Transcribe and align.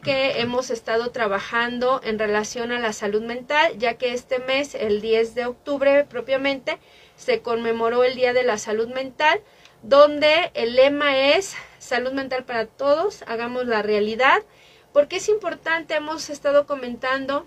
que 0.00 0.40
hemos 0.40 0.70
estado 0.70 1.10
trabajando 1.10 2.00
en 2.04 2.18
relación 2.18 2.72
a 2.72 2.78
la 2.78 2.92
salud 2.92 3.22
mental, 3.22 3.76
ya 3.78 3.94
que 3.94 4.12
este 4.12 4.38
mes, 4.38 4.74
el 4.74 5.00
10 5.00 5.34
de 5.34 5.46
octubre 5.46 6.04
propiamente, 6.04 6.78
se 7.16 7.42
conmemoró 7.42 8.04
el 8.04 8.14
Día 8.14 8.32
de 8.32 8.42
la 8.42 8.58
Salud 8.58 8.88
Mental, 8.88 9.40
donde 9.82 10.50
el 10.54 10.74
lema 10.74 11.18
es 11.18 11.54
salud 11.78 12.12
mental 12.12 12.44
para 12.44 12.66
todos, 12.66 13.22
hagamos 13.26 13.66
la 13.66 13.82
realidad, 13.82 14.42
porque 14.92 15.16
es 15.16 15.28
importante, 15.28 15.94
hemos 15.94 16.30
estado 16.30 16.66
comentando 16.66 17.46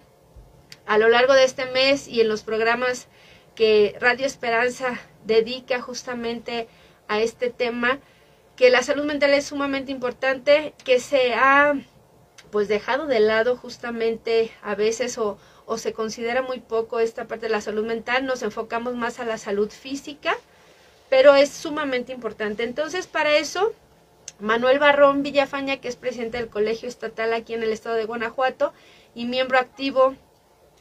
a 0.86 0.98
lo 0.98 1.10
largo 1.10 1.34
de 1.34 1.44
este 1.44 1.66
mes 1.66 2.08
y 2.08 2.22
en 2.22 2.30
los 2.30 2.44
programas 2.44 3.08
que 3.56 3.96
Radio 4.00 4.26
Esperanza 4.26 5.00
dedica 5.26 5.82
justamente 5.82 6.68
a 7.08 7.20
este 7.20 7.50
tema, 7.50 8.00
que 8.56 8.70
la 8.70 8.84
salud 8.84 9.06
mental 9.06 9.34
es 9.34 9.46
sumamente 9.48 9.92
importante, 9.92 10.74
que 10.84 11.00
se 11.00 11.34
ha 11.34 11.74
pues 12.52 12.68
dejado 12.68 13.08
de 13.08 13.20
lado 13.20 13.58
justamente 13.58 14.52
a 14.62 14.76
veces 14.76 15.18
o, 15.18 15.38
se 15.78 15.94
considera 15.94 16.42
muy 16.42 16.60
poco 16.60 17.00
esta 17.00 17.26
parte 17.26 17.48
de 17.48 17.52
la 17.52 17.62
salud 17.62 17.86
mental, 17.86 18.26
nos 18.26 18.42
enfocamos 18.42 18.96
más 18.96 19.20
a 19.20 19.26
la 19.26 19.38
salud 19.38 19.70
física, 19.70 20.36
pero 21.10 21.36
es 21.36 21.50
sumamente 21.50 22.14
importante. 22.14 22.64
Entonces, 22.64 23.08
para 23.08 23.36
eso, 23.38 23.74
Manuel 24.40 24.80
Barrón 24.80 25.24
Villafaña, 25.24 25.78
que 25.78 25.90
es 25.90 25.96
presidente 25.96 26.38
del 26.38 26.48
Colegio 26.48 26.88
Estatal 26.88 27.34
aquí 27.34 27.54
en 27.54 27.64
el 27.64 27.72
estado 27.72 27.96
de 27.96 28.06
Guanajuato 28.06 28.74
y 29.14 29.26
miembro 29.26 29.58
activo 29.58 30.16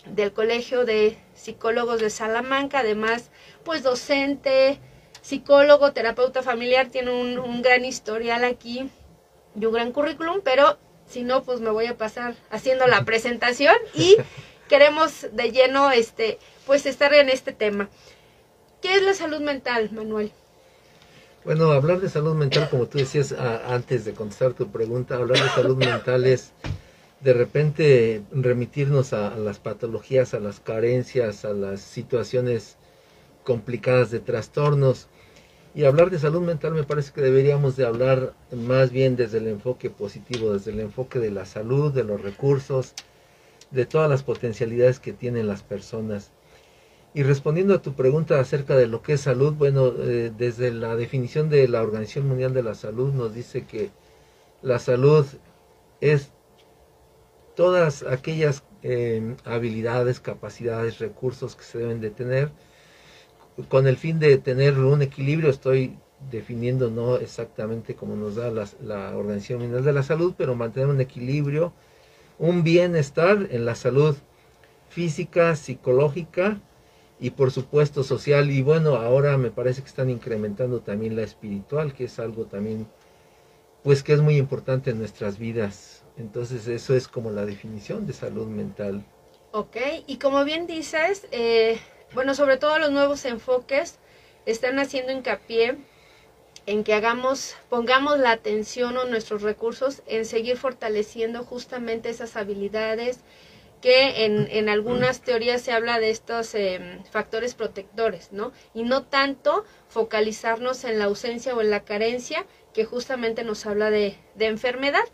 del 0.05 0.33
Colegio 0.33 0.85
de 0.85 1.19
Psicólogos 1.35 2.01
de 2.01 2.11
Salamanca, 2.11 2.81
además, 2.81 3.31
pues 3.65 3.83
docente, 3.83 4.79
psicólogo, 5.27 5.93
terapeuta 5.93 6.43
familiar, 6.43 6.87
tiene 6.87 7.11
un, 7.11 7.61
gran 7.63 7.85
historial 7.85 8.45
aquí 8.45 8.89
y 9.59 9.67
un 9.67 9.73
gran 9.73 9.91
currículum, 9.91 10.41
pero 10.45 10.79
si 11.09 11.23
no, 11.23 11.43
pues 11.43 11.61
me 11.61 11.71
voy 11.71 11.87
a 11.87 11.97
pasar 11.97 12.35
haciendo 12.51 12.87
la 12.87 13.05
presentación 13.05 13.77
y 13.95 14.17
queremos 14.69 15.27
de 15.33 15.53
lleno, 15.53 15.91
este, 15.91 16.39
pues 16.67 16.87
estar 16.87 17.15
en 17.15 17.29
este 17.29 17.53
tema. 17.53 17.89
¿Qué 18.83 18.95
es 18.95 19.03
la 19.03 19.15
salud 19.15 19.41
mental, 19.41 19.91
Manuel? 19.93 20.33
Bueno, 21.45 21.71
hablar 21.71 22.01
de 22.01 22.09
salud 22.09 22.35
mental, 22.35 22.69
como 22.69 22.87
tú 22.87 22.99
decías 22.99 23.33
antes 23.33 24.05
de 24.05 24.15
contestar 24.15 24.55
tu 24.55 24.71
pregunta, 24.71 25.15
hablar 25.15 25.41
de 25.41 25.49
salud 25.51 25.77
mental 25.77 26.27
es 26.27 26.53
de 27.21 27.33
repente 27.33 28.23
remitirnos 28.33 29.13
a, 29.13 29.37
las 29.37 29.59
patologías, 29.59 30.35
a 30.35 30.41
las 30.41 30.61
carencias, 30.61 31.45
a 31.45 31.53
las 31.53 31.81
situaciones 31.81 32.77
complicadas 33.45 34.11
de 34.11 34.21
trastornos 34.21 35.07
y 35.77 35.85
hablar 35.85 36.09
de 36.09 36.19
salud 36.19 36.41
mental 36.41 36.73
me 36.73 36.85
parece 36.85 37.13
que 37.13 37.21
deberíamos 37.21 37.77
de 37.77 37.85
hablar 37.85 38.33
más 38.51 38.91
bien 38.91 39.15
desde 39.15 39.37
el 39.37 39.47
enfoque 39.47 39.91
positivo, 39.91 40.55
desde 40.55 40.71
el 40.71 40.81
enfoque 40.81 41.19
de 41.19 41.31
la 41.31 41.45
salud, 41.45 41.93
de 41.93 42.03
los 42.03 42.23
recursos, 42.23 42.95
de 43.71 43.85
todas 43.85 44.09
las 44.09 44.23
potencialidades 44.23 45.01
que 45.01 45.13
tienen 45.13 45.47
las 45.47 45.63
personas. 45.63 46.33
Y 47.13 47.25
respondiendo 47.25 47.75
a 47.75 47.83
tu 47.83 47.93
pregunta 47.93 48.41
acerca 48.41 48.75
de 48.75 48.87
lo 48.87 49.03
que 49.03 49.13
es 49.13 49.21
salud, 49.21 49.53
bueno, 49.53 49.93
eh, 49.99 50.33
desde 50.35 50.73
la 50.73 50.97
definición 50.97 51.51
de 51.51 51.69
la 51.69 51.83
Organización 51.83 52.27
Mundial 52.27 52.55
de 52.55 52.63
la 52.63 52.75
Salud 52.75 53.13
nos 53.13 53.35
dice 53.35 53.67
que 53.67 53.91
la 54.63 54.79
salud 54.79 55.27
es 56.01 56.31
todas 57.55 58.03
aquellas 58.03 58.63
eh, 58.83 59.37
habilidades, 59.45 60.21
capacidades, 60.21 61.01
recursos 61.01 61.55
que 61.55 61.65
se 61.65 61.77
deben 61.77 62.01
de 62.01 62.09
tener 62.09 62.51
con 63.69 63.87
el 63.87 63.97
fin 63.97 64.19
de 64.19 64.37
tener 64.39 64.79
un 64.79 65.03
equilibrio, 65.03 65.51
estoy 65.51 65.97
definiendo 66.31 66.91
no 66.91 67.17
exactamente 67.17 67.95
como 67.95 68.17
nos 68.17 68.37
da 68.37 68.51
la, 68.51 69.17
Organización 69.17 69.61
Mundial 69.61 69.85
de 69.85 69.93
la 69.93 70.03
Salud, 70.03 70.35
pero 70.37 70.55
mantener 70.55 70.89
un 70.89 71.01
equilibrio, 71.01 71.73
un 72.39 72.63
bienestar 72.63 73.49
en 73.51 73.65
la 73.65 73.75
salud 73.75 74.17
física, 74.89 75.57
psicológica 75.57 76.61
y 77.19 77.31
por 77.31 77.51
supuesto 77.51 78.03
social. 78.03 78.51
Y 78.51 78.63
bueno, 78.63 78.97
ahora 78.97 79.37
me 79.37 79.51
parece 79.51 79.83
que 79.83 79.89
están 79.89 80.11
incrementando 80.11 80.81
también 80.81 81.17
la 81.17 81.23
espiritual, 81.23 81.95
que 81.95 82.05
es 82.05 82.19
algo 82.19 82.45
también, 82.45 82.87
pues 83.83 84.03
que 84.03 84.13
es 84.13 84.21
muy 84.21 84.37
importante 84.37 84.91
en 84.91 84.99
nuestras 84.99 85.39
vidas. 85.39 86.05
Entonces 86.19 86.67
eso 86.67 86.95
es 86.95 87.09
como 87.09 87.31
la 87.31 87.45
definición 87.45 88.07
de 88.07 88.13
salud 88.13 88.47
mental. 88.47 89.05
Ok, 89.53 89.77
y 90.07 90.19
como 90.19 90.45
bien 90.45 90.67
dices, 90.67 91.27
eh, 91.31 91.79
bueno, 92.13 92.35
sobre 92.35 92.57
todo 92.57 92.79
los 92.79 92.91
nuevos 92.91 93.25
enfoques 93.25 93.99
están 94.47 94.79
haciendo 94.79 95.13
hincapié 95.13 95.77
en 96.67 96.83
que 96.83 96.95
hagamos, 96.95 97.57
pongamos 97.69 98.19
la 98.19 98.33
atención 98.33 98.97
o 98.97 99.05
nuestros 99.05 99.43
recursos 99.43 100.03
en 100.07 100.25
seguir 100.25 100.57
fortaleciendo 100.57 101.45
justamente 101.45 102.09
esas 102.09 102.37
habilidades 102.37 103.21
que 103.81 104.25
en, 104.25 104.49
en 104.51 104.69
algunas 104.69 105.21
teorías 105.21 105.63
se 105.63 105.73
habla 105.73 106.01
de 106.01 106.11
estos 106.11 106.55
em, 106.55 107.05
factores 107.05 107.55
protectores, 107.55 108.33
¿no? 108.33 108.53
Y 108.75 108.83
no 108.83 109.05
tanto 109.05 109.65
focalizarnos 109.89 110.83
en 110.85 110.99
la 110.99 111.05
ausencia 111.05 111.55
o 111.55 111.61
en 111.61 111.71
la 111.71 111.85
carencia, 111.85 112.47
que 112.73 112.85
justamente 112.85 113.45
nos 113.45 113.65
habla 113.67 113.91
de, 113.91 114.17
de 114.35 114.47
enfermedad, 114.47 115.05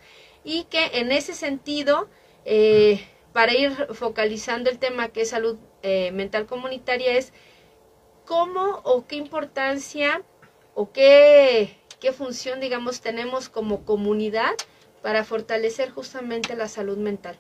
y 0.45 0.65
que 0.65 0.87
en 0.95 1.13
ese 1.13 1.35
sentido, 1.35 2.09
eh, 2.45 3.07
para 3.33 3.53
ir 3.55 3.73
focalizando 3.93 4.71
el 4.71 4.79
tema 4.79 5.09
que 5.09 5.23
es 5.23 5.31
salud 5.31 5.59
eh, 5.83 6.11
mental 6.13 6.47
comunitaria 6.47 7.17
es 7.17 7.33
cómo 8.25 8.81
o 8.85 9.07
qué 9.07 9.17
importancia 9.17 10.23
o 10.75 10.93
qué, 10.93 11.77
qué 12.01 12.13
función, 12.13 12.61
digamos, 12.61 13.01
tenemos 13.01 13.49
como 13.49 13.85
comunidad 13.85 14.53
para 15.03 15.25
fortalecer 15.25 15.91
justamente 15.91 16.57
la 16.57 16.69
salud 16.69 16.97
mental. 16.97 17.37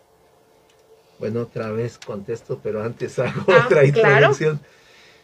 Bueno, 1.18 1.42
otra 1.42 1.70
vez 1.70 1.98
contesto, 1.98 2.60
pero 2.62 2.82
antes 2.82 3.18
hago 3.18 3.44
ah, 3.48 3.64
otra 3.66 3.84
introducción. 3.84 4.60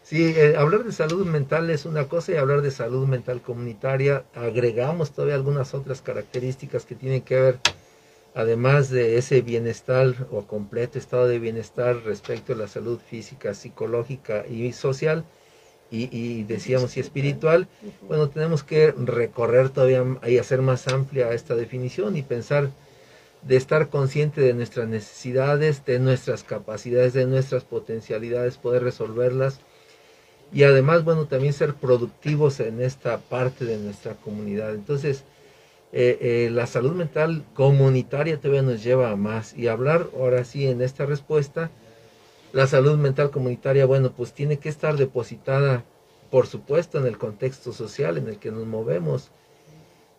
Sí, 0.01 0.33
eh, 0.35 0.55
hablar 0.57 0.85
de 0.85 0.91
salud 0.91 1.25
mental 1.25 1.69
es 1.69 1.85
una 1.85 2.07
cosa 2.07 2.31
y 2.31 2.35
hablar 2.35 2.61
de 2.61 2.71
salud 2.71 3.05
mental 3.05 3.41
comunitaria 3.41 4.23
agregamos 4.33 5.11
todavía 5.11 5.35
algunas 5.35 5.73
otras 5.75 6.01
características 6.01 6.85
que 6.85 6.95
tienen 6.95 7.21
que 7.21 7.39
ver 7.39 7.59
además 8.35 8.89
de 8.89 9.17
ese 9.17 9.41
bienestar 9.41 10.27
o 10.31 10.45
completo 10.45 10.97
estado 10.97 11.27
de 11.27 11.39
bienestar 11.39 12.03
respecto 12.03 12.53
a 12.53 12.57
la 12.57 12.67
salud 12.67 12.99
física, 12.99 13.53
psicológica 13.53 14.45
y 14.47 14.71
social, 14.73 15.25
y, 15.91 16.43
decíamos 16.43 16.97
y 16.97 16.99
espiritual, 16.99 17.67
bueno, 18.07 18.29
tenemos 18.29 18.63
que 18.63 18.91
recorrer 18.91 19.69
todavía 19.69 20.05
y 20.27 20.37
hacer 20.37 20.61
más 20.61 20.87
amplia 20.87 21.33
esta 21.33 21.55
definición 21.55 22.15
y 22.15 22.21
pensar 22.21 22.69
de 23.41 23.55
estar 23.55 23.89
consciente 23.89 24.41
de 24.41 24.53
nuestras 24.53 24.87
necesidades, 24.87 25.85
de 25.85 25.97
nuestras 25.97 26.43
capacidades, 26.43 27.13
de 27.13 27.25
nuestras 27.25 27.63
potencialidades, 27.63 28.57
poder 28.57 28.83
resolverlas 28.83 29.61
y 30.51 30.63
además, 30.63 31.03
bueno, 31.03 31.25
también 31.25 31.53
ser 31.53 31.75
productivos 31.75 32.59
en 32.59 32.81
esta 32.81 33.19
parte 33.19 33.65
de 33.65 33.77
nuestra 33.77 34.15
comunidad. 34.15 34.73
Entonces, 34.73 35.23
eh, 35.91 36.17
eh, 36.21 36.49
la 36.51 36.67
salud 36.67 36.91
mental 36.91 37.43
comunitaria 37.55 38.37
todavía 38.37 38.61
nos 38.61 38.83
lleva 38.83 39.11
a 39.11 39.15
más. 39.15 39.55
Y 39.57 39.67
hablar 39.67 40.07
ahora 40.15 40.43
sí 40.43 40.67
en 40.67 40.81
esta 40.81 41.05
respuesta, 41.05 41.71
la 42.53 42.67
salud 42.67 42.97
mental 42.97 43.31
comunitaria, 43.31 43.85
bueno, 43.85 44.11
pues 44.15 44.33
tiene 44.33 44.59
que 44.59 44.69
estar 44.69 44.97
depositada, 44.97 45.83
por 46.29 46.47
supuesto, 46.47 46.99
en 46.99 47.07
el 47.07 47.17
contexto 47.17 47.73
social 47.73 48.17
en 48.17 48.27
el 48.27 48.37
que 48.37 48.51
nos 48.51 48.65
movemos. 48.65 49.31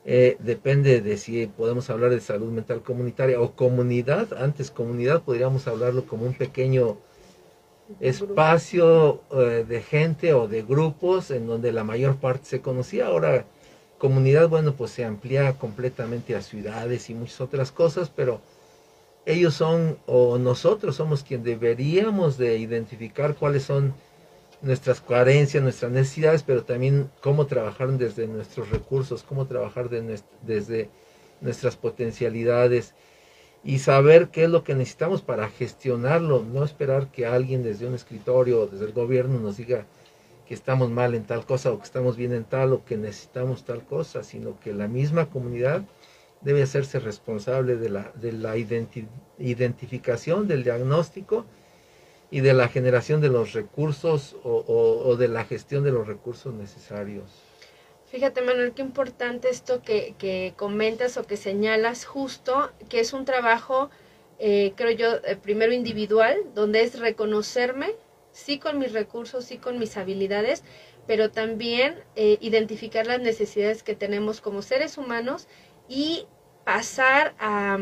Eh, 0.05 0.37
depende 0.41 1.03
de 1.03 1.17
si 1.19 1.47
podemos 1.47 1.91
hablar 1.91 2.11
de 2.11 2.21
salud 2.21 2.51
mental 2.51 2.83
comunitaria 2.83 3.41
o 3.41 3.53
comunidad. 3.53 4.33
Antes 4.33 4.71
comunidad 4.71 5.23
podríamos 5.23 5.69
hablarlo 5.69 6.07
como 6.07 6.25
un 6.27 6.35
pequeño 6.35 6.99
espacio 7.99 9.21
de 9.31 9.83
gente 9.83 10.33
o 10.33 10.47
de 10.47 10.63
grupos 10.63 11.33
en 11.33 11.49
donde 11.49 11.73
la 11.73 11.84
mayor 11.84 12.16
parte 12.16 12.45
se 12.47 12.61
conocía. 12.61 13.07
Ahora 13.07 13.45
comunidad, 14.01 14.49
bueno, 14.49 14.75
pues 14.75 14.93
se 14.93 15.05
amplía 15.05 15.53
completamente 15.53 16.35
a 16.35 16.41
ciudades 16.41 17.11
y 17.11 17.15
muchas 17.15 17.43
otras 17.43 17.71
cosas, 17.71 18.11
pero 18.11 18.41
ellos 19.27 19.55
son 19.55 19.99
o 20.07 20.39
nosotros 20.39 20.97
somos 20.97 21.23
quien 21.23 21.45
deberíamos 21.45 22.39
de 22.39 22.57
identificar 22.57 23.35
cuáles 23.35 23.65
son 23.65 23.93
nuestras 24.63 25.03
carencias, 25.03 25.63
nuestras 25.63 25.93
necesidades, 25.93 26.43
pero 26.43 26.65
también 26.65 27.11
cómo 27.21 27.47
trabajar 27.47 27.91
desde 27.93 28.27
nuestros 28.27 28.71
recursos, 28.71 29.23
cómo 29.23 29.47
trabajar 29.47 29.91
desde 29.91 30.89
nuestras 31.43 31.77
potencialidades 31.77 32.95
y 33.63 33.81
saber 33.81 34.29
qué 34.29 34.45
es 34.45 34.51
lo 34.51 34.65
que 34.65 34.75
necesitamos 34.75 35.21
para 35.21 35.51
gestionarlo, 35.51 36.43
no 36.43 36.65
esperar 36.65 37.13
que 37.13 37.27
alguien 37.27 37.63
desde 37.63 37.87
un 37.87 37.95
escritorio 37.95 38.63
o 38.63 38.67
desde 38.67 38.87
el 38.87 38.93
gobierno 38.93 39.39
nos 39.39 39.59
diga 39.59 39.85
que 40.51 40.55
estamos 40.55 40.91
mal 40.91 41.15
en 41.15 41.23
tal 41.23 41.47
cosa 41.47 41.71
o 41.71 41.79
que 41.79 41.85
estamos 41.85 42.17
bien 42.17 42.33
en 42.33 42.43
tal 42.43 42.73
o 42.73 42.85
que 42.85 42.97
necesitamos 42.97 43.65
tal 43.65 43.85
cosa, 43.85 44.25
sino 44.25 44.59
que 44.59 44.73
la 44.73 44.89
misma 44.89 45.31
comunidad 45.31 45.85
debe 46.41 46.65
hacerse 46.65 46.99
responsable 46.99 47.77
de 47.77 47.89
la, 47.89 48.11
de 48.17 48.33
la 48.33 48.57
identificación, 48.57 50.49
del 50.49 50.65
diagnóstico 50.65 51.47
y 52.33 52.41
de 52.41 52.53
la 52.53 52.67
generación 52.67 53.21
de 53.21 53.29
los 53.29 53.53
recursos 53.53 54.35
o, 54.43 55.15
de 55.17 55.29
la 55.29 55.45
gestión 55.45 55.85
de 55.85 55.93
los 55.93 56.09
recursos 56.09 56.53
necesarios. 56.53 57.31
Fíjate, 58.07 58.43
Manuel, 58.43 58.73
qué 58.73 58.83
importante 58.83 59.51
esto 59.51 59.83
que, 59.83 60.17
que 60.19 60.55
comentas 60.57 61.17
o 61.17 61.23
que 61.29 61.37
señalas 61.37 62.05
justo, 62.05 62.73
que 62.89 62.99
es 62.99 63.13
un 63.13 63.25
trabajo, 63.25 63.89
eh, 64.41 64.73
creo 64.75 64.91
yo, 64.91 65.11
eh, 65.25 65.37
primero 65.41 65.73
individual, 65.73 66.37
donde 66.57 66.83
es 66.83 66.99
reconocerme, 66.99 67.95
sí 68.41 68.59
con 68.59 68.78
mis 68.78 68.92
recursos, 68.92 69.45
sí 69.45 69.59
con 69.59 69.78
mis 69.78 69.97
habilidades, 69.97 70.65
pero 71.07 71.31
también 71.31 71.97
eh, 72.16 72.39
identificar 72.41 73.07
las 73.07 73.21
necesidades 73.21 73.83
que 73.83 73.95
tenemos 73.95 74.41
como 74.41 74.63
seres 74.63 74.98
humanos 74.98 75.48
y 75.89 76.27
pasar 76.65 77.34
a 77.39 77.78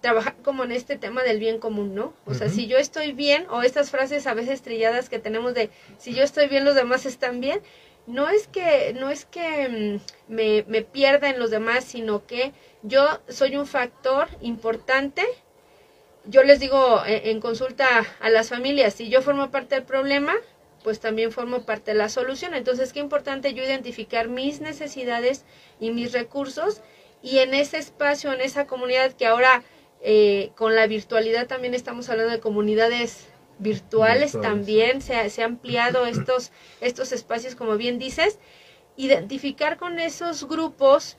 trabajar 0.00 0.36
como 0.42 0.62
en 0.64 0.72
este 0.72 0.96
tema 0.96 1.22
del 1.22 1.40
bien 1.40 1.58
común, 1.58 1.94
¿no? 1.94 2.14
O 2.26 2.34
sea, 2.34 2.48
si 2.48 2.66
yo 2.68 2.78
estoy 2.78 3.12
bien, 3.12 3.46
o 3.50 3.62
estas 3.62 3.90
frases 3.90 4.26
a 4.26 4.34
veces 4.34 4.62
trilladas 4.62 5.08
que 5.08 5.18
tenemos 5.18 5.54
de 5.54 5.70
si 5.98 6.14
yo 6.14 6.22
estoy 6.22 6.46
bien, 6.46 6.64
los 6.64 6.76
demás 6.76 7.06
están 7.06 7.40
bien, 7.40 7.60
no 8.06 8.28
es 8.28 8.46
que, 8.46 8.94
no 8.94 9.10
es 9.10 9.24
que 9.24 10.00
mm, 10.28 10.32
me, 10.32 10.64
me 10.68 10.82
pierda 10.82 11.28
en 11.30 11.38
los 11.40 11.50
demás, 11.50 11.84
sino 11.84 12.26
que 12.26 12.52
yo 12.82 13.04
soy 13.28 13.56
un 13.56 13.66
factor 13.66 14.28
importante. 14.40 15.24
Yo 16.28 16.42
les 16.42 16.60
digo 16.60 17.02
en, 17.06 17.26
en 17.26 17.40
consulta 17.40 17.86
a 18.20 18.30
las 18.30 18.48
familias, 18.48 18.94
si 18.94 19.08
yo 19.08 19.22
formo 19.22 19.50
parte 19.50 19.76
del 19.76 19.84
problema, 19.84 20.34
pues 20.82 21.00
también 21.00 21.32
formo 21.32 21.62
parte 21.62 21.90
de 21.90 21.96
la 21.96 22.08
solución. 22.08 22.54
Entonces, 22.54 22.92
qué 22.92 23.00
importante 23.00 23.54
yo 23.54 23.64
identificar 23.64 24.28
mis 24.28 24.60
necesidades 24.60 25.44
y 25.80 25.90
mis 25.90 26.12
recursos 26.12 26.80
y 27.22 27.38
en 27.38 27.54
ese 27.54 27.78
espacio, 27.78 28.32
en 28.32 28.40
esa 28.40 28.68
comunidad 28.68 29.12
que 29.12 29.26
ahora 29.26 29.64
eh, 30.00 30.52
con 30.54 30.76
la 30.76 30.86
virtualidad 30.86 31.48
también 31.48 31.74
estamos 31.74 32.08
hablando 32.08 32.32
de 32.32 32.38
comunidades 32.38 33.26
virtuales, 33.58 34.38
también 34.40 35.02
se, 35.02 35.28
se 35.30 35.42
ha 35.42 35.46
ampliado 35.46 36.06
estos, 36.06 36.52
estos 36.80 37.10
espacios, 37.10 37.56
como 37.56 37.76
bien 37.76 37.98
dices, 37.98 38.38
identificar 38.96 39.78
con 39.78 39.98
esos 39.98 40.46
grupos 40.46 41.16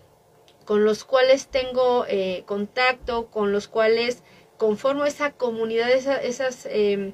con 0.64 0.84
los 0.84 1.04
cuales 1.04 1.48
tengo 1.48 2.06
eh, 2.08 2.44
contacto, 2.46 3.28
con 3.28 3.52
los 3.52 3.68
cuales 3.68 4.24
conformo 4.58 5.06
esa 5.06 5.32
comunidad, 5.32 5.92
esas... 5.92 6.68
Eh, 6.70 7.14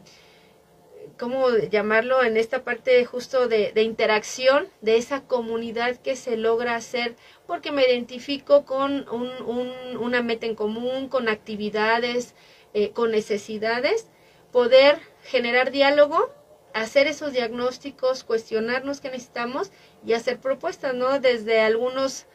¿cómo 1.17 1.49
llamarlo? 1.49 2.23
En 2.23 2.37
esta 2.37 2.63
parte 2.63 3.05
justo 3.05 3.47
de, 3.47 3.71
de, 3.71 3.83
interacción, 3.83 4.67
de 4.81 4.97
esa 4.97 5.21
comunidad 5.21 5.97
que 5.97 6.15
se 6.15 6.37
logra 6.37 6.75
hacer, 6.75 7.15
porque 7.45 7.71
me 7.71 7.85
identifico 7.85 8.65
con 8.65 9.07
un, 9.09 9.29
un, 9.45 9.97
una 9.97 10.21
meta 10.21 10.45
en 10.45 10.55
común, 10.55 11.09
con 11.09 11.29
actividades, 11.29 12.33
eh, 12.73 12.91
con 12.91 13.11
necesidades, 13.11 14.07
poder 14.51 14.99
generar 15.23 15.71
diálogo, 15.71 16.31
hacer 16.73 17.07
esos 17.07 17.33
diagnósticos, 17.33 18.23
cuestionarnos 18.23 18.99
qué 18.99 19.09
necesitamos 19.09 19.71
y 20.05 20.13
hacer 20.13 20.39
propuestas, 20.39 20.95
¿no? 20.95 21.19
Desde 21.19 21.61
algunos 21.61 22.25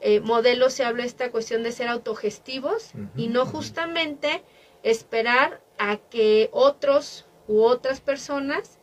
eh, 0.00 0.20
modelos 0.20 0.72
se 0.72 0.84
habla 0.84 1.04
esta 1.04 1.30
cuestión 1.30 1.62
de 1.62 1.72
ser 1.72 1.88
autogestivos 1.88 2.90
uh 2.94 2.98
-huh, 2.98 3.10
y 3.16 3.28
no 3.28 3.46
justamente 3.46 4.28
uh 4.28 4.32
-huh. 4.38 4.53
Esperar 4.84 5.60
a 5.78 5.96
que 5.96 6.48
otros 6.52 7.26
u 7.48 7.62
otras 7.62 8.00
personas 8.00 8.78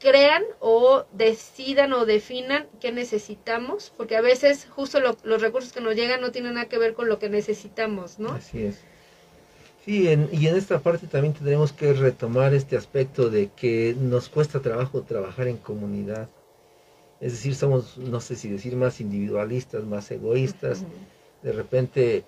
crean 0.00 0.42
o 0.60 1.04
decidan 1.12 1.92
o 1.92 2.06
definan 2.06 2.66
qué 2.80 2.92
necesitamos, 2.92 3.92
porque 3.96 4.16
a 4.16 4.20
veces 4.20 4.66
justo 4.70 5.00
lo, 5.00 5.16
los 5.22 5.40
recursos 5.40 5.72
que 5.72 5.80
nos 5.80 5.94
llegan 5.94 6.20
no 6.20 6.32
tienen 6.32 6.54
nada 6.54 6.68
que 6.68 6.78
ver 6.78 6.94
con 6.94 7.08
lo 7.08 7.18
que 7.18 7.28
necesitamos, 7.28 8.18
¿no? 8.18 8.30
Así 8.30 8.64
es. 8.64 8.80
Sí, 9.84 10.08
en, 10.08 10.28
y 10.32 10.46
en 10.46 10.56
esta 10.56 10.80
parte 10.80 11.06
también 11.06 11.34
tendremos 11.34 11.72
que 11.72 11.92
retomar 11.92 12.54
este 12.54 12.76
aspecto 12.76 13.30
de 13.30 13.50
que 13.56 13.94
nos 13.98 14.28
cuesta 14.28 14.60
trabajo 14.60 15.02
trabajar 15.02 15.48
en 15.48 15.56
comunidad. 15.56 16.28
Es 17.20 17.32
decir, 17.32 17.54
somos, 17.54 17.98
no 17.98 18.20
sé 18.20 18.36
si 18.36 18.48
decir, 18.48 18.76
más 18.76 19.00
individualistas, 19.00 19.84
más 19.84 20.10
egoístas. 20.10 20.80
Uh 20.80 20.84
-huh. 20.84 21.44
De 21.46 21.52
repente, 21.52 22.24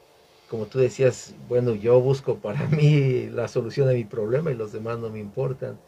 como 0.51 0.67
tú 0.67 0.81
decías, 0.81 1.33
bueno, 1.49 1.77
yo 1.77 2.01
busco 2.01 2.39
para 2.39 2.67
mí 2.67 3.29
la 3.29 3.47
solución 3.47 3.89
a 3.89 3.93
mi 3.93 4.05
problema 4.05 4.51
y 4.51 4.57
los 4.57 4.73
demás 4.73 4.99
no 4.99 5.09
me 5.09 5.21
importan. 5.21 5.79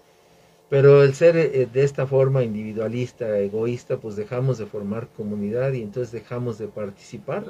Pero 0.70 1.02
el 1.02 1.14
ser 1.14 1.36
eh, 1.36 1.68
de 1.70 1.82
esta 1.82 2.06
forma 2.06 2.44
individualista, 2.44 3.38
egoísta, 3.40 3.98
pues 3.98 4.14
dejamos 4.14 4.58
de 4.58 4.66
formar 4.66 5.08
comunidad 5.08 5.72
y 5.72 5.82
entonces 5.82 6.12
dejamos 6.12 6.58
de 6.58 6.68
participar 6.68 7.44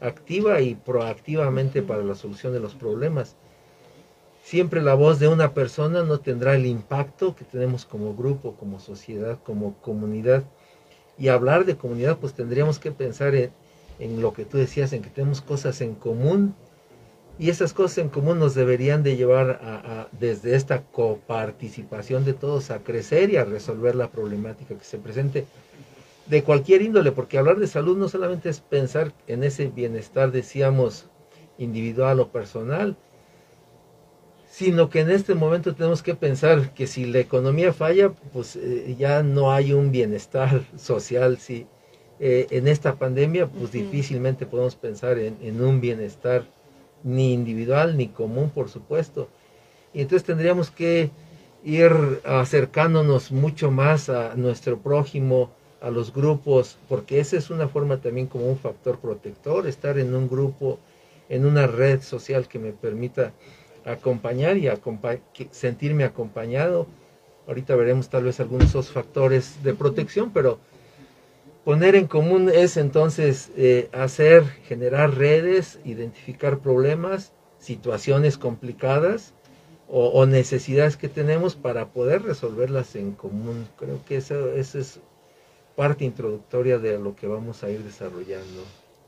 activa 0.00 0.60
y 0.60 0.76
proactivamente 0.76 1.82
para 1.82 2.04
la 2.04 2.14
solución 2.14 2.52
de 2.52 2.60
los 2.60 2.74
problemas. 2.74 3.34
Siempre 4.44 4.80
la 4.80 4.94
voz 4.94 5.18
de 5.18 5.26
una 5.26 5.52
persona 5.52 6.04
no 6.04 6.20
tendrá 6.20 6.54
el 6.54 6.66
impacto 6.66 7.34
que 7.34 7.44
tenemos 7.44 7.84
como 7.84 8.14
grupo, 8.14 8.54
como 8.54 8.78
sociedad, 8.78 9.38
como 9.42 9.74
comunidad. 9.82 10.44
Y 11.18 11.28
hablar 11.28 11.64
de 11.64 11.76
comunidad, 11.76 12.18
pues 12.18 12.34
tendríamos 12.34 12.78
que 12.78 12.92
pensar 12.92 13.34
en, 13.34 13.50
en 13.98 14.20
lo 14.20 14.32
que 14.32 14.44
tú 14.44 14.58
decías, 14.58 14.92
en 14.92 15.02
que 15.02 15.10
tenemos 15.10 15.40
cosas 15.40 15.80
en 15.80 15.94
común 15.94 16.54
y 17.38 17.50
esas 17.50 17.74
cosas 17.74 17.98
en 17.98 18.08
común 18.08 18.38
nos 18.38 18.54
deberían 18.54 19.02
de 19.02 19.16
llevar 19.16 19.60
a, 19.62 20.08
desde 20.18 20.54
esta 20.56 20.82
coparticipación 20.82 22.24
de 22.24 22.32
todos 22.32 22.70
a 22.70 22.78
crecer 22.78 23.30
y 23.30 23.36
a 23.36 23.44
resolver 23.44 23.94
la 23.94 24.10
problemática 24.10 24.74
que 24.74 24.84
se 24.84 24.98
presente 24.98 25.44
de 26.26 26.42
cualquier 26.42 26.82
índole, 26.82 27.12
porque 27.12 27.38
hablar 27.38 27.58
de 27.58 27.66
salud 27.66 27.96
no 27.96 28.08
solamente 28.08 28.48
es 28.48 28.60
pensar 28.60 29.12
en 29.26 29.44
ese 29.44 29.68
bienestar, 29.68 30.32
decíamos, 30.32 31.06
individual 31.58 32.20
o 32.20 32.28
personal, 32.28 32.96
sino 34.50 34.88
que 34.88 35.00
en 35.00 35.10
este 35.10 35.34
momento 35.34 35.74
tenemos 35.74 36.02
que 36.02 36.14
pensar 36.14 36.72
que 36.72 36.86
si 36.86 37.04
la 37.04 37.18
economía 37.18 37.74
falla, 37.74 38.12
pues 38.32 38.56
eh, 38.56 38.96
ya 38.98 39.22
no 39.22 39.52
hay 39.52 39.74
un 39.74 39.92
bienestar 39.92 40.64
social, 40.76 41.36
si 41.38 41.66
eh, 42.18 42.46
en 42.50 42.68
esta 42.68 42.94
pandemia, 42.94 43.46
pues 43.46 43.64
uh 43.64 43.66
-huh. 43.66 43.82
difícilmente 43.82 44.46
podemos 44.46 44.74
pensar 44.76 45.18
en, 45.18 45.36
en 45.42 45.60
un 45.62 45.80
bienestar 45.80 46.44
ni 47.02 47.32
individual 47.32 47.96
ni 47.96 48.08
común, 48.08 48.50
por 48.50 48.68
supuesto. 48.68 49.28
Y 49.92 50.00
entonces 50.00 50.24
tendríamos 50.24 50.70
que 50.70 51.10
ir 51.64 51.92
acercándonos 52.24 53.32
mucho 53.32 53.70
más 53.70 54.08
a 54.08 54.34
nuestro 54.36 54.78
prójimo, 54.78 55.50
a 55.80 55.90
los 55.90 56.12
grupos, 56.12 56.78
porque 56.88 57.20
esa 57.20 57.36
es 57.36 57.50
una 57.50 57.68
forma 57.68 57.98
también 57.98 58.26
como 58.26 58.46
un 58.48 58.58
factor 58.58 58.98
protector, 58.98 59.66
estar 59.66 59.98
en 59.98 60.14
un 60.14 60.28
grupo, 60.28 60.78
en 61.28 61.44
una 61.44 61.66
red 61.66 62.02
social 62.02 62.46
que 62.48 62.58
me 62.58 62.72
permita 62.72 63.32
acompañar 63.84 64.56
y 64.56 64.68
acompa 64.68 65.16
sentirme 65.50 66.04
acompañado. 66.04 66.86
Ahorita 67.46 67.76
veremos 67.76 68.08
tal 68.08 68.24
vez 68.24 68.40
algunos 68.40 68.64
de 68.64 68.68
esos 68.70 68.90
factores 68.90 69.62
de 69.62 69.74
protección, 69.74 70.30
pero 70.32 70.58
poner 71.66 71.96
en 71.96 72.06
común 72.06 72.48
es 72.48 72.76
entonces 72.76 73.50
eh, 73.56 73.88
hacer, 73.92 74.44
generar 74.68 75.16
redes, 75.18 75.80
identificar 75.84 76.60
problemas, 76.60 77.32
situaciones 77.58 78.38
complicadas 78.38 79.34
o, 79.88 80.26
necesidades 80.26 80.96
que 80.96 81.08
tenemos 81.08 81.56
para 81.56 81.88
poder 81.88 82.22
resolverlas 82.22 82.94
en 82.94 83.12
común. 83.12 83.66
Creo 83.76 84.00
que 84.04 84.18
eso, 84.18 84.52
eso 84.52 84.78
es 84.78 85.00
parte 85.74 86.04
introductoria 86.04 86.78
de 86.78 87.00
lo 87.00 87.16
que 87.16 87.26
vamos 87.26 87.64
a 87.64 87.70
ir 87.70 87.82
desarrollando. 87.82 88.62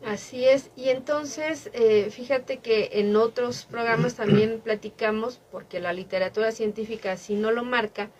Así 0.05 0.45
es, 0.45 0.71
y 0.75 0.89
entonces 0.89 1.71
eh, 1.75 2.11
fíjate 2.11 2.59
que 2.59 2.91
en 2.95 3.15
otros 3.15 3.67
programas 3.71 4.17
también 4.17 4.61
platicamos, 4.65 5.41
porque 5.53 5.79
la 5.79 5.93
literatura 5.93 6.51
científica 6.51 7.13
así 7.13 7.35
no 7.35 7.53
lo 7.53 7.63
marca, 7.63 8.11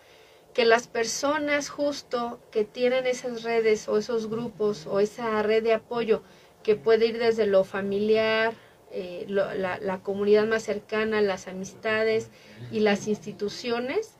que 0.53 0.65
las 0.65 0.87
personas 0.87 1.69
justo 1.69 2.39
que 2.51 2.63
tienen 2.63 3.05
esas 3.05 3.43
redes 3.43 3.87
o 3.87 3.97
esos 3.97 4.29
grupos 4.29 4.87
o 4.87 4.99
esa 4.99 5.41
red 5.43 5.63
de 5.63 5.73
apoyo 5.73 6.21
que 6.63 6.75
puede 6.75 7.07
ir 7.07 7.19
desde 7.19 7.45
lo 7.45 7.63
familiar, 7.63 8.53
eh, 8.91 9.25
lo, 9.27 9.53
la, 9.53 9.77
la 9.79 9.99
comunidad 9.99 10.45
más 10.47 10.63
cercana, 10.63 11.21
las 11.21 11.47
amistades 11.47 12.29
y 12.71 12.79
las 12.79 13.07
instituciones, 13.07 14.15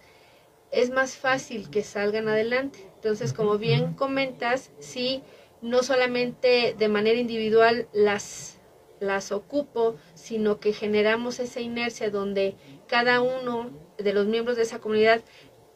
es 0.71 0.91
más 0.91 1.15
fácil 1.15 1.69
que 1.69 1.83
salgan 1.83 2.27
adelante. 2.27 2.79
Entonces, 2.95 3.33
como 3.33 3.57
bien 3.57 3.93
comentas, 3.93 4.71
sí, 4.79 5.23
no 5.61 5.83
solamente 5.83 6.75
de 6.77 6.87
manera 6.87 7.19
individual 7.19 7.87
las, 7.91 8.57
las 8.99 9.31
ocupo, 9.31 9.95
sino 10.13 10.59
que 10.59 10.73
generamos 10.73 11.39
esa 11.39 11.59
inercia 11.59 12.09
donde 12.09 12.55
cada 12.87 13.21
uno 13.21 13.71
de 13.97 14.13
los 14.13 14.27
miembros 14.27 14.57
de 14.57 14.63
esa 14.63 14.79
comunidad 14.79 15.21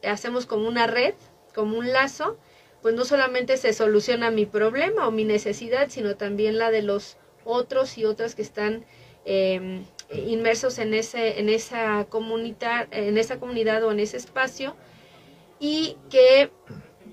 hacemos 0.06 0.46
como 0.46 0.68
una 0.68 0.86
red, 0.86 1.14
como 1.54 1.78
un 1.78 1.92
lazo, 1.92 2.38
pues 2.82 2.94
no 2.94 3.04
solamente 3.04 3.56
se 3.56 3.72
soluciona 3.72 4.30
mi 4.30 4.46
problema 4.46 5.08
o 5.08 5.10
mi 5.10 5.24
necesidad, 5.24 5.88
sino 5.88 6.16
también 6.16 6.58
la 6.58 6.70
de 6.70 6.82
los 6.82 7.16
otros 7.44 7.98
y 7.98 8.04
otras 8.04 8.34
que 8.34 8.42
están 8.42 8.84
eh, 9.24 9.82
inmersos 10.10 10.78
en 10.78 10.92
ese 10.94 11.40
en 11.40 11.48
esa 11.48 12.06
comunidad 12.08 12.88
en 12.90 13.16
esa 13.16 13.38
comunidad 13.40 13.82
o 13.84 13.92
en 13.92 14.00
ese 14.00 14.18
espacio 14.18 14.76
y 15.58 15.96
que 16.10 16.50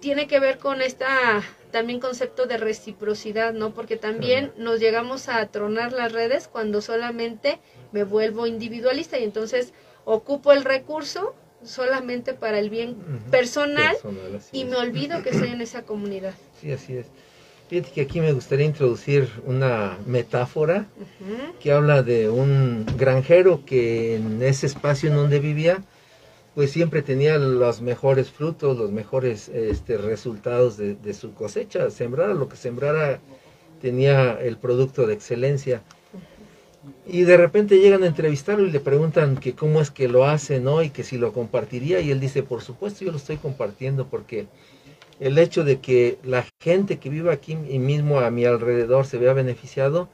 tiene 0.01 0.27
que 0.27 0.39
ver 0.39 0.57
con 0.57 0.81
esta 0.81 1.41
también 1.71 2.00
concepto 2.01 2.48
de 2.48 2.57
reciprocidad, 2.57 3.53
¿no? 3.53 3.74
Porque 3.74 3.95
también 3.95 4.51
nos 4.57 4.79
llegamos 4.79 5.29
a 5.29 5.45
tronar 5.48 5.93
las 5.93 6.12
redes 6.12 6.50
cuando 6.50 6.81
solamente 6.81 7.60
me 7.93 8.03
vuelvo 8.03 8.45
individualista 8.45 9.17
y 9.17 9.24
entonces 9.24 9.74
ocupo 10.03 10.51
el 10.51 10.65
recurso 10.65 11.33
solamente 11.63 12.34
para 12.34 12.60
el 12.60 12.70
bien 12.70 12.96
personal, 13.30 13.94
personal 13.94 14.41
y 14.51 14.65
me 14.65 14.75
olvido 14.75 15.22
que 15.24 15.30
estoy 15.30 15.50
en 15.50 15.62
esa 15.62 15.84
comunidad. 15.84 16.34
Sí, 16.60 16.72
así 16.72 16.98
es. 16.98 17.08
Fíjate 17.70 17.91
que 17.91 18.01
aquí 18.01 18.20
me 18.20 18.34
gustaría 18.34 18.65
introducir 18.65 19.30
una 19.46 19.98
metáfora 20.06 20.88
que 21.62 21.72
habla 21.72 22.03
de 22.03 22.30
un 22.30 22.86
granjero 22.98 23.63
que 23.65 24.15
en 24.18 24.44
ese 24.44 24.65
espacio 24.65 25.10
en 25.10 25.15
donde 25.15 25.39
vivía, 25.39 25.82
pues 26.53 26.72
siempre 26.72 27.01
tenía 27.01 27.38
los 27.38 27.82
mejores 27.82 28.30
frutos, 28.30 28.77
los 28.77 28.91
mejores 28.91 29.48
este, 29.48 29.98
resultados 29.98 30.75
de, 30.75 30.96
de, 30.96 31.13
su 31.13 31.34
cosecha. 31.34 31.89
Sembrara 31.91 32.34
lo 32.34 32.50
que 32.50 32.58
sembrara 32.58 33.22
tenía 33.82 34.34
el 34.34 34.58
producto 34.58 35.08
de 35.08 35.13
excelencia. 35.13 35.82
Y 37.05 37.23
de 37.23 37.38
repente 37.38 37.79
llegan 37.79 38.03
a 38.03 38.07
entrevistarlo 38.07 38.65
y 38.65 38.71
le 38.71 38.79
preguntan 38.79 39.38
que 39.38 39.53
cómo 39.53 39.81
es 39.81 39.91
que 39.91 40.07
lo 40.07 40.25
hace, 40.25 40.59
¿no? 40.59 40.81
Y 40.81 40.89
que 40.89 41.03
si 41.03 41.17
lo 41.17 41.33
compartiría. 41.33 42.00
Y 42.00 42.11
él 42.11 42.19
dice, 42.19 42.41
por 42.41 42.61
supuesto, 42.61 43.05
yo 43.05 43.11
lo 43.11 43.17
estoy 43.17 43.38
compartiendo 43.38 44.07
porque 44.07 44.47
el 45.19 45.38
hecho 45.38 45.63
de 45.63 45.79
que 45.79 46.17
la 46.23 46.45
gente 46.59 46.97
que 46.97 47.09
vive 47.09 47.31
aquí 47.31 47.53
y 47.69 47.77
mismo 47.77 48.19
a 48.19 48.31
mi 48.31 48.45
alrededor 48.45 49.05
se 49.05 49.19
vea 49.19 49.33
beneficiado, 49.33 50.09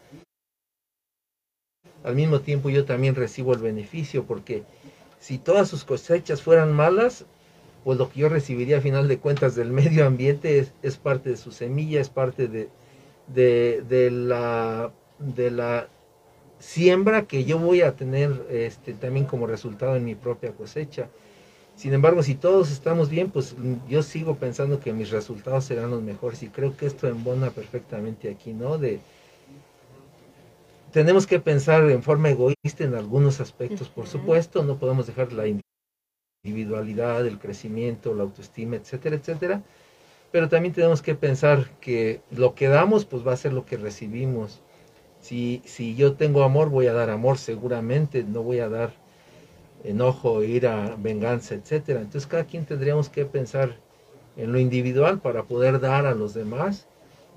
al 2.03 2.15
mismo 2.15 2.41
tiempo 2.41 2.69
yo 2.69 2.85
también 2.85 3.15
recibo 3.15 3.53
el 3.53 3.59
beneficio, 3.59 4.25
porque 4.25 4.63
si 5.19 5.37
todas 5.37 5.69
sus 5.69 5.85
cosechas 5.85 6.41
fueran 6.41 6.73
malas, 6.73 7.25
pues 7.83 7.97
lo 7.97 8.09
que 8.09 8.19
yo 8.19 8.29
recibiría 8.29 8.79
a 8.79 8.81
final 8.81 9.07
de 9.07 9.17
cuentas 9.17 9.55
del 9.55 9.71
medio 9.71 10.05
ambiente 10.05 10.67
es, 10.81 10.97
parte 10.97 11.29
de 11.29 11.37
su 11.37 11.51
semilla, 11.51 12.01
es 12.01 12.09
parte 12.09 12.47
de, 12.47 12.69
de, 13.27 14.11
la, 14.11 14.91
de 15.19 15.51
la 15.51 15.87
siembra 16.59 17.25
que 17.27 17.45
yo 17.45 17.59
voy 17.59 17.81
a 17.81 17.95
tener 17.95 18.45
este, 18.49 18.93
también 18.93 19.25
como 19.25 19.47
resultado 19.47 19.95
en 19.95 20.05
mi 20.05 20.15
propia 20.15 20.51
cosecha. 20.51 21.09
Sin 21.75 21.93
embargo, 21.93 22.23
si 22.23 22.33
todos 22.33 22.71
estamos 22.71 23.09
bien, 23.09 23.29
pues 23.29 23.55
yo 23.87 24.01
sigo 24.01 24.35
pensando 24.37 24.79
que 24.79 24.93
mis 24.93 25.11
resultados 25.11 25.65
serán 25.65 25.91
los 25.91 26.01
mejores 26.01 26.41
y 26.41 26.47
creo 26.47 26.75
que 26.75 26.87
esto 26.87 27.07
embona 27.07 27.51
perfectamente 27.51 28.31
aquí, 28.31 28.53
¿no? 28.53 28.77
De 28.77 28.99
tenemos 30.91 31.27
que 31.27 31.39
pensar 31.39 31.89
en 31.91 32.01
forma 32.01 32.29
egoísta 32.29 32.83
en 32.83 32.95
algunos 32.95 33.39
aspectos, 33.39 33.89
por 33.89 34.07
supuesto, 34.07 34.63
no 34.63 34.79
podemos 34.79 35.05
dejar 35.05 35.31
la 35.33 35.45
individualidad, 36.43 37.27
el 37.27 37.37
crecimiento, 37.37 38.15
la 38.15 38.23
autoestima, 38.23 38.77
etcétera, 38.77 39.17
etcétera, 39.17 39.61
pero 40.31 40.49
también 40.49 40.73
tenemos 40.73 41.03
que 41.03 41.13
pensar 41.13 41.69
que 41.81 42.21
lo 42.31 42.55
que 42.55 42.67
damos, 42.67 43.05
pues 43.05 43.25
va 43.25 43.33
a 43.33 43.37
ser 43.37 43.53
lo 43.53 43.65
que 43.65 43.77
recibimos. 43.77 44.61
Si, 45.27 45.61
si 45.65 45.93
yo 45.93 46.13
tengo 46.13 46.43
amor, 46.43 46.69
voy 46.69 46.87
a 46.87 46.93
dar 46.93 47.09
amor 47.09 47.37
seguramente, 47.37 48.23
no 48.23 48.43
voy 48.43 48.59
a 48.59 48.69
dar 48.69 48.93
enojo, 49.83 50.41
ira, 50.41 50.95
venganza, 50.97 51.53
etcétera. 51.53 51.99
Entonces 51.99 52.27
cada 52.27 52.45
quien 52.45 52.65
tendríamos 52.65 53.09
que 53.09 53.25
pensar 53.25 53.75
en 54.37 54.53
lo 54.53 54.57
individual 54.57 55.19
para 55.19 55.43
poder 55.43 55.81
dar 55.81 56.05
a 56.05 56.15
los 56.15 56.33
demás 56.33 56.87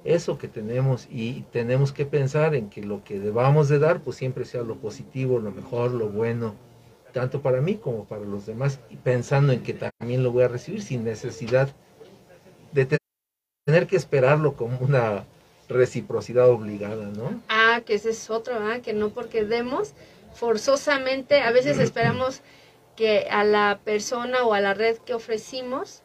eso 0.04 0.38
que 0.38 0.46
tenemos 0.46 1.08
y 1.10 1.42
tenemos 1.50 1.90
que 1.90 2.06
pensar 2.06 2.54
en 2.54 2.70
que 2.70 2.80
lo 2.80 3.02
que 3.02 3.18
debamos 3.18 3.68
de 3.68 3.80
dar 3.80 3.98
pues 4.00 4.16
siempre 4.16 4.44
sea 4.44 4.62
lo 4.62 4.76
positivo, 4.76 5.40
lo 5.40 5.50
mejor, 5.50 5.90
lo 5.90 6.08
bueno, 6.08 6.54
tanto 7.12 7.42
para 7.42 7.60
mí 7.60 7.74
como 7.74 8.04
para 8.04 8.24
los 8.24 8.46
demás 8.46 8.78
y 8.88 8.94
pensando 8.98 9.52
en 9.52 9.64
que 9.64 9.74
también 9.74 10.22
lo 10.22 10.30
voy 10.30 10.44
a 10.44 10.48
recibir 10.48 10.80
sin 10.80 11.02
necesidad 11.02 11.70
de 12.70 13.00
tener 13.66 13.88
que 13.88 13.96
esperarlo 13.96 14.52
como 14.54 14.78
una 14.78 15.24
reciprocidad 15.68 16.48
obligada, 16.48 17.06
¿no? 17.08 17.40
Que 17.84 17.94
ese 17.94 18.10
es 18.10 18.30
otro, 18.30 18.56
¿ah? 18.56 18.80
que 18.82 18.92
no 18.92 19.10
porque 19.10 19.44
demos 19.44 19.94
forzosamente, 20.34 21.40
a 21.40 21.50
veces 21.50 21.78
esperamos 21.78 22.42
que 22.96 23.28
a 23.30 23.44
la 23.44 23.80
persona 23.84 24.44
o 24.44 24.54
a 24.54 24.60
la 24.60 24.74
red 24.74 24.98
que 24.98 25.14
ofrecimos 25.14 26.02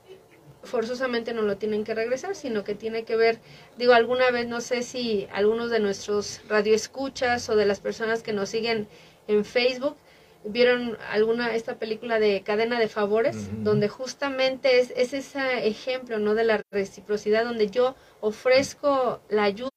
forzosamente 0.64 1.34
no 1.34 1.44
lo 1.44 1.58
tienen 1.58 1.84
que 1.84 1.94
regresar, 1.94 2.36
sino 2.36 2.64
que 2.64 2.76
tiene 2.76 3.04
que 3.04 3.16
ver, 3.16 3.40
digo, 3.78 3.94
alguna 3.94 4.32
vez 4.32 4.48
no 4.48 4.62
sé 4.62 4.82
si 4.82 5.28
algunos 5.32 5.70
de 5.70 5.80
nuestros 5.80 6.42
radioescuchas 6.48 7.50
o 7.50 7.56
de 7.56 7.66
las 7.66 7.80
personas 7.80 8.24
que 8.24 8.34
nos 8.34 8.50
siguen 8.50 8.88
en 9.28 9.46
Facebook 9.46 9.96
vieron 10.44 10.98
alguna 11.10 11.56
esta 11.56 11.80
película 11.80 12.20
de 12.20 12.44
cadena 12.44 12.80
de 12.80 12.88
favores 12.88 13.50
donde 13.64 13.90
justamente 13.90 14.80
es, 14.80 14.92
es 14.96 15.14
ese 15.14 15.68
ejemplo 15.68 16.20
no 16.20 16.36
de 16.36 16.44
la 16.44 16.62
reciprocidad 16.72 17.46
donde 17.46 17.70
yo 17.70 17.96
ofrezco 18.22 19.22
la 19.30 19.44
ayuda 19.44 19.72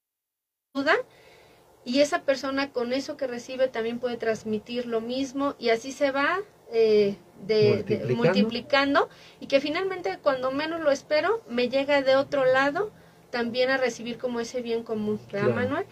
y 1.89 2.03
esa 2.03 2.21
persona 2.21 2.71
con 2.71 2.93
eso 2.93 3.17
que 3.17 3.27
recibe 3.27 3.67
también 3.67 3.99
puede 3.99 4.19
transmitir 4.19 4.85
lo 4.85 5.01
mismo 5.01 5.55
y 5.59 5.71
así 5.71 5.91
se 5.91 6.11
va 6.11 6.41
eh, 6.71 7.17
de, 7.47 8.15
multiplicando. 8.15 9.09
y 9.41 9.47
que 9.47 9.59
finalmente 9.59 10.19
cuando 10.23 10.53
menos 10.53 10.83
lo 10.83 10.91
espero 10.91 11.41
me 11.49 11.71
llega 11.71 12.03
de 12.03 12.17
otro 12.17 12.45
lado 12.45 12.91
también 13.31 13.71
a 13.71 13.79
recibir 13.79 14.19
como 14.19 14.39
ese 14.41 14.61
bien 14.61 14.83
común, 14.83 15.19
¿verdad, 15.33 15.55
Manuel? 15.55 15.87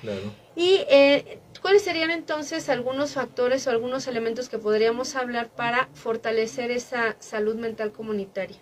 Y 0.54 0.84
eh, 0.90 1.38
cuáles 1.62 1.82
serían 1.82 2.10
entonces 2.10 2.68
algunos 2.68 3.12
factores 3.12 3.66
o 3.66 3.70
algunos 3.70 4.06
elementos 4.06 4.50
que 4.50 4.58
podríamos 4.58 5.16
hablar 5.16 5.48
para 5.48 5.88
fortalecer 5.94 6.70
esa 6.70 7.16
salud 7.20 7.56
mental 7.56 7.92
comunitaria. 7.92 8.56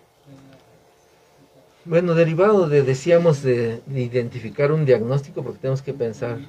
Bueno, 1.83 2.15
derivado 2.15 2.67
de, 2.67 2.81
decíamos, 2.81 3.43
de 3.43 3.81
identificar 3.93 4.71
un 4.71 4.85
diagnóstico, 4.85 5.43
porque 5.43 5.59
tenemos 5.59 5.81
que 5.81 5.93
pensar 5.93 6.39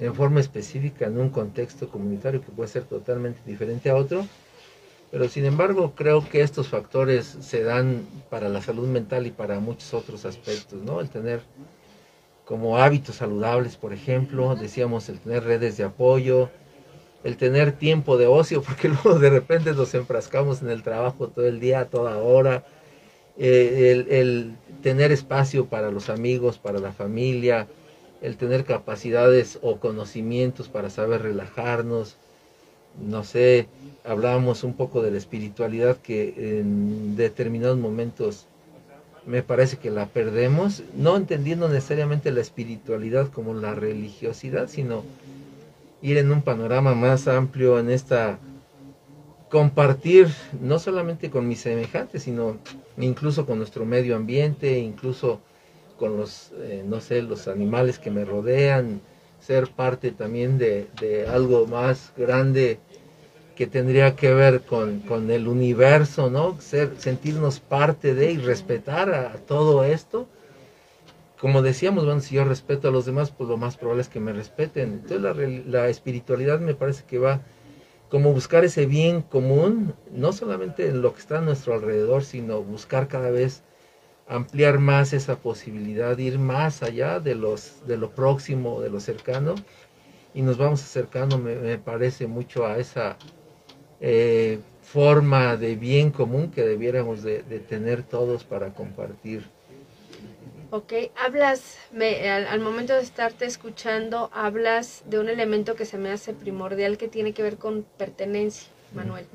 en 0.00 0.14
forma 0.14 0.40
específica 0.40 1.06
en 1.06 1.20
un 1.20 1.28
contexto 1.28 1.88
comunitario 1.88 2.40
que 2.40 2.50
puede 2.50 2.68
ser 2.68 2.84
totalmente 2.84 3.40
diferente 3.46 3.90
a 3.90 3.96
otro, 3.96 4.26
pero 5.10 5.28
sin 5.28 5.44
embargo 5.44 5.92
creo 5.94 6.26
que 6.26 6.40
estos 6.40 6.68
factores 6.68 7.36
se 7.40 7.62
dan 7.62 8.06
para 8.30 8.48
la 8.48 8.62
salud 8.62 8.88
mental 8.88 9.26
y 9.26 9.30
para 9.30 9.60
muchos 9.60 9.92
otros 9.92 10.24
aspectos, 10.24 10.82
¿no? 10.82 11.00
El 11.00 11.10
tener 11.10 11.42
como 12.46 12.78
hábitos 12.78 13.16
saludables, 13.16 13.76
por 13.76 13.92
ejemplo, 13.92 14.56
decíamos 14.56 15.08
el 15.08 15.20
tener 15.20 15.44
redes 15.44 15.76
de 15.76 15.84
apoyo, 15.84 16.48
el 17.22 17.36
tener 17.36 17.72
tiempo 17.72 18.16
de 18.16 18.26
ocio, 18.26 18.62
porque 18.66 18.88
luego 18.88 19.18
de 19.18 19.30
repente 19.30 19.72
nos 19.72 19.94
enfrascamos 19.94 20.62
en 20.62 20.70
el 20.70 20.82
trabajo 20.82 21.28
todo 21.28 21.46
el 21.46 21.60
día, 21.60 21.84
toda 21.84 22.16
hora, 22.18 22.64
eh, 23.36 23.92
el, 23.92 24.12
el 24.12 24.56
tener 24.82 25.12
espacio 25.12 25.66
para 25.66 25.90
los 25.90 26.08
amigos, 26.08 26.58
para 26.58 26.78
la 26.78 26.92
familia, 26.92 27.68
el 28.22 28.36
tener 28.36 28.64
capacidades 28.64 29.58
o 29.62 29.78
conocimientos 29.78 30.68
para 30.68 30.90
saber 30.90 31.22
relajarnos. 31.22 32.16
No 33.00 33.24
sé, 33.24 33.68
hablábamos 34.04 34.64
un 34.64 34.74
poco 34.74 35.02
de 35.02 35.10
la 35.10 35.18
espiritualidad 35.18 35.96
que 35.96 36.34
en 36.60 37.16
determinados 37.16 37.78
momentos 37.78 38.46
me 39.26 39.42
parece 39.42 39.76
que 39.76 39.90
la 39.90 40.06
perdemos, 40.06 40.82
no 40.96 41.16
entendiendo 41.16 41.68
necesariamente 41.68 42.32
la 42.32 42.40
espiritualidad 42.40 43.28
como 43.30 43.54
la 43.54 43.74
religiosidad, 43.74 44.68
sino 44.68 45.04
ir 46.02 46.18
en 46.18 46.32
un 46.32 46.42
panorama 46.42 46.94
más 46.94 47.28
amplio 47.28 47.78
en 47.78 47.90
esta 47.90 48.38
compartir 49.50 50.28
no 50.60 50.78
solamente 50.78 51.28
con 51.28 51.48
mis 51.48 51.60
semejantes, 51.60 52.22
sino 52.22 52.56
incluso 52.96 53.46
con 53.46 53.58
nuestro 53.58 53.84
medio 53.84 54.16
ambiente, 54.16 54.78
incluso 54.78 55.40
con 56.00 56.16
los, 56.16 56.50
eh, 56.56 56.82
no 56.84 57.02
sé, 57.02 57.20
los 57.20 57.46
animales 57.46 57.98
que 57.98 58.10
me 58.10 58.24
rodean, 58.24 59.02
ser 59.38 59.68
parte 59.68 60.10
también 60.12 60.56
de, 60.56 60.88
algo 61.30 61.66
más 61.66 62.14
grande 62.16 62.78
que 63.54 63.66
tendría 63.66 64.16
que 64.16 64.32
ver 64.32 64.62
con, 64.62 65.02
el 65.30 65.46
universo, 65.46 66.30
¿no? 66.30 66.58
Ser, 66.58 66.94
sentirnos 66.96 67.60
parte 67.60 68.14
de 68.14 68.32
y 68.32 68.38
respetar 68.38 69.12
a, 69.12 69.34
todo 69.34 69.84
esto. 69.84 70.26
Como 71.38 71.60
decíamos, 71.60 72.06
bueno, 72.06 72.22
si 72.22 72.34
yo 72.36 72.44
respeto 72.44 72.88
a 72.88 72.90
los 72.90 73.04
demás, 73.04 73.30
pues 73.30 73.50
lo 73.50 73.58
más 73.58 73.76
probable 73.76 74.00
es 74.00 74.08
que 74.08 74.20
me 74.20 74.32
respeten. 74.32 75.02
Entonces 75.04 75.20
la, 75.20 75.34
la 75.80 75.88
espiritualidad 75.90 76.60
me 76.60 76.74
parece 76.74 77.04
que 77.04 77.18
va 77.18 77.42
como 78.08 78.32
buscar 78.32 78.64
ese 78.64 78.86
bien 78.86 79.20
común, 79.20 79.92
no 80.10 80.32
solamente 80.32 80.88
en 80.88 81.02
lo 81.02 81.12
que 81.12 81.20
está 81.20 81.38
a 81.38 81.42
nuestro 81.42 81.74
alrededor, 81.74 82.24
sino 82.24 82.62
buscar 82.62 83.06
cada 83.06 83.30
vez 83.30 83.62
ampliar 84.30 84.78
más 84.78 85.12
esa 85.12 85.36
posibilidad, 85.36 86.16
ir 86.16 86.38
más 86.38 86.84
allá 86.84 87.18
de, 87.18 87.34
los, 87.34 87.84
de 87.86 87.96
lo 87.96 88.10
próximo, 88.10 88.80
de 88.80 88.88
lo 88.88 89.00
cercano, 89.00 89.56
y 90.32 90.42
nos 90.42 90.56
vamos 90.56 90.82
acercando, 90.84 91.36
me, 91.36 91.76
parece, 91.78 92.28
mucho 92.28 92.64
a 92.64 92.78
esa 92.78 93.16
eh, 94.00 94.60
forma 94.82 95.56
de 95.56 95.74
bien 95.74 96.10
común 96.10 96.52
que 96.52 96.62
debiéramos 96.62 97.24
de, 97.24 97.40
tener 97.68 98.04
todos 98.04 98.44
para 98.44 98.72
compartir. 98.72 99.44
Ok, 100.70 100.92
hablas, 101.16 101.78
al, 101.92 102.60
momento 102.60 102.94
de 102.94 103.02
estarte 103.02 103.46
escuchando, 103.46 104.30
hablas 104.32 105.02
de 105.06 105.18
un 105.18 105.28
elemento 105.28 105.74
que 105.74 105.84
se 105.84 105.98
me 105.98 106.12
hace 106.12 106.34
primordial 106.34 106.98
que 106.98 107.08
tiene 107.08 107.32
que 107.32 107.42
ver 107.42 107.56
con 107.56 107.84
pertenencia, 107.98 108.70
Manuel. 108.94 109.26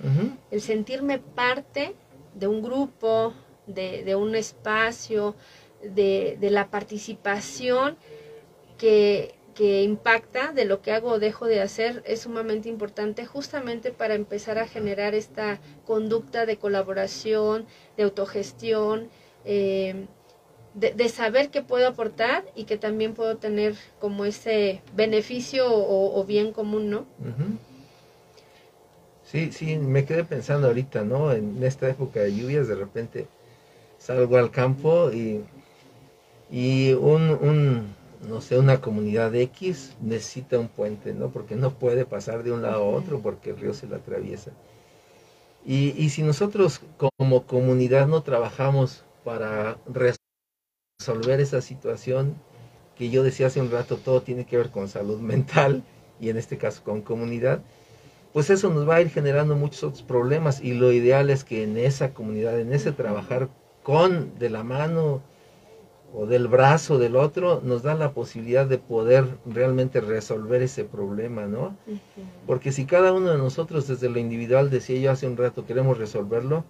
El 0.51 0.61
sentirme 0.61 1.19
parte 1.19 1.93
de 2.33 2.47
un 2.47 2.61
grupo, 2.61 3.33
de, 3.67 4.15
un 4.15 4.35
espacio, 4.35 5.35
de, 5.83 6.37
la 6.41 6.69
participación 6.69 7.97
que, 8.77 9.35
que 9.55 9.83
impacta 9.83 10.51
de 10.51 10.65
lo 10.65 10.81
que 10.81 10.91
hago 10.91 11.11
o 11.11 11.19
dejo 11.19 11.45
de 11.45 11.61
hacer 11.61 12.03
es 12.05 12.21
sumamente 12.21 12.69
importante 12.69 13.25
justamente 13.25 13.91
para 13.91 14.13
empezar 14.13 14.57
a 14.57 14.67
generar 14.67 15.15
esta 15.15 15.59
conducta 15.85 16.45
de 16.45 16.57
colaboración, 16.57 17.65
de 17.95 18.03
autogestión, 18.03 19.09
eh, 19.45 20.07
de, 20.75 21.09
saber 21.09 21.49
que 21.49 21.61
puedo 21.61 21.87
aportar 21.87 22.43
y 22.53 22.65
que 22.65 22.77
también 22.77 23.13
puedo 23.13 23.37
tener 23.37 23.75
como 23.99 24.25
ese 24.25 24.81
beneficio 24.93 25.65
o, 25.67 26.23
bien 26.25 26.51
común, 26.51 26.89
¿no? 26.89 27.05
Sí, 29.23 29.53
sí, 29.53 29.77
me 29.77 30.03
quedé 30.03 30.25
pensando 30.25 30.67
ahorita, 30.67 31.03
¿no? 31.05 31.31
En 31.31 31.63
esta 31.63 31.89
época 31.89 32.19
de 32.19 32.35
lluvias, 32.35 32.67
de 32.67 32.75
repente 32.75 33.27
salgo 34.05 34.37
al 34.37 34.51
campo 34.51 35.11
y, 35.11 35.43
y 36.51 36.93
un, 36.93 37.31
un, 37.41 37.95
no 38.29 38.39
sé, 38.39 38.59
una 38.59 38.79
comunidad 38.79 39.33
X 39.33 39.95
necesita 39.99 40.59
un 40.59 40.67
puente, 40.67 41.13
¿no? 41.13 41.29
Porque 41.29 41.55
no 41.55 41.71
puede 41.71 42.05
pasar 42.05 42.43
de 42.43 42.51
un 42.51 42.61
lado 42.61 42.83
a 42.83 42.87
otro 42.87 43.19
porque 43.19 43.49
el 43.49 43.57
río 43.57 43.73
se 43.73 43.87
la 43.87 43.97
atraviesa. 43.97 44.51
Y, 45.65 45.95
y 45.97 46.09
si 46.09 46.21
nosotros 46.21 46.81
como 47.17 47.47
comunidad 47.47 48.07
no 48.07 48.21
trabajamos 48.21 49.03
para 49.23 49.79
resolver 50.99 51.39
esa 51.39 51.61
situación, 51.61 52.35
que 52.95 53.09
yo 53.09 53.23
decía 53.23 53.47
hace 53.47 53.59
un 53.59 53.71
rato, 53.71 53.97
todo 53.97 54.21
tiene 54.21 54.45
que 54.45 54.57
ver 54.57 54.69
con 54.69 54.87
salud 54.87 55.19
mental 55.19 55.83
y 56.19 56.29
en 56.29 56.37
este 56.37 56.59
caso 56.59 56.83
con 56.83 57.01
comunidad, 57.01 57.63
pues 58.33 58.51
eso 58.51 58.69
nos 58.69 58.87
va 58.87 58.97
a 58.97 59.01
ir 59.01 59.09
generando 59.09 59.55
muchos 59.55 59.83
otros 59.83 60.03
problemas 60.03 60.61
y 60.61 60.75
lo 60.75 60.91
ideal 60.91 61.31
es 61.31 61.43
que 61.43 61.63
en 61.63 61.75
esa 61.75 62.13
comunidad, 62.13 62.59
en 62.59 62.71
ese 62.71 62.91
trabajar 62.91 63.49
con 63.85 64.39
de 64.39 64.49
la 64.49 64.63
mano 64.63 65.21
o 66.11 66.25
del 66.25 66.47
brazo 66.47 66.97
del 66.97 67.15
otro, 67.15 67.61
nos 67.63 67.83
da 67.83 67.93
la 67.93 68.13
posibilidad 68.13 68.65
de 68.65 68.79
poder 68.79 69.37
realmente 69.45 70.01
resolver 70.01 70.63
ese 70.63 70.85
problema, 70.85 71.45
¿no? 71.45 71.77
Porque 72.47 72.71
si 72.71 72.85
cada 72.85 73.13
uno 73.13 73.29
de 73.29 73.37
nosotros 73.37 73.87
desde 73.87 74.09
lo 74.09 74.17
individual, 74.17 74.71
decía 74.71 74.99
yo 74.99 75.11
hace 75.11 75.27
un 75.27 75.37
rato, 75.37 75.67
queremos 75.67 75.99
resolverlo, 75.99 76.63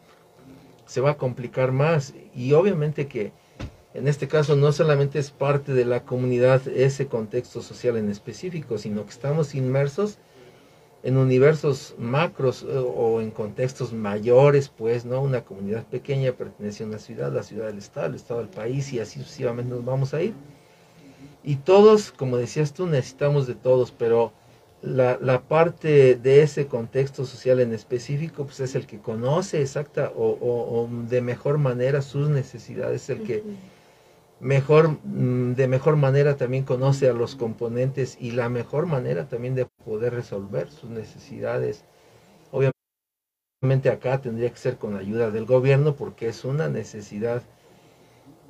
se 0.87 0.99
va 0.99 1.11
a 1.11 1.17
complicar 1.17 1.71
más 1.71 2.13
y 2.35 2.51
obviamente 2.51 3.07
que 3.07 3.31
en 3.93 4.09
este 4.09 4.27
caso 4.27 4.57
no 4.57 4.73
solamente 4.73 5.17
es 5.17 5.31
parte 5.31 5.73
de 5.73 5.85
la 5.85 6.03
comunidad 6.03 6.67
ese 6.67 7.07
contexto 7.07 7.61
social 7.61 7.95
en 7.95 8.09
específico, 8.09 8.77
sino 8.77 9.05
que 9.05 9.11
estamos 9.11 9.55
inmersos 9.55 10.17
en 11.05 11.17
universos 11.17 11.93
macros 11.99 12.63
eh, 12.63 12.77
o 12.77 13.21
en 13.21 13.29
contextos 13.29 13.93
mayores, 13.93 14.69
pues, 14.69 15.05
¿no? 15.05 15.21
Una 15.21 15.41
comunidad 15.41 15.85
pequeña 15.85 16.31
pertenece 16.31 16.83
a 16.83 16.87
una 16.87 16.97
ciudad, 16.97 17.31
la 17.31 17.43
ciudad 17.43 17.67
del 17.67 17.77
estado, 17.77 18.07
el 18.07 18.15
estado 18.15 18.39
del 18.39 18.49
país 18.49 18.91
y 18.91 18.99
así 18.99 19.19
sucesivamente 19.19 19.71
nos 19.75 19.85
vamos 19.85 20.15
a 20.15 20.23
ir. 20.23 20.33
Y 21.43 21.57
todos, 21.57 22.11
como 22.11 22.37
decías 22.37 22.73
tú, 22.73 22.87
necesitamos 22.87 23.45
de 23.45 23.53
todos, 23.53 23.91
pero 23.91 24.33
la, 24.81 25.19
la 25.21 25.43
parte 25.43 26.15
de 26.15 26.41
ese 26.41 26.65
contexto 26.65 27.23
social 27.25 27.59
en 27.59 27.71
específico, 27.71 28.45
pues 28.45 28.59
es 28.61 28.73
el 28.73 28.87
que 28.87 28.97
conoce 28.97 29.61
exacta 29.61 30.11
o, 30.15 30.25
o, 30.41 30.89
de 31.07 31.21
mejor 31.21 31.59
manera 31.59 32.01
sus 32.01 32.29
necesidades, 32.29 33.07
el 33.11 33.21
que 33.21 33.43
mejor, 34.39 34.99
mm, 35.03 35.53
de 35.55 35.67
mejor 35.67 35.95
manera 35.95 36.37
también 36.37 36.63
conoce 36.63 37.09
a 37.09 37.13
los 37.13 37.35
componentes 37.35 38.17
y 38.19 38.31
la 38.31 38.49
mejor 38.49 38.85
manera 38.85 39.27
también 39.27 39.55
de 39.55 39.65
poder 39.65 40.13
resolver 40.13 40.69
sus 40.69 40.89
necesidades. 40.89 41.85
Obviamente 42.51 43.89
acá 43.89 44.21
tendría 44.21 44.49
que 44.49 44.57
ser 44.57 44.77
con 44.77 44.95
ayuda 44.97 45.31
del 45.31 45.45
gobierno 45.45 45.95
porque 45.95 46.27
es 46.27 46.45
una 46.45 46.69
necesidad 46.69 47.43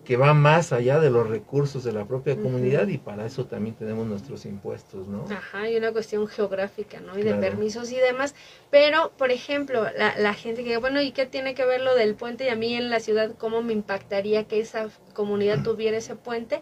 que 0.05 0.17
va 0.17 0.33
más 0.33 0.71
allá 0.71 0.99
de 0.99 1.09
los 1.09 1.27
recursos 1.27 1.83
de 1.83 1.91
la 1.91 2.05
propia 2.05 2.35
comunidad 2.35 2.87
y 2.87 2.97
para 2.97 3.25
eso 3.25 3.45
también 3.45 3.75
tenemos 3.75 4.05
nuestros 4.07 4.45
impuestos, 4.45 5.07
¿no? 5.07 5.25
Ajá, 5.29 5.69
y 5.69 5.75
una 5.75 5.91
cuestión 5.91 6.27
geográfica, 6.27 7.01
¿no? 7.01 7.17
Y 7.17 7.23
de 7.23 7.33
permisos 7.33 7.91
y 7.91 7.97
demás. 7.97 8.35
Pero, 8.69 9.11
por 9.17 9.31
ejemplo, 9.31 9.83
la, 9.97 10.17
la 10.17 10.33
gente 10.33 10.63
que, 10.63 10.77
bueno, 10.77 11.01
¿y 11.01 11.11
qué 11.11 11.25
tiene 11.25 11.55
que 11.55 11.65
ver 11.65 11.81
lo 11.81 11.95
del 11.95 12.15
puente? 12.15 12.45
Y 12.45 12.49
a 12.49 12.55
mí 12.55 12.75
en 12.75 12.89
la 12.89 12.99
ciudad, 12.99 13.31
¿cómo 13.37 13.63
me 13.63 13.73
impactaría 13.73 14.45
que 14.45 14.59
esa 14.59 14.89
comunidad 15.13 15.63
tuviera 15.63 15.97
ese 15.97 16.15
puente? 16.15 16.61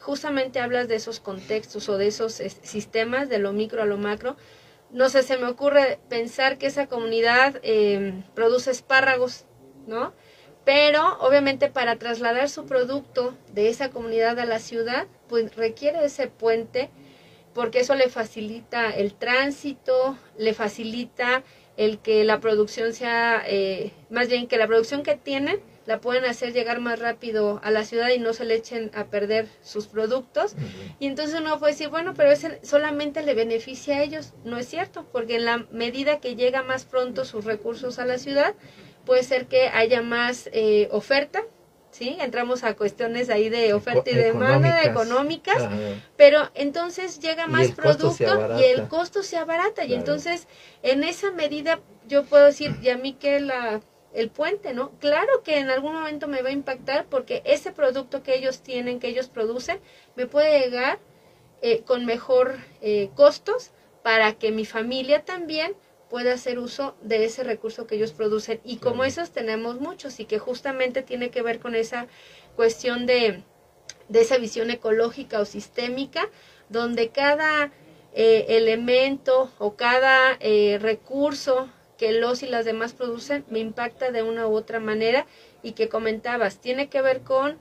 Justamente 0.00 0.58
hablas 0.58 0.88
de 0.88 0.94
esos 0.94 1.20
contextos 1.20 1.88
o 1.88 1.98
de 1.98 2.06
esos 2.06 2.42
sistemas, 2.62 3.28
de 3.28 3.38
lo 3.38 3.52
micro 3.52 3.82
a 3.82 3.86
lo 3.86 3.98
macro. 3.98 4.36
No 4.90 5.10
sé, 5.10 5.22
se 5.22 5.36
me 5.36 5.46
ocurre 5.46 5.98
pensar 6.08 6.56
que 6.56 6.66
esa 6.66 6.86
comunidad 6.86 7.60
eh, 7.62 8.24
produce 8.34 8.70
espárragos, 8.70 9.44
¿no? 9.86 10.14
Pero 10.68 11.16
obviamente 11.20 11.70
para 11.70 11.96
trasladar 11.96 12.50
su 12.50 12.66
producto 12.66 13.34
de 13.54 13.70
esa 13.70 13.88
comunidad 13.88 14.38
a 14.38 14.44
la 14.44 14.58
ciudad, 14.58 15.06
pues 15.26 15.56
requiere 15.56 16.04
ese 16.04 16.26
puente 16.26 16.90
porque 17.54 17.80
eso 17.80 17.94
le 17.94 18.10
facilita 18.10 18.90
el 18.90 19.14
tránsito, 19.14 20.18
le 20.36 20.52
facilita 20.52 21.42
el 21.78 22.00
que 22.00 22.22
la 22.22 22.40
producción 22.40 22.92
sea, 22.92 23.42
eh, 23.46 23.92
más 24.10 24.28
bien 24.28 24.46
que 24.46 24.58
la 24.58 24.66
producción 24.66 25.02
que 25.02 25.16
tienen 25.16 25.58
la 25.86 26.02
pueden 26.02 26.26
hacer 26.26 26.52
llegar 26.52 26.80
más 26.80 26.98
rápido 26.98 27.62
a 27.64 27.70
la 27.70 27.82
ciudad 27.82 28.10
y 28.10 28.18
no 28.18 28.34
se 28.34 28.44
le 28.44 28.54
echen 28.54 28.90
a 28.94 29.06
perder 29.06 29.48
sus 29.62 29.86
productos. 29.86 30.54
Y 31.00 31.06
entonces 31.06 31.40
uno 31.40 31.58
puede 31.58 31.72
decir, 31.72 31.88
bueno, 31.88 32.12
pero 32.14 32.30
ese 32.30 32.60
solamente 32.62 33.22
le 33.22 33.32
beneficia 33.32 33.96
a 33.96 34.02
ellos. 34.02 34.34
No 34.44 34.58
es 34.58 34.68
cierto, 34.68 35.06
porque 35.12 35.36
en 35.36 35.46
la 35.46 35.66
medida 35.70 36.20
que 36.20 36.36
llega 36.36 36.62
más 36.62 36.84
pronto 36.84 37.24
sus 37.24 37.46
recursos 37.46 37.98
a 37.98 38.04
la 38.04 38.18
ciudad, 38.18 38.54
puede 39.08 39.22
ser 39.22 39.46
que 39.46 39.68
haya 39.68 40.02
más 40.02 40.50
eh, 40.52 40.86
oferta, 40.92 41.42
¿sí? 41.90 42.18
Entramos 42.20 42.62
a 42.62 42.76
cuestiones 42.76 43.30
ahí 43.30 43.48
de 43.48 43.72
oferta 43.72 44.10
y 44.10 44.14
demanda 44.14 44.84
económicas, 44.84 45.66
pero 46.18 46.50
entonces 46.54 47.18
llega 47.18 47.46
más 47.46 47.70
producto 47.72 48.58
y 48.60 48.64
el 48.64 48.86
costo 48.86 49.22
se 49.22 49.38
abarata. 49.38 49.86
Y 49.86 49.94
entonces, 49.94 50.46
en 50.82 51.04
esa 51.04 51.30
medida, 51.30 51.80
yo 52.06 52.24
puedo 52.26 52.44
decir, 52.44 52.76
y 52.82 52.90
a 52.90 52.98
mí 52.98 53.14
que 53.14 53.40
la 53.40 53.80
el 54.12 54.30
puente, 54.30 54.74
¿no? 54.74 54.90
Claro 54.98 55.42
que 55.42 55.58
en 55.58 55.70
algún 55.70 55.92
momento 55.94 56.28
me 56.28 56.42
va 56.42 56.48
a 56.48 56.52
impactar 56.52 57.06
porque 57.06 57.42
ese 57.44 57.72
producto 57.72 58.22
que 58.22 58.34
ellos 58.34 58.62
tienen, 58.62 59.00
que 59.00 59.08
ellos 59.08 59.28
producen, 59.28 59.80
me 60.16 60.26
puede 60.26 60.60
llegar 60.60 60.98
eh, 61.62 61.82
con 61.86 62.04
mejor 62.04 62.56
eh, 62.80 63.10
costos 63.14 63.70
para 64.02 64.34
que 64.34 64.50
mi 64.50 64.64
familia 64.64 65.24
también 65.24 65.74
pueda 66.08 66.34
hacer 66.34 66.58
uso 66.58 66.96
de 67.02 67.24
ese 67.24 67.44
recurso 67.44 67.86
que 67.86 67.96
ellos 67.96 68.12
producen. 68.12 68.60
Y 68.64 68.78
como 68.78 69.04
esos 69.04 69.30
tenemos 69.30 69.80
muchos 69.80 70.20
y 70.20 70.24
que 70.24 70.38
justamente 70.38 71.02
tiene 71.02 71.30
que 71.30 71.42
ver 71.42 71.60
con 71.60 71.74
esa 71.74 72.06
cuestión 72.56 73.06
de, 73.06 73.42
de 74.08 74.20
esa 74.20 74.38
visión 74.38 74.70
ecológica 74.70 75.40
o 75.40 75.44
sistémica, 75.44 76.28
donde 76.68 77.10
cada 77.10 77.72
eh, 78.14 78.46
elemento 78.56 79.50
o 79.58 79.76
cada 79.76 80.36
eh, 80.40 80.78
recurso 80.80 81.68
que 81.98 82.12
los 82.12 82.42
y 82.42 82.46
las 82.46 82.64
demás 82.64 82.92
producen 82.92 83.44
me 83.48 83.58
impacta 83.58 84.10
de 84.10 84.22
una 84.22 84.46
u 84.46 84.54
otra 84.54 84.80
manera 84.80 85.26
y 85.62 85.72
que 85.72 85.88
comentabas, 85.88 86.60
tiene 86.60 86.88
que 86.88 87.02
ver 87.02 87.22
con 87.22 87.58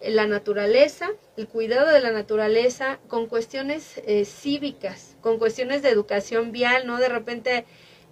la 0.00 0.26
naturaleza, 0.26 1.10
el 1.36 1.48
cuidado 1.48 1.88
de 1.88 2.00
la 2.00 2.10
naturaleza, 2.10 2.98
con 3.08 3.26
cuestiones 3.26 3.98
eh, 4.06 4.24
cívicas, 4.24 5.16
con 5.20 5.38
cuestiones 5.38 5.82
de 5.82 5.90
educación 5.90 6.52
vial, 6.52 6.86
¿no? 6.86 6.98
De 6.98 7.08
repente 7.08 7.64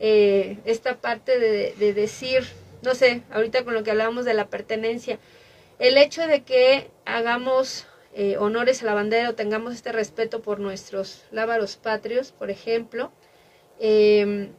eh, 0.04 0.58
esta 0.64 0.96
parte 0.96 1.38
de, 1.38 1.94
decir, 1.94 2.42
no 2.82 2.92
sé, 2.96 3.22
ahorita 3.30 3.62
con 3.62 3.72
lo 3.72 3.84
que 3.84 3.92
hablábamos 3.92 4.24
de 4.24 4.34
la 4.34 4.48
pertenencia, 4.48 5.20
el 5.78 5.96
hecho 5.96 6.26
de 6.26 6.42
que 6.42 6.90
hagamos 7.04 7.86
eh, 8.12 8.36
honores 8.36 8.82
a 8.82 8.86
la 8.86 8.94
bandera 8.94 9.30
o 9.30 9.34
tengamos 9.36 9.74
este 9.74 9.92
respeto 9.92 10.42
por 10.42 10.58
nuestros 10.58 11.24
lábaros 11.30 11.76
patrios, 11.76 12.32
por 12.32 12.50
ejemplo, 12.50 13.12
em, 13.78 14.50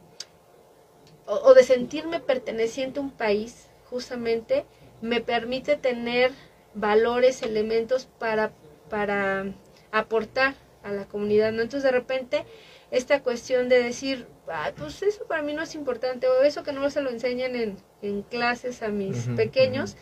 o, 1.26 1.34
o, 1.34 1.52
de 1.52 1.62
sentirme 1.62 2.20
perteneciente 2.20 2.98
a 2.98 3.02
un 3.02 3.10
país, 3.10 3.68
justamente, 3.90 4.64
me 5.02 5.20
permite 5.20 5.76
tener 5.76 6.32
valores, 6.72 7.42
elementos 7.42 8.08
para, 8.18 8.50
para 8.88 9.52
aportar 9.92 10.54
a 10.82 10.90
la 10.90 11.04
comunidad, 11.04 11.52
¿no? 11.52 11.60
Entonces 11.60 11.82
de 11.82 11.92
repente 11.92 12.46
esta 12.94 13.22
cuestión 13.22 13.68
de 13.68 13.82
decir, 13.82 14.26
ah, 14.48 14.72
pues 14.76 15.02
eso 15.02 15.24
para 15.26 15.42
mí 15.42 15.52
no 15.52 15.62
es 15.62 15.74
importante, 15.74 16.28
o 16.28 16.42
eso 16.42 16.62
que 16.62 16.72
no 16.72 16.88
se 16.90 17.00
lo 17.00 17.10
enseñan 17.10 17.56
en, 17.56 17.76
en 18.02 18.22
clases 18.22 18.82
a 18.82 18.88
mis 18.88 19.26
pequeños, 19.36 19.96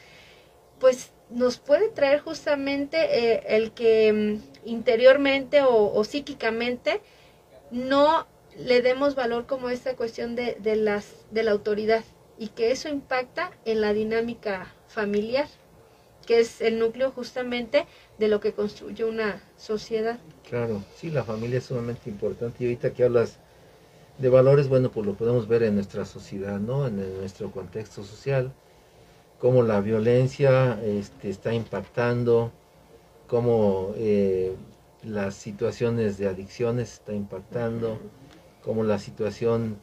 pues 0.78 1.12
nos 1.30 1.58
puede 1.58 1.88
traer 1.88 2.20
justamente 2.20 2.98
eh, 2.98 3.44
el 3.48 3.72
que 3.72 4.12
mm, 4.12 4.68
interiormente 4.68 5.62
o, 5.62 5.92
o, 5.92 6.04
psíquicamente 6.04 7.00
no 7.70 8.26
le 8.58 8.82
demos 8.82 9.14
valor 9.14 9.46
como 9.46 9.70
esta 9.70 9.96
cuestión 9.96 10.34
de, 10.34 10.56
de, 10.60 10.76
las, 10.76 11.14
de 11.30 11.42
la 11.42 11.52
autoridad 11.52 12.04
y 12.38 12.48
que 12.48 12.72
eso 12.72 12.90
impacta 12.90 13.50
en 13.64 13.80
la 13.80 13.94
dinámica 13.94 14.74
familiar 14.88 15.48
que 16.26 16.40
es 16.40 16.60
el 16.60 16.78
núcleo 16.78 17.10
justamente 17.10 17.86
de 18.18 18.28
lo 18.28 18.40
que 18.40 18.52
construye 18.52 19.04
una 19.04 19.42
sociedad. 19.56 20.18
Claro, 20.52 20.82
sí, 20.98 21.10
la 21.10 21.24
familia 21.24 21.56
es 21.60 21.64
sumamente 21.64 22.10
importante 22.10 22.62
y 22.62 22.66
ahorita 22.66 22.92
que 22.92 23.04
hablas 23.04 23.38
de 24.18 24.28
valores, 24.28 24.68
bueno, 24.68 24.90
pues 24.90 25.06
lo 25.06 25.14
podemos 25.14 25.48
ver 25.48 25.62
en 25.62 25.76
nuestra 25.76 26.04
sociedad, 26.04 26.60
¿no? 26.60 26.86
En, 26.86 26.96
nuestro 27.16 27.50
contexto 27.50 28.04
social, 28.04 28.52
cómo 29.38 29.62
la 29.62 29.80
violencia 29.80 30.78
este, 30.84 31.30
está 31.30 31.54
impactando, 31.54 32.52
cómo 33.28 33.94
eh, 33.96 34.54
las 35.02 35.36
situaciones 35.36 36.18
de 36.18 36.28
adicciones 36.28 36.92
está 36.92 37.14
impactando, 37.14 37.96
cómo 38.62 38.84
la 38.84 38.98
situación 38.98 39.78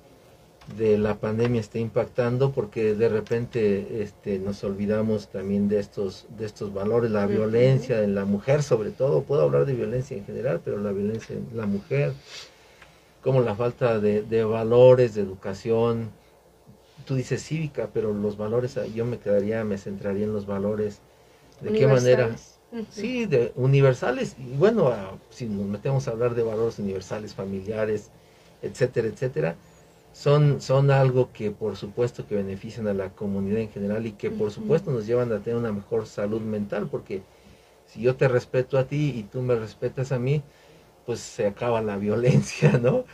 de 0.77 0.97
la 0.97 1.15
pandemia 1.15 1.61
está 1.61 1.79
impactando 1.79 2.51
porque 2.51 2.93
de 2.93 3.09
repente 3.09 4.01
este, 4.01 4.39
nos 4.39 4.63
olvidamos 4.63 5.29
también 5.29 5.67
de 5.67 5.79
estos, 5.79 6.25
de 6.37 6.45
estos 6.45 6.73
valores, 6.73 7.11
la 7.11 7.25
violencia 7.25 8.03
en 8.03 8.15
la 8.15 8.25
mujer 8.25 8.63
sobre 8.63 8.91
todo, 8.91 9.23
puedo 9.23 9.43
hablar 9.43 9.65
de 9.65 9.73
violencia 9.73 10.15
en 10.17 10.25
general, 10.25 10.61
pero 10.63 10.77
la 10.77 10.91
violencia 10.91 11.35
en 11.35 11.57
la 11.57 11.65
mujer, 11.65 12.13
como 13.23 13.41
la 13.41 13.55
falta 13.55 13.99
de, 13.99 14.21
de 14.21 14.43
valores, 14.43 15.15
de 15.15 15.21
educación, 15.21 16.09
tú 17.05 17.15
dices 17.15 17.43
cívica, 17.43 17.89
pero 17.93 18.13
los 18.13 18.37
valores, 18.37 18.77
yo 18.93 19.05
me 19.05 19.17
quedaría, 19.17 19.63
me 19.63 19.77
centraría 19.77 20.25
en 20.25 20.33
los 20.33 20.45
valores, 20.45 20.99
de 21.61 21.73
qué 21.73 21.87
manera, 21.87 22.35
sí, 22.89 23.25
de 23.25 23.51
universales, 23.55 24.35
y 24.37 24.55
bueno, 24.55 24.93
si 25.29 25.45
nos 25.45 25.65
metemos 25.65 26.07
a 26.07 26.11
hablar 26.11 26.35
de 26.35 26.43
valores 26.43 26.79
universales, 26.79 27.33
familiares, 27.33 28.11
etcétera, 28.61 29.07
etcétera, 29.07 29.55
son, 30.13 30.61
son 30.61 30.91
algo 30.91 31.31
que 31.31 31.51
por 31.51 31.77
supuesto 31.77 32.27
que 32.27 32.35
benefician 32.35 32.87
a 32.87 32.93
la 32.93 33.09
comunidad 33.09 33.59
en 33.59 33.69
general 33.69 34.05
y 34.05 34.11
que 34.13 34.31
por 34.31 34.51
supuesto 34.51 34.91
nos 34.91 35.05
llevan 35.05 35.31
a 35.31 35.39
tener 35.39 35.57
una 35.57 35.71
mejor 35.71 36.07
salud 36.07 36.41
mental, 36.41 36.87
porque 36.89 37.21
si 37.87 38.01
yo 38.01 38.15
te 38.15 38.27
respeto 38.27 38.77
a 38.77 38.85
ti 38.85 39.13
y 39.15 39.23
tú 39.23 39.41
me 39.41 39.55
respetas 39.55 40.11
a 40.11 40.19
mí, 40.19 40.41
pues 41.05 41.19
se 41.19 41.47
acaba 41.47 41.81
la 41.81 41.97
violencia, 42.07 42.77
¿no? 42.77 43.05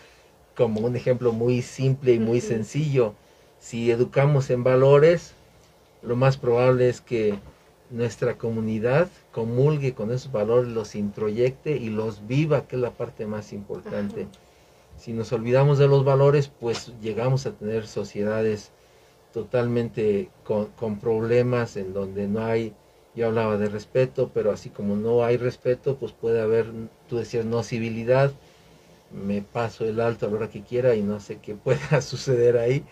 Como 0.56 0.82
un 0.82 0.96
ejemplo 0.96 1.32
muy 1.32 1.62
simple 1.62 2.14
y 2.14 2.20
muy 2.20 2.42
sencillo. 2.42 3.14
Si 3.60 3.92
educamos 3.92 4.50
en 4.50 4.64
valores, 4.64 5.34
lo 6.02 6.16
más 6.16 6.38
probable 6.38 6.90
es 6.90 7.02
que 7.02 7.36
nuestra 7.90 8.38
comunidad 8.38 9.10
comulgue 9.32 9.94
con 9.94 10.12
esos 10.12 10.32
valores, 10.32 10.72
los 10.72 10.96
introyecte 10.96 11.78
y 11.78 11.90
los 11.90 12.28
viva, 12.28 12.68
que 12.68 12.76
es 12.76 12.82
la 12.82 12.92
parte 12.92 13.26
más 13.26 13.54
importante. 13.54 14.28
Si 15.06 15.14
nos 15.14 15.32
olvidamos 15.34 15.78
de 15.78 15.88
los 15.88 16.04
valores, 16.04 16.48
pues 16.60 16.92
llegamos 17.00 17.46
a 17.46 17.52
tener 17.52 17.86
sociedades 17.86 18.72
totalmente 19.34 20.32
con, 20.44 21.00
problemas 21.00 21.78
en 21.78 21.94
donde 21.94 22.28
no 22.28 22.44
hay, 22.44 22.74
yo 23.14 23.28
hablaba 23.28 23.56
de 23.58 23.70
respeto, 23.70 24.32
pero 24.34 24.52
así 24.52 24.72
como 24.72 24.96
no 24.96 25.24
hay 25.24 25.38
respeto, 25.38 25.96
pues 25.98 26.12
puede 26.12 26.42
haber, 26.42 26.72
tú 27.08 27.18
decías, 27.18 27.46
no 27.46 27.62
civilidad, 27.62 28.32
me 29.12 29.44
paso 29.44 29.86
el 29.86 30.00
alto 30.00 30.26
a 30.26 30.30
la 30.30 30.38
hora 30.38 30.50
que 30.50 30.64
quiera 30.64 30.96
y 30.96 31.04
no 31.04 31.20
sé 31.20 31.38
qué 31.38 31.54
pueda 31.64 32.02
suceder 32.02 32.58
ahí. 32.58 32.84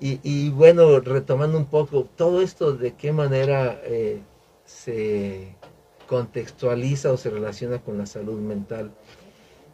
Y, 0.00 0.50
bueno, 0.50 1.00
retomando 1.00 1.56
un 1.56 1.64
poco, 1.64 2.06
todo 2.16 2.42
esto 2.42 2.74
de 2.74 2.92
qué 2.92 3.12
manera 3.12 3.80
eh, 3.84 4.20
se 4.66 5.56
contextualiza 6.06 7.12
o 7.12 7.16
se 7.16 7.30
relaciona 7.30 7.78
con 7.78 7.96
la 7.96 8.04
salud 8.04 8.38
mental 8.38 8.92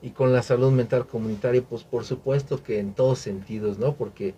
y 0.03 0.11
con 0.11 0.33
la 0.33 0.43
salud 0.43 0.73
mental 0.73 1.07
comunitaria, 1.07 1.63
pues 1.63 1.85
por 1.85 2.05
supuesto 2.05 2.63
que 2.63 2.79
en 2.79 2.95
todos 2.95 3.19
sentidos, 3.19 3.79
¿no? 3.79 3.95
Porque 3.95 4.35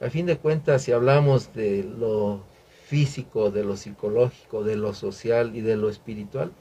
a 0.00 0.10
fin 0.10 0.26
de 0.26 0.38
cuentas, 0.38 0.82
si 0.82 0.92
hablamos 0.92 1.52
de 1.54 1.84
lo 1.84 2.40
físico, 2.86 3.50
de 3.50 3.64
lo 3.64 3.76
psicológico, 3.76 4.64
de 4.64 4.76
lo 4.76 4.94
social 4.94 5.56
y 5.56 5.60
de 5.60 5.76
lo 5.76 5.88
espiritual, 5.88 6.52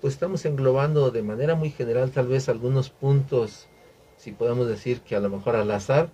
pues 0.00 0.14
estamos 0.14 0.44
englobando 0.44 1.10
de 1.10 1.22
manera 1.22 1.54
muy 1.54 1.70
general 1.70 2.10
tal 2.10 2.28
vez 2.28 2.48
algunos 2.48 2.90
puntos, 2.90 3.66
si 4.16 4.32
podemos 4.32 4.68
decir 4.68 5.00
que 5.00 5.16
a 5.16 5.20
lo 5.20 5.30
mejor 5.30 5.56
al 5.56 5.70
azar, 5.70 6.10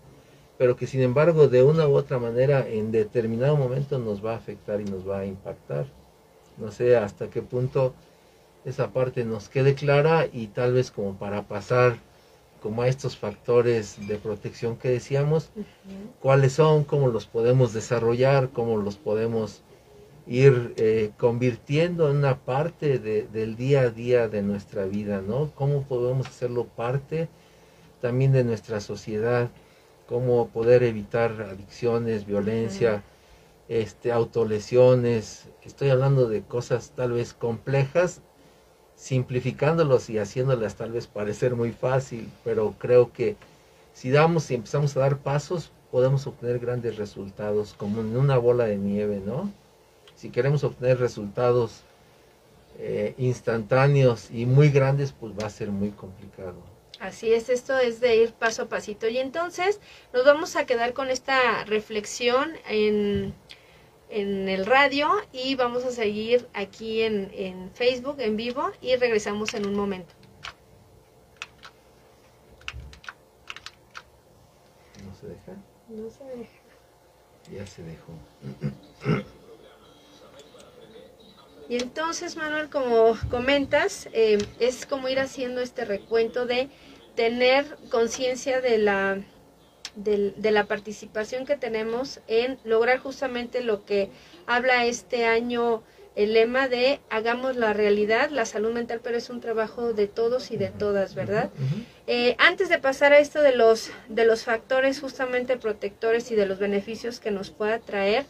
pero 0.57 0.77
que 0.77 0.87
sin 0.87 1.01
embargo 1.03 1.49
de 1.49 1.63
una 1.63 1.89
u 1.89 1.95
otra 1.95 2.19
manera 2.19 2.67
en 2.69 2.93
determinado 2.93 3.57
momento 3.57 3.99
nos 3.99 4.25
va 4.25 4.35
a 4.35 4.37
afectar 4.37 4.81
y 4.81 4.85
nos 4.85 5.09
va 5.09 5.21
a 5.21 5.27
impactar. 5.27 5.87
No 6.59 6.71
sé 6.71 6.97
hasta 6.97 7.31
qué 7.31 7.43
punto 7.43 7.95
esa 8.65 8.93
parte 8.93 9.25
nos 9.25 9.49
quede 9.49 9.75
clara 9.75 10.27
y 10.33 10.49
tal 10.49 10.75
vez 10.75 10.91
como 10.91 11.15
para 11.15 11.43
pasar 11.43 11.97
como 12.61 12.83
a 12.83 12.89
estos 12.89 13.17
factores 13.17 14.07
de 14.07 14.17
protección 14.17 14.77
que 14.77 14.91
decíamos, 14.91 15.51
cuáles 16.21 16.53
son, 16.53 16.85
cómo 16.85 17.09
los 17.09 17.27
podemos 17.27 17.73
desarrollar, 17.73 18.51
cómo 18.51 18.77
los 18.77 18.97
podemos 18.97 19.63
ir 20.27 20.75
eh, 20.77 21.11
convirtiendo 21.17 22.11
en 22.11 22.19
una 22.19 22.39
parte 22.39 22.99
del 22.99 23.57
día 23.57 23.83
a 23.83 23.91
día 23.91 24.29
de 24.29 24.43
nuestra 24.43 24.85
vida, 24.85 25.23
¿no? 25.23 25.51
Cómo 25.55 25.83
podemos 25.85 26.27
hacerlo 26.27 26.67
parte 26.67 27.29
también 28.03 28.33
de 28.33 28.45
nuestra 28.45 28.81
sociedad, 28.81 29.51
cómo 30.07 30.49
poder 30.49 30.83
evitar 30.83 31.33
adicciones, 31.41 32.27
violencia, 32.27 33.03
este, 33.69 34.13
autolesiones. 34.13 35.49
Estoy 35.65 35.89
hablando 35.89 36.29
de 36.29 36.43
cosas 36.43 36.93
tal 36.95 37.13
vez 37.13 37.33
complejas 37.33 38.21
simplificándolos 39.01 40.11
y 40.11 40.19
haciéndolas 40.19 40.75
tal 40.75 40.93
vez 40.93 41.07
parecer 41.07 41.57
muy 41.57 41.73
fácil, 41.73 42.31
pero 42.45 42.75
creo 42.79 43.13
que 43.15 43.37
si 43.95 44.11
damos 44.11 44.51
y 44.51 44.55
empezamos 44.55 44.95
a 44.95 45.01
dar 45.01 45.19
pasos, 45.19 45.73
podemos 45.91 46.27
obtener 46.27 46.59
grandes 46.59 46.97
resultados, 46.97 47.73
como 47.73 48.03
en 48.03 48.15
una 48.15 48.37
bola 48.37 48.67
de 48.67 48.77
nieve, 48.77 49.23
¿no? 49.25 49.51
Si 50.17 50.29
queremos 50.29 50.65
obtener 50.65 50.99
resultados 50.99 51.81
eh, 52.79 53.15
instantáneos 53.17 54.31
y 54.31 54.45
muy 54.45 54.69
grandes, 54.69 55.13
pues 55.19 55.33
va 55.33 55.47
a 55.47 55.51
ser 55.51 55.71
muy 55.71 55.91
complicado. 55.93 56.57
Así 57.01 57.33
es, 57.33 57.49
esto 57.49 57.79
es 57.79 58.01
de 58.01 58.17
ir 58.17 58.33
paso 58.33 58.65
a 58.65 58.69
pasito. 58.69 59.09
Y 59.09 59.17
entonces 59.17 59.81
nos 60.13 60.27
vamos 60.27 60.57
a 60.57 60.67
quedar 60.67 60.93
con 60.93 61.09
esta 61.09 61.65
reflexión 61.65 62.53
en 62.69 63.33
en 64.11 64.49
el 64.49 64.67
radio 64.67 65.09
y 65.33 65.55
vamos 65.55 65.85
a 65.85 65.91
seguir 65.91 66.49
aquí 66.53 67.03
en, 67.03 67.31
en 67.35 67.71
Facebook 67.73 68.17
en 68.19 68.37
vivo 68.37 68.71
y 68.81 68.97
regresamos 68.97 69.55
en 69.55 69.67
un 69.67 69.75
momento. 69.75 70.13
¿No 75.05 75.15
se 75.15 75.29
deja? 75.29 75.53
No 75.89 76.11
se 76.11 76.25
deja. 76.25 76.51
Ya 77.53 77.67
se 77.67 77.83
dejó. 77.83 78.13
Y 81.69 81.77
entonces, 81.77 82.37
Manuel, 82.37 82.69
como 82.69 83.17
comentas, 83.31 84.09
eh, 84.13 84.39
es 84.59 84.87
como 84.87 85.09
ir 85.09 85.21
haciendo 85.21 85.61
este 85.61 85.85
recuento 85.85 86.45
de 86.45 86.69
tener 87.15 87.79
conciencia 87.91 88.61
de 88.61 88.79
la 88.79 89.23
de, 89.97 90.51
la 90.51 90.65
participación 90.65 91.47
que 91.47 91.57
tenemos 91.57 92.21
en 92.27 92.59
lograr 92.65 92.99
justamente 92.99 93.63
lo 93.63 93.85
que 93.85 94.11
habla 94.47 94.87
este 94.87 95.27
año 95.27 95.83
el 96.17 96.35
lema 96.35 96.69
de 96.69 97.01
hagamos 97.09 97.57
la 97.57 97.73
realidad, 97.73 98.31
la 98.31 98.45
salud 98.45 98.73
mental, 98.73 99.01
pero 99.03 99.17
es 99.17 99.31
un 99.31 99.41
trabajo 99.41 99.93
de 99.93 100.09
todos 100.09 100.51
y 100.51 100.57
de 100.57 100.69
todas, 100.69 101.15
¿verdad? 101.15 101.51
Eh, 102.09 102.35
antes 102.39 102.69
de 102.69 102.79
pasar 102.79 103.13
a 103.13 103.21
esto 103.21 103.43
de 103.43 103.55
los, 103.55 103.91
de 104.09 104.25
los 104.25 104.43
factores 104.43 105.01
justamente 105.01 105.57
protectores 105.57 106.31
y 106.33 106.35
de 106.35 106.47
los 106.47 106.59
beneficios 106.59 107.21
que 107.21 107.31
nos 107.31 107.51
pueda 107.51 107.79
traer, 107.79 108.27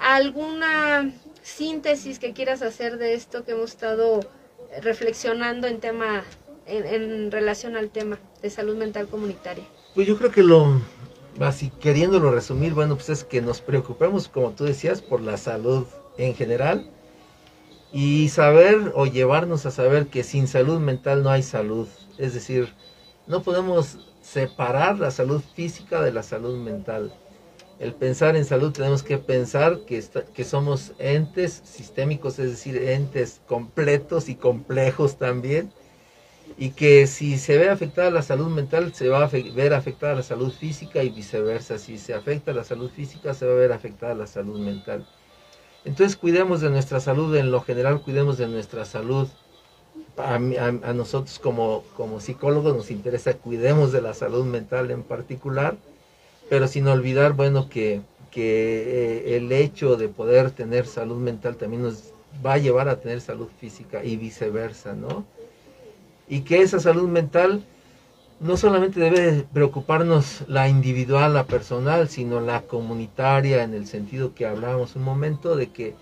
¿alguna 0.00 1.12
síntesis 1.42 2.18
que 2.18 2.32
quieras 2.32 2.62
hacer 2.62 2.96
de 2.96 3.14
esto 3.14 3.44
que 3.44 3.52
hemos 3.52 3.72
estado 3.72 4.20
reflexionando 4.80 5.66
en 5.66 5.80
tema, 5.80 6.24
en 6.66 7.30
relación 7.30 7.76
al 7.76 7.90
tema 7.90 8.18
de 8.40 8.48
salud 8.48 8.76
mental 8.76 9.06
comunitaria? 9.06 9.64
Pues 9.94 10.06
yo 10.06 10.16
creo 10.16 10.30
que 10.30 10.42
lo, 10.42 10.80
así 11.40 11.68
queriéndolo 11.68 12.30
resumir, 12.30 12.72
bueno, 12.72 12.94
pues 12.94 13.10
es 13.10 13.24
que 13.24 13.42
nos 13.42 13.60
preocupemos, 13.60 14.26
como 14.26 14.52
tú 14.52 14.64
decías, 14.64 15.02
por 15.02 15.20
la 15.20 15.36
salud 15.36 15.84
en 16.16 16.34
general 16.34 16.90
y 17.92 18.30
saber 18.30 18.92
o 18.94 19.04
llevarnos 19.04 19.66
a 19.66 19.70
saber 19.70 20.06
que 20.06 20.24
sin 20.24 20.48
salud 20.48 20.80
mental 20.80 21.22
no 21.22 21.28
hay 21.28 21.42
salud. 21.42 21.88
Es 22.16 22.32
decir, 22.32 22.72
no 23.26 23.42
podemos 23.42 23.98
separar 24.22 24.98
la 24.98 25.10
salud 25.10 25.42
física 25.54 26.00
de 26.00 26.12
la 26.12 26.22
salud 26.22 26.56
mental. 26.56 27.12
El 27.78 27.92
pensar 27.92 28.34
en 28.34 28.46
salud 28.46 28.72
tenemos 28.72 29.02
que 29.02 29.18
pensar 29.18 29.80
que, 29.80 30.02
que 30.32 30.44
somos 30.44 30.92
entes 30.98 31.60
sistémicos, 31.64 32.38
es 32.38 32.50
decir, 32.50 32.78
entes 32.78 33.42
completos 33.46 34.30
y 34.30 34.36
complejos 34.36 35.18
también 35.18 35.70
y 36.56 36.70
que 36.70 37.06
si 37.06 37.38
se 37.38 37.58
ve 37.58 37.70
afectada 37.70 38.10
la 38.10 38.22
salud 38.22 38.48
mental, 38.48 38.94
se 38.94 39.08
va 39.08 39.24
a 39.24 39.26
ver 39.26 39.74
afectada 39.74 40.14
la 40.14 40.22
salud 40.22 40.52
física 40.52 41.02
y 41.02 41.10
viceversa. 41.10 41.78
Si 41.78 41.98
se 41.98 42.14
afecta 42.14 42.52
la 42.52 42.64
salud 42.64 42.90
física, 42.90 43.34
se 43.34 43.46
va 43.46 43.52
a 43.52 43.56
ver 43.56 43.72
afectada 43.72 44.14
la 44.14 44.26
salud 44.26 44.58
mental. 44.58 45.06
Entonces 45.84 46.16
cuidemos 46.16 46.60
de 46.60 46.70
nuestra 46.70 47.00
salud, 47.00 47.34
en 47.36 47.50
lo 47.50 47.60
general 47.60 48.00
cuidemos 48.02 48.38
de 48.38 48.48
nuestra 48.48 48.84
salud. 48.84 49.28
A, 50.16 50.38
nosotros 50.38 51.38
como, 51.38 51.84
como 51.96 52.20
psicólogos 52.20 52.76
nos 52.76 52.90
interesa, 52.90 53.34
cuidemos 53.34 53.92
de 53.92 54.02
la 54.02 54.14
salud 54.14 54.44
mental 54.44 54.90
en 54.90 55.02
particular, 55.02 55.76
pero 56.48 56.68
sin 56.68 56.86
olvidar, 56.86 57.32
bueno, 57.32 57.68
que, 57.68 58.02
que 58.30 59.22
eh, 59.24 59.36
el 59.36 59.50
hecho 59.52 59.96
de 59.96 60.08
poder 60.08 60.50
tener 60.50 60.86
salud 60.86 61.16
mental 61.16 61.56
también 61.56 61.82
nos 61.82 62.12
va 62.44 62.54
a 62.54 62.58
llevar 62.58 62.88
a 62.88 63.00
tener 63.00 63.20
salud 63.20 63.48
física 63.58 64.04
y 64.04 64.16
viceversa, 64.16 64.94
¿no? 64.94 65.26
Y 66.28 66.40
que 66.40 66.62
esa 66.62 66.80
salud 66.80 67.08
mental 67.08 67.64
no 68.40 68.56
solamente 68.56 68.98
debe 68.98 69.44
preocuparnos 69.52 70.42
la 70.48 70.68
individual, 70.68 71.34
la 71.34 71.44
personal, 71.44 72.08
sino 72.08 72.40
la 72.40 72.62
comunitaria 72.62 73.62
en 73.62 73.72
el 73.72 73.86
sentido 73.86 74.34
que 74.34 74.46
hablábamos 74.46 74.96
un 74.96 75.04
momento 75.04 75.54
de 75.54 75.70
que 75.70 75.94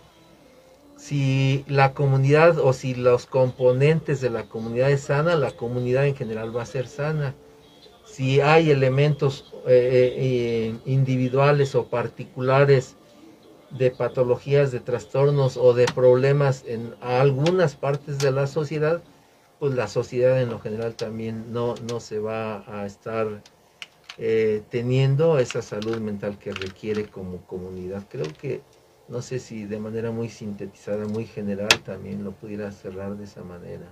si 0.97 1.65
la 1.67 1.93
comunidad 1.93 2.59
o 2.59 2.73
si 2.73 2.95
los 2.95 3.27
componentes 3.27 4.21
de 4.21 4.31
la 4.31 4.45
comunidad 4.45 4.91
es 4.91 5.03
sana, 5.03 5.35
la 5.35 5.51
comunidad 5.51 6.07
en 6.07 6.15
general 6.15 6.57
va 6.57 6.63
a 6.63 6.67
ser 6.67 6.87
sana. 6.87 7.35
si 8.05 8.41
hay 8.41 8.71
elementos 8.71 9.53
eh, 9.67 10.15
eh, 10.19 10.75
individuales 10.85 11.75
o 11.75 11.87
particulares 11.87 12.97
de 13.71 13.91
patologías, 13.91 14.73
de 14.73 14.81
trastornos 14.81 15.57
o 15.57 15.75
de 15.75 15.87
problemas 15.87 16.65
en 16.67 16.95
algunas 17.01 17.77
partes 17.77 18.19
de 18.19 18.33
la 18.33 18.47
sociedad, 18.47 19.03
pues 19.61 19.75
la 19.75 19.89
sociedad 19.89 20.41
en 20.41 20.49
lo 20.49 20.59
general 20.59 20.95
también 20.95 21.53
no, 21.53 21.75
no 21.77 22.01
se 22.01 22.19
va 22.19 22.65
a 22.67 22.87
estar 22.87 23.43
eh, 24.17 24.63
teniendo 24.71 25.39
esa 25.39 25.61
salud 25.61 25.99
mental 25.99 26.39
que 26.39 26.53
requiere 26.53 27.11
como 27.11 27.47
comunidad. 27.47 28.03
Creo 28.09 28.25
que, 28.41 28.63
no 29.07 29.21
sé 29.21 29.39
si 29.39 29.67
de 29.67 29.79
manera 29.79 30.11
muy 30.13 30.31
sintetizada, 30.31 31.05
muy 31.05 31.27
general, 31.27 31.69
también 31.85 32.25
lo 32.25 32.33
pudiera 32.33 32.73
cerrar 32.73 33.17
de 33.17 33.25
esa 33.25 33.43
manera. 33.45 33.87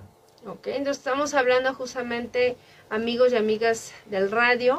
Ok, 0.46 0.68
entonces 0.68 0.98
estamos 0.98 1.34
hablando 1.34 1.74
justamente, 1.74 2.56
amigos 2.88 3.32
y 3.32 3.36
amigas 3.36 3.92
del 4.06 4.30
radio, 4.30 4.76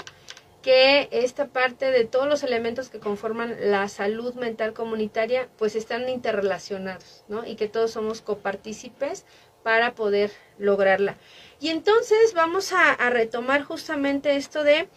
que 0.62 1.08
esta 1.12 1.48
parte 1.48 1.92
de 1.92 2.06
todos 2.06 2.28
los 2.28 2.44
elementos 2.44 2.90
que 2.90 3.00
conforman 3.00 3.56
la 3.60 3.88
salud 3.88 4.34
mental 4.36 4.74
comunitaria 4.74 5.48
pues 5.58 5.76
están 5.76 6.10
interrelacionados, 6.10 7.24
¿no? 7.28 7.46
Y 7.46 7.56
que 7.56 7.68
todos 7.68 7.92
somos 7.92 8.22
copartícipes 8.22 9.26
para 9.64 9.96
poder 9.96 10.32
lograrla. 10.58 11.18
Y 11.60 11.70
entonces 11.70 12.34
vamos 12.34 12.72
a, 12.74 12.96
retomar 13.10 13.64
justamente 13.64 14.36
esto 14.36 14.64
de 14.64 14.88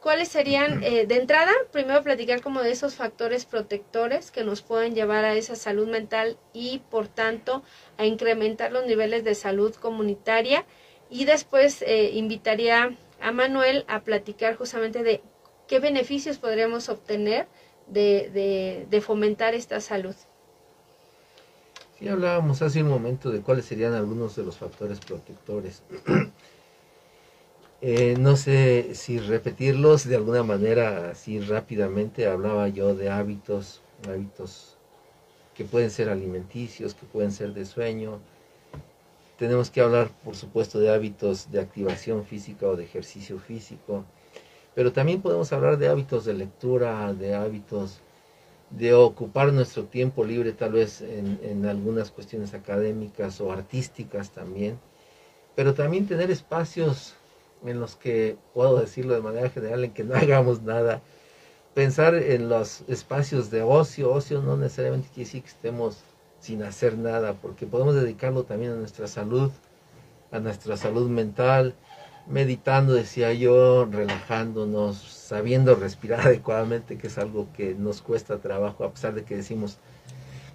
cuáles 0.00 0.28
serían, 0.28 0.82
eh, 0.82 1.06
de 1.06 1.16
entrada, 1.16 1.52
primero 1.72 2.02
platicar 2.02 2.40
como 2.42 2.62
de 2.62 2.72
esos 2.72 2.94
factores 2.94 3.44
protectores 3.44 4.30
que 4.30 4.44
nos 4.44 4.62
pueden 4.62 4.94
llevar 4.94 5.24
a 5.24 5.34
esa 5.34 5.56
salud 5.56 5.88
mental 5.88 6.38
y 6.52 6.80
por 6.90 7.08
tanto 7.08 7.62
a 7.98 8.06
incrementar 8.06 8.72
los 8.72 8.86
niveles 8.86 9.24
de 9.24 9.34
salud 9.34 9.74
comunitaria 9.74 10.64
y 11.10 11.24
después 11.24 11.82
eh, 11.82 12.10
invitaría 12.14 12.96
a 13.20 13.32
Manuel 13.32 13.84
a 13.88 14.00
platicar 14.00 14.56
justamente 14.56 15.02
de 15.02 15.22
qué 15.66 15.80
beneficios 15.80 16.38
podríamos 16.38 16.88
obtener 16.88 17.46
de, 17.86 18.86
de, 18.88 19.00
fomentar 19.00 19.54
esta 19.54 19.80
salud. 19.80 20.14
Sí, 22.00 22.08
hablábamos 22.08 22.62
hace 22.62 22.82
un 22.82 22.88
momento 22.88 23.30
de 23.30 23.42
cuáles 23.42 23.66
serían 23.66 23.92
algunos 23.92 24.34
de 24.34 24.42
los 24.42 24.56
factores 24.56 25.00
protectores. 25.00 25.82
Eh, 27.82 28.14
no 28.18 28.36
sé 28.36 28.94
si 28.94 29.18
repetirlos 29.18 30.06
de 30.06 30.16
alguna 30.16 30.42
manera 30.42 31.12
así 31.12 31.40
rápidamente. 31.40 32.26
Hablaba 32.26 32.68
yo 32.68 32.94
de 32.94 33.08
hábitos, 33.08 33.80
hábitos 34.06 34.76
que 35.54 35.64
pueden 35.64 35.90
ser 35.90 36.10
alimenticios, 36.10 36.92
que 36.92 37.06
pueden 37.06 37.32
ser 37.32 37.54
de 37.54 37.64
sueño, 37.64 38.20
tenemos 39.38 39.70
que 39.70 39.80
hablar, 39.80 40.10
por 40.22 40.36
supuesto, 40.36 40.78
de 40.78 40.90
hábitos 40.90 41.50
de 41.50 41.60
activación 41.60 42.26
física 42.26 42.66
o 42.66 42.76
de 42.76 42.84
ejercicio 42.84 43.38
físico, 43.38 44.04
pero 44.74 44.92
también 44.92 45.22
podemos 45.22 45.50
hablar 45.54 45.78
de 45.78 45.88
hábitos 45.88 46.26
de 46.26 46.34
lectura, 46.34 47.14
de 47.14 47.34
hábitos 47.34 48.00
de 48.70 48.94
ocupar 48.94 49.52
nuestro 49.52 49.84
tiempo 49.84 50.24
libre 50.24 50.52
tal 50.52 50.72
vez 50.72 51.00
en, 51.00 51.66
algunas 51.66 52.10
cuestiones 52.10 52.54
académicas 52.54 53.40
o 53.40 53.52
artísticas 53.52 54.30
también, 54.30 54.78
pero 55.56 55.74
también 55.74 56.06
tener 56.06 56.30
espacios 56.30 57.14
en 57.64 57.80
los 57.80 57.96
que, 57.96 58.36
puedo 58.54 58.80
decirlo 58.80 59.14
de 59.14 59.20
manera 59.20 59.50
general, 59.50 59.84
en 59.84 59.92
que 59.92 60.04
no 60.04 60.14
hagamos 60.16 60.62
nada. 60.62 61.02
Pensar 61.74 62.14
en 62.14 62.48
los 62.48 62.82
espacios 62.88 63.50
de 63.50 63.62
ocio, 63.62 64.12
ocio 64.12 64.42
no 64.42 64.56
necesariamente 64.56 65.08
quiere 65.08 65.24
decir 65.24 65.42
que 65.42 65.48
estemos 65.48 65.98
sin 66.40 66.62
hacer 66.62 66.96
nada, 66.96 67.34
porque 67.34 67.66
podemos 67.66 67.94
dedicarlo 67.94 68.44
también 68.44 68.72
a 68.72 68.76
nuestra 68.76 69.06
salud, 69.06 69.50
a 70.32 70.38
nuestra 70.38 70.76
salud 70.76 71.08
mental, 71.08 71.74
meditando, 72.26 72.94
decía 72.94 73.32
yo, 73.32 73.84
relajándonos, 73.84 74.96
sabiendo 75.30 75.76
respirar 75.76 76.20
adecuadamente, 76.26 76.98
que 76.98 77.06
es 77.06 77.16
algo 77.16 77.46
que 77.56 77.76
nos 77.76 78.02
cuesta 78.02 78.38
trabajo, 78.38 78.82
a 78.82 78.90
pesar 78.90 79.14
de 79.14 79.22
que 79.22 79.36
decimos, 79.36 79.78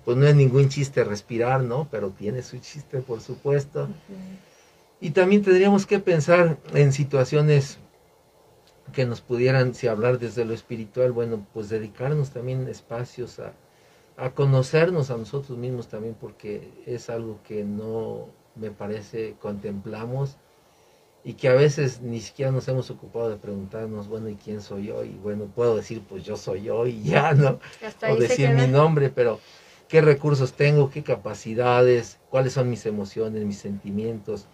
pues 0.03 0.17
no 0.17 0.27
es 0.27 0.35
ningún 0.35 0.67
chiste 0.67 1.05
respirar, 1.05 1.63
¿no? 1.63 1.87
Pero 1.89 2.09
tiene 2.09 2.43
su 2.43 2.57
chiste, 2.57 2.99
por 2.99 3.21
supuesto. 3.21 3.87
Y 4.99 5.11
también 5.11 5.43
tendríamos 5.43 5.85
que 5.85 5.99
pensar 5.99 6.57
en 6.73 6.91
situaciones 6.91 7.77
que 8.91 9.05
nos 9.05 9.21
pudieran, 9.21 9.73
si 9.73 9.87
hablar 9.87 10.19
desde 10.19 10.43
lo 10.43 10.53
espiritual, 10.53 11.13
bueno, 11.13 11.47
pues 11.53 11.69
dedicarnos 11.69 12.31
también 12.31 12.67
espacios 12.67 13.39
a, 13.39 13.53
a 14.17 14.31
conocernos 14.31 15.09
a 15.09 15.15
nosotros 15.15 15.57
mismos 15.57 15.87
también, 15.87 16.17
porque 16.19 16.69
es 16.85 17.09
algo 17.09 17.39
que 17.47 17.63
no 17.63 18.27
me 18.55 18.71
parece 18.71 19.35
contemplamos 19.39 20.35
y 21.27 21.33
que 21.33 21.49
a 21.49 21.55
veces 21.55 22.01
ni 22.01 22.21
siquiera 22.21 22.51
nos 22.51 22.67
hemos 22.67 22.91
ocupado 22.91 23.29
de 23.29 23.37
preguntarnos, 23.37 24.07
bueno, 24.07 24.29
¿y 24.29 24.35
quién 24.35 24.61
soy 24.61 24.85
yo? 24.85 25.03
Y 25.03 25.09
bueno, 25.09 25.45
puedo 25.45 25.75
decir, 25.75 26.03
pues 26.07 26.23
yo 26.23 26.37
soy 26.37 26.61
yo 26.61 26.85
y 26.85 27.01
ya, 27.01 27.33
¿no? 27.33 27.59
o 28.07 28.15
decir 28.15 28.49
mi 28.51 28.67
nombre, 28.67 29.09
pero 29.09 29.39
¿qué 29.87 30.01
recursos 30.01 30.53
tengo? 30.53 30.91
¿Qué 30.91 31.01
capacidades? 31.01 32.19
¿Cuáles 32.29 32.53
son 32.53 32.69
mis 32.69 32.85
emociones, 32.85 33.43
mis 33.43 33.57
sentimientos? 33.57 34.45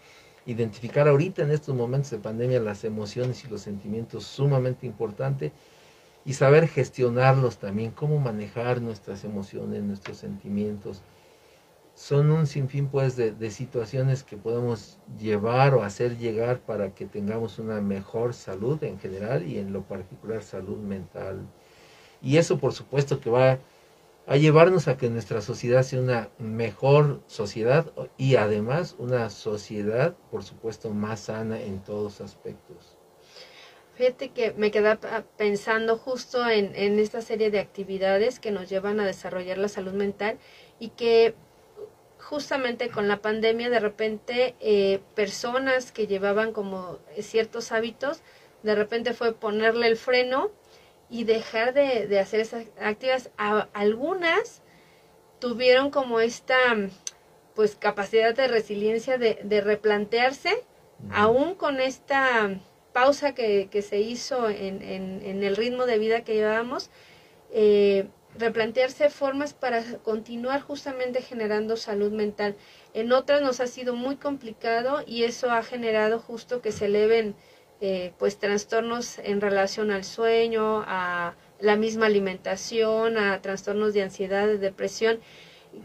Identificar 0.45 1.09
ahorita 1.09 1.41
en 1.43 1.51
estos 1.51 1.75
momentos 1.75 2.11
de 2.11 2.19
pandemia 2.19 2.61
las 2.61 2.85
emociones 2.85 3.43
y 3.43 3.49
los 3.49 3.61
sentimientos 3.61 4.23
sumamente 4.23 4.85
importante 4.87 5.51
y 6.23 6.35
saber 6.35 6.69
gestionarlos 6.69 7.57
también, 7.57 7.91
cómo 7.91 8.17
manejar 8.17 8.81
nuestras 8.81 9.25
emociones, 9.25 9.83
nuestros 9.83 10.17
sentimientos. 10.17 11.01
Son 11.95 12.31
un 12.31 12.47
sinfín 12.47 12.87
pues 12.87 13.15
de, 13.15 13.31
de, 13.31 13.51
situaciones 13.51 14.23
que 14.23 14.37
podemos 14.37 14.97
llevar 15.19 15.73
o 15.75 15.83
hacer 15.83 16.17
llegar 16.17 16.59
para 16.59 16.95
que 16.95 17.05
tengamos 17.05 17.59
una 17.59 17.81
mejor 17.81 18.33
salud 18.33 18.83
en 18.83 18.99
general 18.99 19.45
y 19.45 19.59
en 19.59 19.73
lo 19.73 19.83
particular 19.83 20.41
salud 20.41 20.77
mental. 20.77 21.45
Y 22.21 22.37
eso 22.37 22.57
por 22.57 22.73
supuesto 22.73 23.19
que 23.19 23.29
va 23.29 23.59
a 24.27 24.37
llevarnos 24.37 24.87
a 24.87 24.97
que 24.97 25.09
nuestra 25.09 25.41
sociedad 25.41 25.83
sea 25.83 25.99
una 25.99 26.29
mejor 26.37 27.21
sociedad 27.27 27.91
y 28.17 28.35
además 28.35 28.95
una 28.97 29.29
sociedad 29.29 30.15
por 30.29 30.43
supuesto 30.43 30.91
más 30.91 31.21
sana 31.21 31.59
en 31.61 31.83
todos 31.83 32.21
aspectos. 32.21 32.97
Fíjate 33.95 34.29
que 34.29 34.53
me 34.53 34.71
queda 34.71 34.99
pensando 35.37 35.97
justo 35.97 36.49
en, 36.49 36.97
esta 36.97 37.21
serie 37.21 37.51
de 37.51 37.59
actividades 37.59 38.39
que 38.39 38.51
nos 38.51 38.69
llevan 38.69 38.99
a 38.99 39.05
desarrollar 39.05 39.57
la 39.57 39.67
salud 39.67 39.93
mental 39.93 40.37
y 40.79 40.89
que 40.89 41.35
justamente 42.31 42.89
con 42.89 43.09
la 43.09 43.17
pandemia 43.17 43.69
de 43.69 43.81
repente 43.81 44.55
eh, 44.61 45.01
personas 45.15 45.91
que 45.91 46.07
llevaban 46.07 46.53
como 46.53 46.97
ciertos 47.19 47.73
hábitos, 47.73 48.21
de 48.63 48.73
repente 48.73 49.13
fue 49.13 49.33
ponerle 49.33 49.87
el 49.87 49.97
freno 49.97 50.49
y 51.09 51.25
dejar 51.25 51.73
de, 51.73 52.17
hacer 52.21 52.39
esas 52.39 52.67
actividades. 52.79 53.31
algunas 53.73 54.61
tuvieron 55.39 55.89
como 55.91 56.21
esta 56.21 56.55
pues 57.53 57.75
capacidad 57.75 58.33
de 58.33 58.47
resiliencia 58.47 59.17
de, 59.17 59.61
replantearse, 59.61 60.63
aún 61.11 61.53
con 61.53 61.81
esta 61.81 62.61
pausa 62.93 63.35
que, 63.35 63.67
se 63.81 63.99
hizo 63.99 64.47
en, 64.49 64.81
en, 64.81 65.43
el 65.43 65.57
ritmo 65.57 65.85
de 65.85 65.97
vida 65.97 66.23
que 66.23 66.35
llevábamos, 66.35 66.89
eh, 67.51 68.07
replantearse 68.37 69.09
formas 69.09 69.53
para 69.53 69.83
continuar 69.99 70.61
justamente 70.61 71.21
generando 71.21 71.77
salud 71.77 72.11
mental. 72.11 72.55
En 72.93 73.11
otras 73.11 73.41
nos 73.41 73.59
ha 73.59 73.67
sido 73.67 73.95
muy 73.95 74.15
complicado 74.15 75.03
y 75.05 75.23
eso 75.23 75.51
ha 75.51 75.63
generado 75.63 76.19
justo 76.19 76.61
que 76.61 76.71
se 76.71 76.85
eleven 76.85 77.35
eh, 77.81 78.13
pues 78.17 78.37
trastornos 78.37 79.19
en 79.19 79.41
relación 79.41 79.91
al 79.91 80.03
sueño, 80.03 80.83
a 80.85 81.35
la 81.59 81.75
misma 81.75 82.05
alimentación, 82.05 83.17
a 83.17 83.41
trastornos 83.41 83.93
de 83.93 84.03
ansiedad, 84.03 84.47
de 84.47 84.57
depresión. 84.57 85.19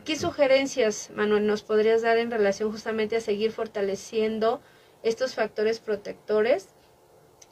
¿Qué 0.05 0.17
sugerencias, 0.17 1.11
Manuel, 1.15 1.47
nos 1.47 1.63
podrías 1.63 2.03
dar 2.03 2.19
en 2.19 2.31
relación 2.31 2.71
justamente 2.71 3.17
a 3.17 3.21
seguir 3.21 3.53
fortaleciendo 3.53 4.61
estos 5.03 5.35
factores 5.35 5.79
protectores 5.79 6.69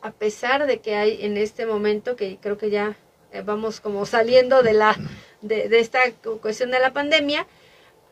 a 0.05 0.13
pesar 0.13 0.67
de 0.67 0.81
que 0.81 0.97
hay 0.97 1.25
en 1.25 1.39
este 1.39 1.65
momento, 1.65 2.15
que 2.15 2.37
creo 2.39 2.59
que 2.59 2.69
ya 2.69 2.95
eh, 3.35 3.43
vamos 3.43 3.81
como 3.81 4.07
saliendo 4.07 4.63
de, 4.63 4.75
la, 4.75 4.97
de, 5.43 5.67
esta 5.81 5.99
cuestión 6.41 6.71
de 6.71 6.79
la 6.79 6.93
pandemia, 6.93 7.49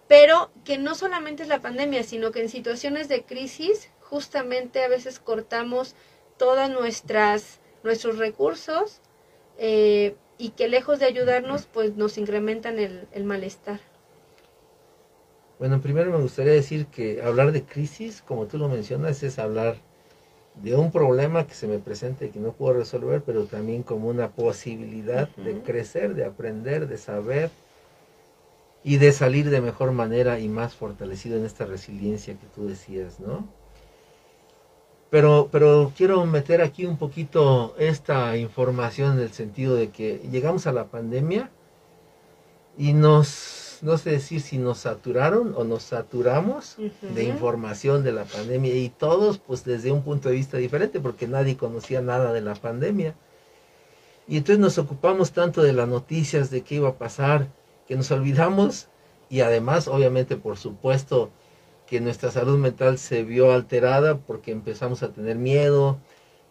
pero 0.09 0.51
que 0.65 0.79
no 0.79 0.97
solamente 0.97 1.45
es 1.45 1.49
la 1.49 1.61
pandemia, 1.61 2.03
sino 2.03 2.33
que 2.33 2.43
en 2.43 2.49
situaciones 2.49 3.09
de 3.09 3.23
crisis 3.23 3.89
justamente 4.01 4.83
a 4.83 4.89
veces 4.89 5.21
cortamos 5.21 5.95
todas 6.37 6.69
nuestras 6.69 7.61
nuestros 7.85 8.19
recursos 8.19 9.01
eh, 9.59 10.17
y 10.39 10.51
que 10.51 10.69
lejos 10.69 10.99
de 10.99 11.07
ayudarnos 11.07 11.67
pues 11.67 11.97
nos 11.97 12.19
incrementan 12.19 12.79
el, 12.79 13.07
el 13.13 13.25
malestar. 13.25 13.81
Bueno, 15.59 15.81
primero 15.81 16.11
me 16.11 16.19
gustaría 16.19 16.53
decir 16.53 16.87
que 16.87 17.23
hablar 17.23 17.53
de 17.53 17.63
crisis, 17.63 18.23
como 18.23 18.47
tú 18.47 18.59
lo 18.59 18.69
mencionas, 18.69 19.23
es 19.23 19.39
hablar 19.39 19.77
de 20.55 20.75
un 20.75 20.93
problema 20.93 21.47
que 21.47 21.55
se 21.55 21.67
me 21.67 21.79
presenta 21.79 22.25
y 22.25 22.31
que 22.31 22.39
no 22.39 22.53
puedo 22.53 22.75
resolver, 22.75 23.23
pero 23.25 23.45
también 23.45 23.83
como 23.83 24.09
una 24.09 24.31
posibilidad 24.31 25.29
de 25.37 25.61
crecer, 25.63 26.15
de 26.15 26.25
aprender, 26.25 26.89
de 26.89 26.99
saber 26.99 27.51
y 28.85 28.99
de 28.99 29.13
salir 29.13 29.49
de 29.49 29.61
mejor 29.61 29.93
manera 29.93 30.39
y 30.39 30.49
más 30.49 30.75
fortalecido 30.75 31.37
en 31.39 31.47
esta 31.47 31.65
resiliencia 31.65 32.35
que 32.35 32.47
tú 32.55 32.67
decías, 32.67 33.21
¿no? 33.21 33.49
Pero, 35.11 35.49
pero 35.53 35.93
quiero 35.95 36.25
meter 36.25 36.63
aquí 36.63 36.87
un 36.87 36.97
poquito 36.97 37.75
esta 37.79 38.37
información 38.37 39.19
en 39.19 39.21
el 39.21 39.33
sentido 39.33 39.77
de 39.77 39.91
que 39.91 40.27
llegamos 40.31 40.67
a 40.67 40.73
la 40.73 40.87
pandemia 40.87 41.51
y 42.79 42.95
nos, 42.95 43.72
no 43.83 43.99
sé 43.99 44.11
decir 44.11 44.41
si 44.41 44.59
nos 44.59 44.79
saturaron 44.79 45.55
o 45.57 45.65
nos 45.65 45.83
saturamos 45.83 46.77
de 46.79 47.25
información 47.25 48.05
de 48.05 48.13
la 48.13 48.25
pandemia 48.25 48.75
y 48.75 48.89
todos 48.89 49.39
pues 49.39 49.65
desde 49.65 49.91
un 49.91 50.03
punto 50.03 50.29
de 50.29 50.37
vista 50.37 50.57
diferente 50.57 51.01
porque 51.01 51.27
nadie 51.27 51.57
conocía 51.57 52.01
nada 52.01 52.33
de 52.33 52.41
la 52.41 52.55
pandemia. 52.55 53.17
Y 54.29 54.37
entonces 54.37 54.61
nos 54.61 54.79
ocupamos 54.79 55.33
tanto 55.33 55.63
de 55.63 55.73
las 55.73 55.89
noticias, 55.89 56.49
de 56.49 56.63
qué 56.63 56.77
iba 56.77 56.91
a 56.91 56.97
pasar, 56.97 57.49
que 57.89 57.97
nos 57.97 58.11
olvidamos 58.13 58.87
y 59.29 59.41
además, 59.41 59.89
obviamente, 59.89 60.37
por 60.37 60.57
supuesto, 60.57 61.31
que 61.87 62.01
nuestra 62.01 62.31
salud 62.31 62.59
mental 62.59 62.99
se 62.99 63.25
vio 63.25 63.53
alterada 63.53 64.17
porque 64.17 64.53
empezamos 64.53 65.03
a 65.03 65.13
tener 65.13 65.37
miedo, 65.37 65.99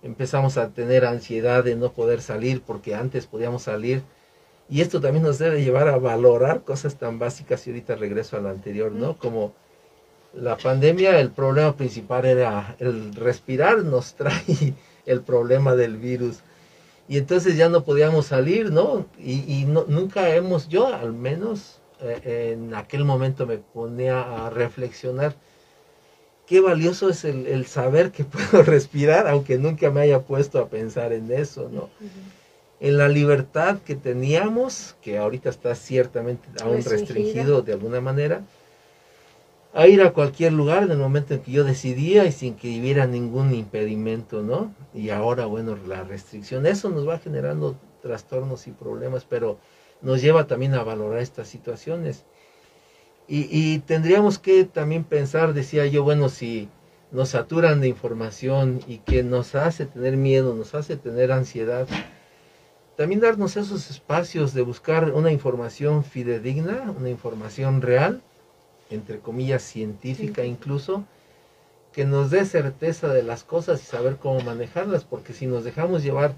empezamos 0.03 0.57
a 0.57 0.69
tener 0.69 1.05
ansiedad 1.05 1.63
de 1.63 1.77
no 1.77 1.93
poder 1.93 2.21
salir 2.21 2.61
porque 2.61 2.93
antes 2.93 3.25
podíamos 3.25 3.63
salir. 3.63 4.03
Y 4.71 4.81
esto 4.81 5.01
también 5.01 5.23
nos 5.23 5.37
debe 5.37 5.63
llevar 5.63 5.89
a 5.89 5.97
valorar 5.97 6.63
cosas 6.63 6.95
tan 6.95 7.19
básicas 7.19 7.67
y 7.67 7.71
ahorita 7.71 7.95
regreso 7.95 8.37
a 8.37 8.39
lo 8.39 8.49
anterior, 8.49 8.91
¿no? 8.91 9.17
Como 9.17 9.53
la 10.33 10.57
pandemia, 10.57 11.19
el 11.19 11.29
problema 11.29 11.75
principal 11.75 12.25
era 12.25 12.75
el 12.79 13.13
respirar, 13.13 13.83
nos 13.83 14.13
trae 14.15 14.73
el 15.05 15.21
problema 15.21 15.75
del 15.75 15.97
virus 15.97 16.39
y 17.11 17.17
entonces 17.17 17.57
ya 17.57 17.67
no 17.67 17.83
podíamos 17.83 18.27
salir, 18.27 18.71
¿no? 18.71 19.05
Y, 19.19 19.65
nunca 19.65 20.33
hemos, 20.33 20.69
yo 20.69 20.87
al 20.87 21.11
menos 21.11 21.81
eh, 21.99 22.53
en 22.53 22.73
aquel 22.73 23.03
momento 23.03 23.45
me 23.45 23.57
ponía 23.57 24.45
a 24.45 24.49
reflexionar 24.49 25.35
qué 26.47 26.61
valioso 26.61 27.09
es 27.09 27.25
el, 27.25 27.65
saber 27.65 28.11
que 28.11 28.23
puedo 28.23 28.63
respirar, 28.63 29.27
aunque 29.27 29.57
nunca 29.57 29.91
me 29.91 29.99
haya 29.99 30.21
puesto 30.21 30.59
a 30.59 30.69
pensar 30.69 31.11
en 31.11 31.29
eso, 31.33 31.69
¿no? 31.69 31.89
En 32.81 32.97
la 32.97 33.07
libertad 33.07 33.77
que 33.79 33.95
teníamos, 33.95 34.97
que 35.01 35.17
ahorita 35.17 35.49
está 35.49 35.73
ciertamente 35.75 36.49
aún 36.61 36.83
restringido 36.83 37.61
de 37.61 37.73
alguna 37.73 38.01
manera, 38.01 38.41
a 39.73 39.87
ir 39.87 40.01
a 40.01 40.11
cualquier 40.11 40.51
lugar 40.51 40.83
en 40.83 40.91
el 40.91 40.97
momento 40.97 41.33
en 41.33 41.41
que 41.41 41.51
yo 41.51 41.63
decidía 41.63 42.25
y 42.25 42.31
sin 42.31 42.55
que 42.55 42.67
hubiera 42.79 43.07
ningún 43.07 43.53
impedimento, 43.53 44.41
¿no? 44.41 44.73
Y 44.93 45.11
ahora, 45.11 45.45
bueno, 45.45 45.77
la 45.87 46.03
restricción, 46.03 46.65
eso 46.65 46.89
nos 46.89 47.07
va 47.07 47.19
generando 47.19 47.77
trastornos 48.01 48.67
y 48.67 48.71
problemas, 48.71 49.25
pero 49.29 49.57
nos 50.01 50.21
lleva 50.21 50.47
también 50.47 50.73
a 50.73 50.83
valorar 50.83 51.19
estas 51.19 51.47
situaciones. 51.47 52.25
Y, 53.33 53.79
tendríamos 53.79 54.39
que 54.39 54.65
también 54.65 55.05
pensar, 55.05 55.53
decía 55.53 55.85
yo, 55.85 56.03
bueno, 56.03 56.27
si 56.27 56.67
nos 57.11 57.29
saturan 57.29 57.79
de 57.79 57.87
información 57.87 58.81
y 58.87 58.97
que 58.97 59.23
nos 59.23 59.55
hace 59.55 59.85
tener 59.85 60.17
miedo, 60.17 60.53
nos 60.53 60.75
hace 60.75 60.97
tener 60.97 61.31
ansiedad, 61.31 61.87
también 63.01 63.19
darnos 63.19 63.57
esos 63.57 63.89
espacios 63.89 64.53
de 64.53 64.61
buscar 64.61 65.11
una 65.13 65.31
información 65.31 66.03
fidedigna, 66.03 66.93
una 66.95 67.09
información 67.09 67.81
real, 67.81 68.21
entre 68.91 69.17
comillas, 69.17 69.63
científica 69.63 70.45
incluso, 70.45 71.03
que 71.93 72.05
nos 72.05 72.29
dé 72.29 72.45
certeza 72.45 73.07
de 73.07 73.23
las 73.23 73.43
cosas 73.43 73.81
y 73.81 73.85
saber 73.87 74.17
cómo 74.17 74.41
manejarlas, 74.41 75.03
porque 75.03 75.33
si 75.33 75.47
nos 75.47 75.63
dejamos 75.63 76.03
llevar, 76.03 76.35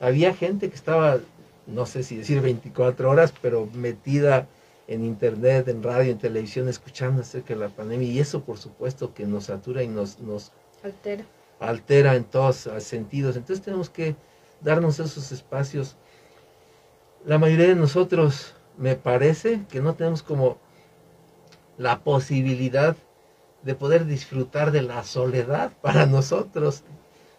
había 0.00 0.34
gente 0.34 0.68
que 0.70 0.74
estaba, 0.74 1.20
no 1.68 1.86
sé 1.86 2.02
si 2.02 2.16
decir 2.16 2.40
24 2.40 3.08
horas, 3.08 3.32
pero 3.40 3.68
metida 3.72 4.48
en 4.88 5.04
internet, 5.04 5.68
en 5.68 5.84
radio, 5.84 6.10
en 6.10 6.18
televisión, 6.18 6.68
escuchando 6.68 7.22
acerca 7.22 7.54
de 7.54 7.60
la 7.60 7.68
pandemia, 7.68 8.08
y 8.08 8.18
eso 8.18 8.42
por 8.42 8.58
supuesto 8.58 9.14
que 9.14 9.24
nos 9.24 9.44
satura 9.44 9.84
y 9.84 9.86
nos, 9.86 10.18
nos 10.18 10.50
altera. 10.82 11.24
altera 11.60 12.16
en 12.16 12.24
todos 12.24 12.68
sentidos. 12.80 13.36
Entonces 13.36 13.64
tenemos 13.64 13.88
que 13.88 14.16
darnos 14.62 14.98
esos 14.98 15.32
espacios. 15.32 15.96
La 17.24 17.38
mayoría 17.38 17.68
de 17.68 17.74
nosotros, 17.74 18.54
me 18.78 18.96
parece, 18.96 19.64
que 19.70 19.80
no 19.80 19.94
tenemos 19.94 20.22
como 20.22 20.58
la 21.78 22.00
posibilidad 22.00 22.96
de 23.62 23.74
poder 23.74 24.06
disfrutar 24.06 24.72
de 24.72 24.82
la 24.82 25.04
soledad 25.04 25.72
para 25.82 26.06
nosotros, 26.06 26.82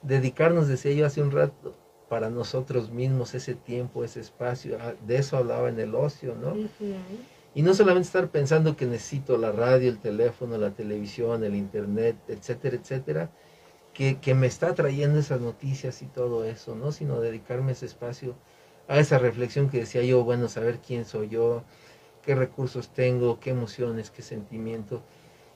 dedicarnos, 0.02 0.68
decía 0.68 0.94
yo 0.94 1.06
hace 1.06 1.22
un 1.22 1.32
rato, 1.32 1.76
para 2.10 2.30
nosotros 2.30 2.92
mismos 2.92 3.34
ese 3.34 3.56
tiempo, 3.56 4.04
ese 4.04 4.20
espacio, 4.20 4.78
ah, 4.80 4.94
de 5.06 5.18
eso 5.18 5.38
hablaba 5.38 5.70
en 5.70 5.80
el 5.80 5.96
ocio, 5.96 6.36
¿no? 6.36 6.56
Y 7.56 7.62
no 7.62 7.74
solamente 7.74 8.08
estar 8.08 8.28
pensando 8.30 8.76
que 8.76 8.86
necesito 8.86 9.38
la 9.38 9.52
radio, 9.52 9.90
el 9.90 10.00
teléfono, 10.00 10.58
la 10.58 10.72
televisión, 10.72 11.44
el 11.44 11.56
internet, 11.56 12.16
etcétera, 12.28 12.76
etcétera, 12.76 13.30
que, 13.94 14.34
me 14.34 14.48
está 14.48 14.74
trayendo 14.74 15.20
esas 15.20 15.40
noticias 15.40 16.02
y 16.02 16.08
todo 16.08 16.46
eso, 16.46 16.76
¿no? 16.76 16.92
Sino 16.92 17.22
dedicarme 17.22 17.74
ese 17.74 17.86
espacio 17.86 18.36
a 18.88 19.00
esa 19.00 19.20
reflexión 19.20 19.70
que 19.70 19.80
decía 19.80 20.04
yo, 20.04 20.24
bueno, 20.24 20.50
saber 20.50 20.80
quién 20.86 21.06
soy 21.06 21.30
yo, 21.30 21.64
qué 22.24 22.36
recursos 22.36 22.90
tengo, 22.90 23.40
qué 23.40 23.52
emociones, 23.52 24.10
qué 24.10 24.24
sentimientos. 24.24 25.02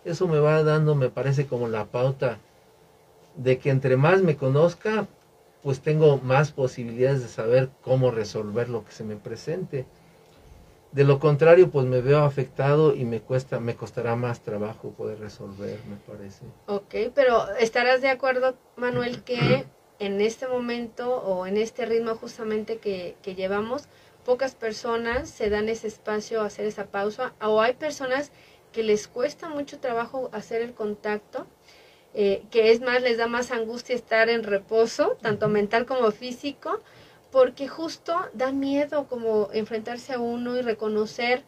Eso 0.05 0.27
me 0.27 0.39
va 0.39 0.63
dando, 0.63 0.95
me 0.95 1.09
parece 1.09 1.47
como 1.47 1.67
la 1.67 1.85
pauta 1.85 2.39
de 3.35 3.57
que 3.57 3.69
entre 3.69 3.97
más 3.97 4.21
me 4.21 4.37
conozca, 4.37 5.07
pues 5.63 5.81
tengo 5.81 6.17
más 6.17 6.51
posibilidades 6.51 7.21
de 7.21 7.29
saber 7.29 7.69
cómo 7.81 8.11
resolver 8.11 8.69
lo 8.69 8.85
que 8.85 8.91
se 8.91 9.03
me 9.03 9.15
presente. 9.15 9.85
De 10.91 11.03
lo 11.03 11.19
contrario, 11.19 11.69
pues 11.69 11.85
me 11.85 12.01
veo 12.01 12.19
afectado 12.19 12.95
y 12.95 13.05
me 13.05 13.21
cuesta, 13.21 13.59
me 13.59 13.75
costará 13.75 14.15
más 14.15 14.41
trabajo 14.41 14.91
poder 14.91 15.19
resolver, 15.19 15.79
me 15.89 15.97
parece. 15.97 16.45
Ok, 16.65 17.11
pero 17.13 17.49
estarás 17.57 18.01
de 18.01 18.09
acuerdo, 18.09 18.55
Manuel, 18.77 19.23
que 19.23 19.65
en 19.99 20.21
este 20.21 20.47
momento 20.47 21.17
o 21.17 21.45
en 21.45 21.57
este 21.57 21.85
ritmo 21.85 22.15
justamente 22.15 22.77
que, 22.77 23.15
que 23.21 23.35
llevamos, 23.35 23.87
pocas 24.25 24.55
personas 24.55 25.29
se 25.29 25.49
dan 25.49 25.69
ese 25.69 25.87
espacio 25.87 26.41
a 26.41 26.45
hacer 26.47 26.65
esa 26.65 26.85
pausa 26.85 27.33
o 27.41 27.61
hay 27.61 27.73
personas 27.75 28.31
que 28.71 28.83
les 28.83 29.07
cuesta 29.07 29.49
mucho 29.49 29.79
trabajo 29.79 30.29
hacer 30.33 30.61
el 30.61 30.73
contacto, 30.73 31.47
eh, 32.13 32.43
que 32.51 32.71
es 32.71 32.81
más, 32.81 33.01
les 33.01 33.17
da 33.17 33.27
más 33.27 33.51
angustia 33.51 33.95
estar 33.95 34.29
en 34.29 34.43
reposo, 34.43 35.17
tanto 35.21 35.47
mental 35.47 35.85
como 35.85 36.11
físico, 36.11 36.81
porque 37.31 37.67
justo 37.67 38.15
da 38.33 38.51
miedo 38.51 39.07
como 39.07 39.49
enfrentarse 39.53 40.13
a 40.13 40.19
uno 40.19 40.57
y 40.57 40.61
reconocer, 40.61 41.43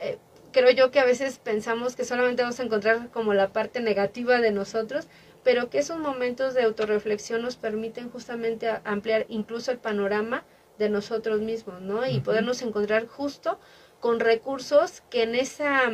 eh, 0.00 0.18
creo 0.52 0.70
yo 0.70 0.90
que 0.90 1.00
a 1.00 1.04
veces 1.04 1.38
pensamos 1.38 1.96
que 1.96 2.04
solamente 2.04 2.42
vamos 2.42 2.60
a 2.60 2.64
encontrar 2.64 3.10
como 3.10 3.34
la 3.34 3.52
parte 3.52 3.80
negativa 3.80 4.40
de 4.40 4.52
nosotros, 4.52 5.08
pero 5.44 5.70
que 5.70 5.78
esos 5.78 5.98
momentos 5.98 6.54
de 6.54 6.62
autorreflexión 6.62 7.42
nos 7.42 7.56
permiten 7.56 8.10
justamente 8.10 8.68
ampliar 8.84 9.26
incluso 9.28 9.70
el 9.70 9.78
panorama 9.78 10.44
de 10.78 10.88
nosotros 10.88 11.40
mismos, 11.40 11.80
¿no? 11.80 12.06
Y 12.06 12.20
podernos 12.20 12.62
encontrar 12.62 13.06
justo 13.06 13.58
con 14.00 14.20
recursos 14.20 15.02
que 15.10 15.24
en 15.24 15.34
esa 15.34 15.90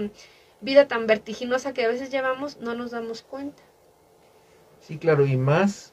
vida 0.61 0.89
tan 0.89 1.07
vertiginosa 1.07 1.73
que 1.73 1.85
a 1.85 1.89
veces 1.89 2.11
llevamos 2.11 2.59
no 2.59 2.75
nos 2.75 2.91
damos 2.91 3.23
cuenta. 3.23 3.63
Sí, 4.81 4.99
claro, 4.99 5.25
y 5.27 5.37
más 5.37 5.93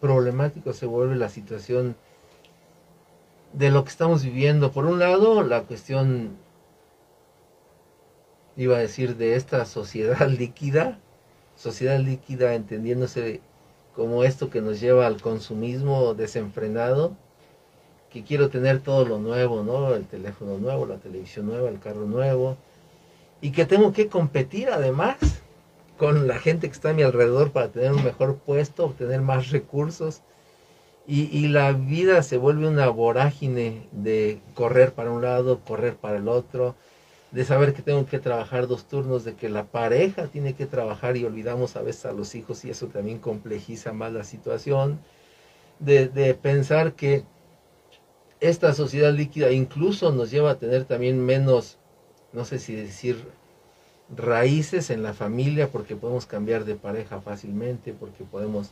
problemático 0.00 0.72
se 0.72 0.86
vuelve 0.86 1.16
la 1.16 1.30
situación 1.30 1.96
de 3.56 3.70
lo 3.70 3.84
que 3.84 3.90
estamos 3.90 4.22
viviendo. 4.22 4.70
Por 4.70 4.84
un 4.84 4.98
lado, 4.98 5.42
la 5.42 5.62
cuestión, 5.62 6.36
iba 8.56 8.76
a 8.76 8.80
decir, 8.80 9.16
de 9.16 9.34
esta 9.34 9.64
sociedad 9.64 10.28
líquida, 10.28 10.98
sociedad 11.56 11.98
líquida 11.98 12.54
entendiéndose 12.54 13.40
como 13.94 14.24
esto 14.24 14.50
que 14.50 14.60
nos 14.60 14.78
lleva 14.78 15.06
al 15.06 15.22
consumismo 15.22 16.12
desenfrenado, 16.12 17.16
que 18.10 18.24
quiero 18.24 18.50
tener 18.50 18.80
todo 18.80 19.06
lo 19.06 19.18
nuevo, 19.18 19.62
¿no? 19.62 19.94
El 19.94 20.06
teléfono 20.06 20.58
nuevo, 20.58 20.84
la 20.84 20.98
televisión 20.98 21.46
nueva, 21.46 21.70
el 21.70 21.80
carro 21.80 22.04
nuevo. 22.04 22.58
Y 23.40 23.52
que 23.52 23.64
tengo 23.64 23.92
que 23.92 24.08
competir 24.08 24.68
además 24.68 25.16
con 25.96 26.28
la 26.28 26.38
gente 26.38 26.68
que 26.68 26.74
está 26.74 26.90
a 26.90 26.94
mi 26.94 27.02
alrededor 27.02 27.52
para 27.52 27.68
tener 27.68 27.92
un 27.92 28.04
mejor 28.04 28.36
puesto, 28.36 28.84
obtener 28.84 29.22
más 29.22 29.50
recursos. 29.50 30.20
Y, 31.08 31.46
la 31.46 31.72
vida 31.72 32.20
se 32.24 32.36
vuelve 32.36 32.66
una 32.66 32.88
vorágine 32.88 33.86
de 33.92 34.40
correr 34.54 34.92
para 34.92 35.12
un 35.12 35.22
lado, 35.22 35.60
correr 35.60 35.94
para 35.94 36.16
el 36.16 36.26
otro, 36.26 36.74
de 37.30 37.44
saber 37.44 37.74
que 37.74 37.82
tengo 37.82 38.06
que 38.06 38.18
trabajar 38.18 38.66
dos 38.66 38.88
turnos, 38.88 39.24
de 39.24 39.34
que 39.34 39.48
la 39.48 39.66
pareja 39.66 40.26
tiene 40.26 40.54
que 40.54 40.66
trabajar 40.66 41.16
y 41.16 41.24
olvidamos 41.24 41.76
a 41.76 41.82
veces 41.82 42.06
a 42.06 42.12
los 42.12 42.34
hijos 42.34 42.64
y 42.64 42.70
eso 42.70 42.88
también 42.88 43.18
complejiza 43.18 43.92
más 43.92 44.12
la 44.12 44.24
situación, 44.24 44.98
de, 45.78 46.08
de 46.08 46.34
pensar 46.34 46.94
que 46.94 47.22
esta 48.40 48.74
sociedad 48.74 49.12
líquida 49.12 49.52
incluso 49.52 50.10
nos 50.10 50.32
lleva 50.32 50.52
a 50.52 50.58
tener 50.58 50.86
también 50.86 51.24
menos, 51.24 51.78
no 52.32 52.44
sé 52.44 52.58
si 52.58 52.74
decir, 52.74 53.24
raíces 54.14 54.90
en 54.90 55.04
la 55.04 55.14
familia, 55.14 55.68
porque 55.68 55.94
podemos 55.94 56.26
cambiar 56.26 56.64
de 56.64 56.74
pareja 56.74 57.20
fácilmente, 57.20 57.92
porque 57.92 58.24
podemos 58.24 58.70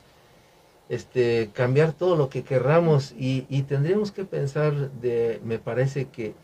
este, 0.89 1.51
cambiar 1.53 1.93
todo 1.93 2.17
lo 2.17 2.29
que 2.29 2.43
querramos 2.43 3.13
y, 3.19 3.47
y 3.49 3.63
tendríamos 3.63 4.13
que 4.13 4.25
pensar 4.25 4.91
de, 4.93 5.41
me 5.45 5.59
parece 5.59 6.07
que 6.07 6.35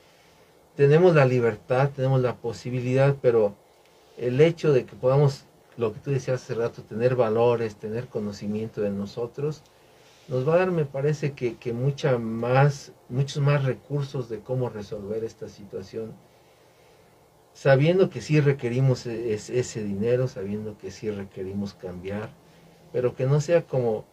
tenemos 0.76 1.14
la 1.14 1.24
libertad, 1.24 1.90
tenemos 1.94 2.20
la 2.20 2.36
posibilidad, 2.36 3.16
pero 3.20 3.54
el 4.16 4.40
hecho 4.40 4.72
de 4.72 4.84
que 4.84 4.96
podamos 4.96 5.44
lo 5.76 5.92
que 5.92 6.00
tú 6.00 6.10
decías 6.10 6.42
hace 6.42 6.54
rato, 6.54 6.82
tener 6.82 7.16
valores, 7.16 7.76
tener 7.76 8.06
conocimiento 8.08 8.82
de 8.82 8.90
nosotros, 8.90 9.62
nos 10.28 10.46
va 10.48 10.54
a 10.54 10.58
dar, 10.58 10.70
me 10.70 10.84
parece, 10.84 11.32
que, 11.32 11.56
que 11.56 11.72
mucha 11.72 12.18
más, 12.18 12.92
muchos 13.08 13.42
más 13.42 13.64
recursos 13.64 14.28
de 14.28 14.40
cómo 14.40 14.68
resolver 14.68 15.24
esta 15.24 15.48
situación, 15.48 16.12
sabiendo 17.52 18.10
que 18.10 18.20
sí 18.20 18.40
requerimos 18.40 19.06
e, 19.06 19.32
ese 19.32 19.82
dinero, 19.82 20.28
sabiendo 20.28 20.78
que 20.78 20.90
sí 20.90 21.10
requerimos 21.10 21.74
cambiar, 21.74 22.30
pero 22.92 23.14
que 23.16 23.26
no 23.26 23.40
sea 23.40 23.62
como, 23.62 24.04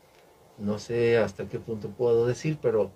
no 0.58 0.80
sé 0.80 1.18
hasta 1.18 1.47
qué 1.47 1.60
punto 1.60 1.89
puedo 1.89 2.26
decir, 2.28 2.58
pero 2.62 2.91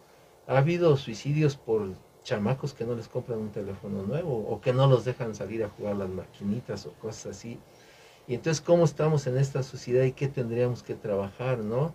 ha 0.48 0.58
habido 0.58 0.98
suicidios 0.98 1.56
por 1.56 1.90
chamacos 2.24 2.74
que 2.74 2.86
no 2.86 2.96
les 2.96 3.08
compran 3.08 3.40
un 3.40 3.52
teléfono 3.52 4.04
nuevo 4.04 4.46
o 4.48 4.62
que 4.62 4.74
no 4.74 4.88
los 4.88 5.06
dejan 5.06 5.36
salir 5.36 5.64
a 5.64 5.70
jugar 5.70 5.96
las 5.96 6.10
maquinitas 6.10 6.86
o 6.86 6.94
cosas 6.94 7.38
así. 7.38 7.60
Y 8.28 8.36
entonces, 8.36 8.62
¿cómo 8.62 8.86
estamos 8.86 9.28
en 9.28 9.38
esta 9.38 9.64
sociedad 9.64 10.04
y 10.04 10.14
qué 10.14 10.28
tendríamos 10.28 10.84
que 10.84 10.96
trabajar, 10.96 11.60
no? 11.60 11.94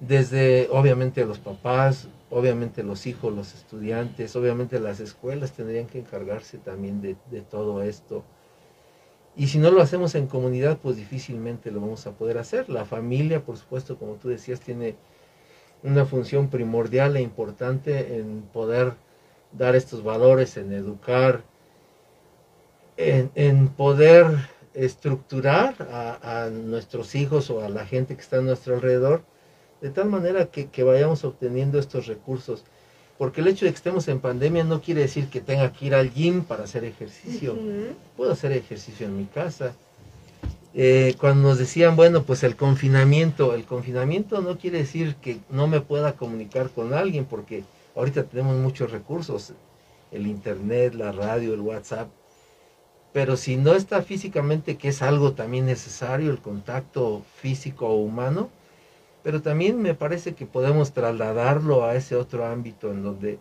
Desde, 0.00 0.68
obviamente, 0.70 1.24
los 1.24 1.38
papás, 1.38 2.08
obviamente 2.30 2.82
los 2.82 3.06
hijos, 3.06 3.32
los 3.34 3.54
estudiantes, 3.54 4.36
obviamente 4.36 4.78
las 4.80 5.00
escuelas 5.00 5.52
tendrían 5.52 5.86
que 5.86 6.00
encargarse 6.00 6.58
también 6.58 7.00
de, 7.00 7.16
de 7.30 7.40
todo 7.42 7.82
esto. 7.82 8.24
Y 9.36 9.48
si 9.48 9.58
no 9.58 9.70
lo 9.70 9.82
hacemos 9.82 10.14
en 10.14 10.26
comunidad, 10.28 10.78
pues 10.80 10.96
difícilmente 10.96 11.70
lo 11.70 11.80
vamos 11.80 12.06
a 12.06 12.12
poder 12.12 12.38
hacer. 12.38 12.68
La 12.68 12.84
familia, 12.84 13.44
por 13.44 13.56
supuesto, 13.56 13.98
como 13.98 14.14
tú 14.14 14.28
decías, 14.28 14.60
tiene 14.60 14.94
una 15.82 16.06
función 16.06 16.48
primordial 16.48 17.16
e 17.16 17.20
importante 17.20 18.18
en 18.18 18.42
poder 18.52 18.94
dar 19.52 19.74
estos 19.76 20.02
valores, 20.02 20.56
en 20.56 20.72
educar, 20.72 21.42
en, 22.96 23.68
poder 23.68 24.26
estructurar 24.72 25.74
a, 26.22 26.48
nuestros 26.50 27.14
hijos 27.14 27.50
o 27.50 27.60
a 27.62 27.68
la 27.68 27.86
gente 27.86 28.14
que 28.14 28.22
está 28.22 28.38
a 28.38 28.42
nuestro 28.42 28.74
alrededor, 28.74 29.22
de 29.80 29.90
tal 29.90 30.08
manera 30.08 30.46
que, 30.46 30.82
vayamos 30.84 31.24
obteniendo 31.24 31.78
estos 31.78 32.06
recursos. 32.06 32.64
Porque 33.18 33.40
el 33.40 33.48
hecho 33.48 33.64
de 33.64 33.70
que 33.70 33.76
estemos 33.76 34.08
en 34.08 34.20
pandemia 34.20 34.64
no 34.64 34.80
quiere 34.80 35.02
decir 35.02 35.28
que 35.28 35.40
tenga 35.40 35.72
que 35.72 35.86
ir 35.86 35.94
al 35.94 36.12
gym 36.12 36.42
para 36.42 36.64
hacer 36.64 36.84
ejercicio. 36.84 37.56
Puedo 38.16 38.32
hacer 38.32 38.52
ejercicio 38.52 39.06
en 39.06 39.16
mi 39.16 39.26
casa. 39.26 39.74
Eh, 40.74 41.14
cuando 41.20 41.48
nos 41.48 41.58
decían, 41.58 41.94
bueno, 41.94 42.24
pues 42.24 42.42
el 42.42 42.56
confinamiento, 42.56 43.54
el 43.54 43.64
confinamiento 43.64 44.40
no 44.40 44.58
quiere 44.58 44.78
decir 44.78 45.14
que 45.16 45.38
no 45.48 45.68
me 45.68 45.80
pueda 45.80 46.14
comunicar 46.14 46.70
con 46.70 46.92
alguien, 46.92 47.24
porque 47.26 47.62
Ahorita 47.96 48.24
tenemos 48.24 48.56
muchos 48.56 48.90
recursos, 48.90 49.52
el 50.10 50.26
internet, 50.26 50.94
la 50.94 51.12
radio, 51.12 51.54
el 51.54 51.60
WhatsApp, 51.60 52.08
pero 53.12 53.36
si 53.36 53.56
no 53.56 53.74
está 53.74 54.02
físicamente, 54.02 54.76
que 54.76 54.88
es 54.88 55.00
algo 55.00 55.32
también 55.34 55.66
necesario, 55.66 56.32
el 56.32 56.40
contacto 56.40 57.22
físico 57.36 57.86
o 57.86 57.96
humano, 57.98 58.50
pero 59.24 59.40
también 59.40 59.80
me 59.80 59.94
parece 59.94 60.34
que 60.34 60.44
podemos 60.46 60.92
trasladarlo 60.92 61.84
a 61.84 61.96
ese 61.96 62.14
otro 62.14 62.46
ámbito 62.46 62.92
en 62.92 63.02
donde 63.02 63.38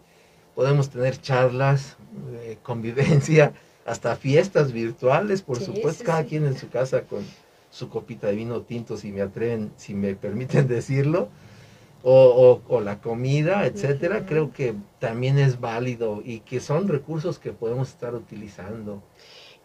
podemos 0.55 0.89
tener 0.89 1.21
charlas, 1.21 1.97
eh, 2.31 2.57
convivencia, 2.63 3.53
hasta 3.85 4.15
fiestas 4.15 4.71
virtuales, 4.71 5.41
por 5.41 5.59
supuesto, 5.59 6.05
cada 6.05 6.23
quien 6.23 6.45
en 6.45 6.57
su 6.57 6.69
casa 6.69 7.01
con 7.01 7.25
su 7.69 7.89
copita 7.89 8.27
de 8.27 8.35
vino 8.35 8.61
tinto, 8.61 8.95
si 8.95 9.11
me 9.11 9.21
atreven, 9.21 9.73
si 9.75 9.93
me 9.93 10.15
permiten 10.15 10.67
decirlo, 10.69 11.27
o, 12.01 12.61
o, 12.67 12.81
la 12.81 12.99
comida, 12.99 13.65
etcétera, 13.65 14.25
creo 14.25 14.51
que 14.51 14.73
también 14.99 15.37
es 15.37 15.61
válido 15.61 16.21
y 16.23 16.39
que 16.41 16.59
son 16.59 16.89
recursos 16.89 17.39
que 17.39 17.51
podemos 17.51 17.89
estar 17.89 18.13
utilizando. 18.13 19.01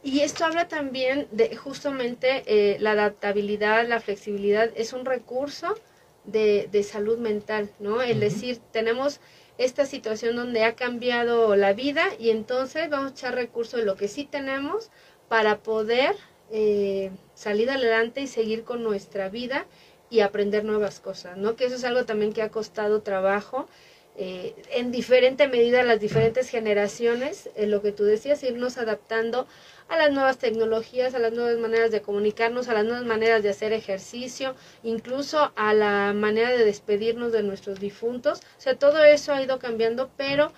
Y 0.05 0.21
esto 0.21 0.45
habla 0.45 0.69
también 0.69 1.27
de 1.33 1.57
justamente 1.57 2.45
eh, 2.47 2.79
la 2.79 2.93
adaptabilidad, 2.93 3.89
la 3.89 4.01
flexibilidad, 4.01 4.71
es 4.77 4.93
un 4.93 5.05
recurso 5.05 5.75
de, 6.33 6.69
de 6.71 6.83
salud 6.83 7.19
mental, 7.19 7.71
¿no? 7.79 8.03
Es 8.03 8.19
decir, 8.21 8.61
tenemos 8.73 9.21
esta 9.59 9.87
situación 9.87 10.37
donde 10.37 10.65
ha 10.65 10.77
cambiado 10.77 11.57
la 11.57 11.73
vida 11.73 12.05
y 12.19 12.31
entonces 12.31 12.89
vamos 12.89 13.11
a 13.11 13.15
echar 13.15 13.35
recursos 13.35 13.81
de 13.81 13.87
lo 13.87 13.97
que 13.97 14.09
sí 14.09 14.25
tenemos 14.25 14.91
para 15.29 15.59
poder 15.59 16.15
eh, 16.51 17.11
salir 17.35 17.71
adelante 17.71 18.21
y 18.21 18.27
seguir 18.27 18.65
con 18.65 18.83
nuestra 18.83 19.29
vida 19.29 19.67
y 20.11 20.21
aprender 20.21 20.65
nuevas 20.65 21.01
cosas, 21.01 21.37
¿no? 21.37 21.57
Que 21.57 21.67
eso 21.67 21.77
es 21.77 21.85
algo 21.85 22.05
también 22.05 22.33
que 22.33 22.43
ha 22.43 22.51
costado 22.51 23.03
trabajo. 23.03 23.69
Eh, 24.17 24.55
en 24.71 24.91
diferente 24.91 25.47
medida 25.47 25.83
las 25.83 26.01
diferentes 26.01 26.49
generaciones, 26.49 27.51
en 27.55 27.71
lo 27.71 27.83
que 27.83 27.93
tú 27.93 28.05
decías, 28.05 28.43
irnos 28.43 28.79
adaptando 28.79 29.47
a 29.89 29.97
las 29.97 30.13
nuevas 30.13 30.39
tecnologías, 30.39 31.15
a 31.15 31.19
las 31.19 31.33
nuevas 31.33 31.59
maneras 31.59 31.91
de 31.91 32.03
comunicarnos, 32.03 32.69
a 32.69 32.75
las 32.75 32.85
nuevas 32.85 33.05
maneras 33.05 33.43
de 33.43 33.49
hacer 33.49 33.73
ejercicio, 33.73 34.55
incluso 34.83 35.53
a 35.57 35.75
la 35.75 36.13
manera 36.13 36.51
de 36.51 36.65
despedirnos 36.65 37.33
de 37.33 37.43
nuestros 37.43 37.81
difuntos. 37.81 38.41
O 38.59 38.61
sea, 38.61 38.79
todo 38.79 39.03
eso 39.05 39.33
ha 39.33 39.43
ido 39.43 39.59
cambiando, 39.59 40.11
pero 40.17 40.53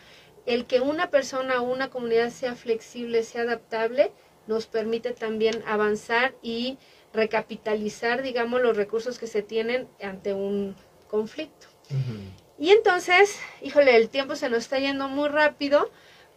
el 0.47 0.67
que 0.67 0.81
una 0.81 1.11
persona 1.11 1.61
o 1.61 1.65
una 1.65 1.91
comunidad 1.91 2.31
sea 2.31 2.55
flexible, 2.55 3.23
sea 3.23 3.43
adaptable, 3.43 4.13
nos 4.47 4.67
permite 4.67 5.13
también 5.13 5.63
avanzar 5.67 6.35
y 6.43 6.79
recapitalizar, 7.13 8.23
digamos, 8.23 8.61
los 8.61 8.77
recursos 8.77 9.19
que 9.19 9.27
se 9.27 9.43
tienen 9.43 9.89
ante 10.03 10.35
un 10.35 10.75
conflicto. 11.09 11.67
Y 12.59 12.71
entonces, 12.71 13.39
híjole, 13.63 13.97
el 13.97 14.09
tiempo 14.09 14.37
se 14.37 14.49
nos 14.49 14.61
está 14.61 14.79
yendo 14.79 15.09
muy 15.09 15.29
rápido, 15.29 15.91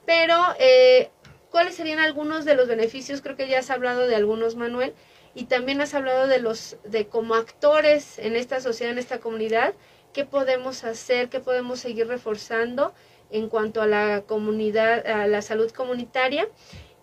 pero 0.05 0.37
eh, 0.59 1.09
¿cuáles 1.53 1.75
serían 1.75 1.99
algunos 1.99 2.45
de 2.45 2.55
los 2.55 2.67
beneficios? 2.67 3.21
Creo 3.21 3.35
que 3.35 3.47
ya 3.47 3.59
has 3.59 3.69
hablado 3.69 4.07
de 4.07 4.15
algunos, 4.15 4.55
Manuel, 4.55 4.95
y 5.35 5.43
también 5.43 5.81
has 5.81 5.93
hablado 5.93 6.25
de 6.25 6.39
los, 6.39 6.77
de 6.83 7.05
como 7.05 7.35
actores 7.35 8.17
en 8.17 8.35
esta 8.35 8.59
sociedad, 8.59 8.91
en 8.91 8.97
esta 8.97 9.19
comunidad, 9.19 9.75
qué 10.13 10.25
podemos 10.25 10.83
hacer, 10.83 11.29
qué 11.29 11.39
podemos 11.39 11.79
seguir 11.79 12.07
reforzando 12.07 12.95
en 13.29 13.49
cuanto 13.49 13.83
a 13.83 13.85
la 13.85 14.23
comunidad, 14.25 15.05
a 15.05 15.27
la 15.27 15.43
salud 15.43 15.69
comunitaria 15.69 16.47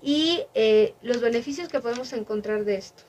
y 0.02 0.42
eh, 0.54 0.94
los 1.00 1.20
beneficios 1.20 1.68
que 1.68 1.78
podemos 1.78 2.12
encontrar 2.12 2.64
de 2.64 2.74
esto. 2.74 3.04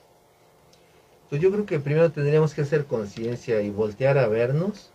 Pues 1.28 1.42
yo 1.42 1.50
creo 1.50 1.66
que 1.66 1.80
primero 1.80 2.12
tendríamos 2.12 2.54
que 2.54 2.60
hacer 2.60 2.84
conciencia 2.84 3.62
y 3.62 3.70
voltear 3.70 4.16
a 4.16 4.28
vernos 4.28 4.92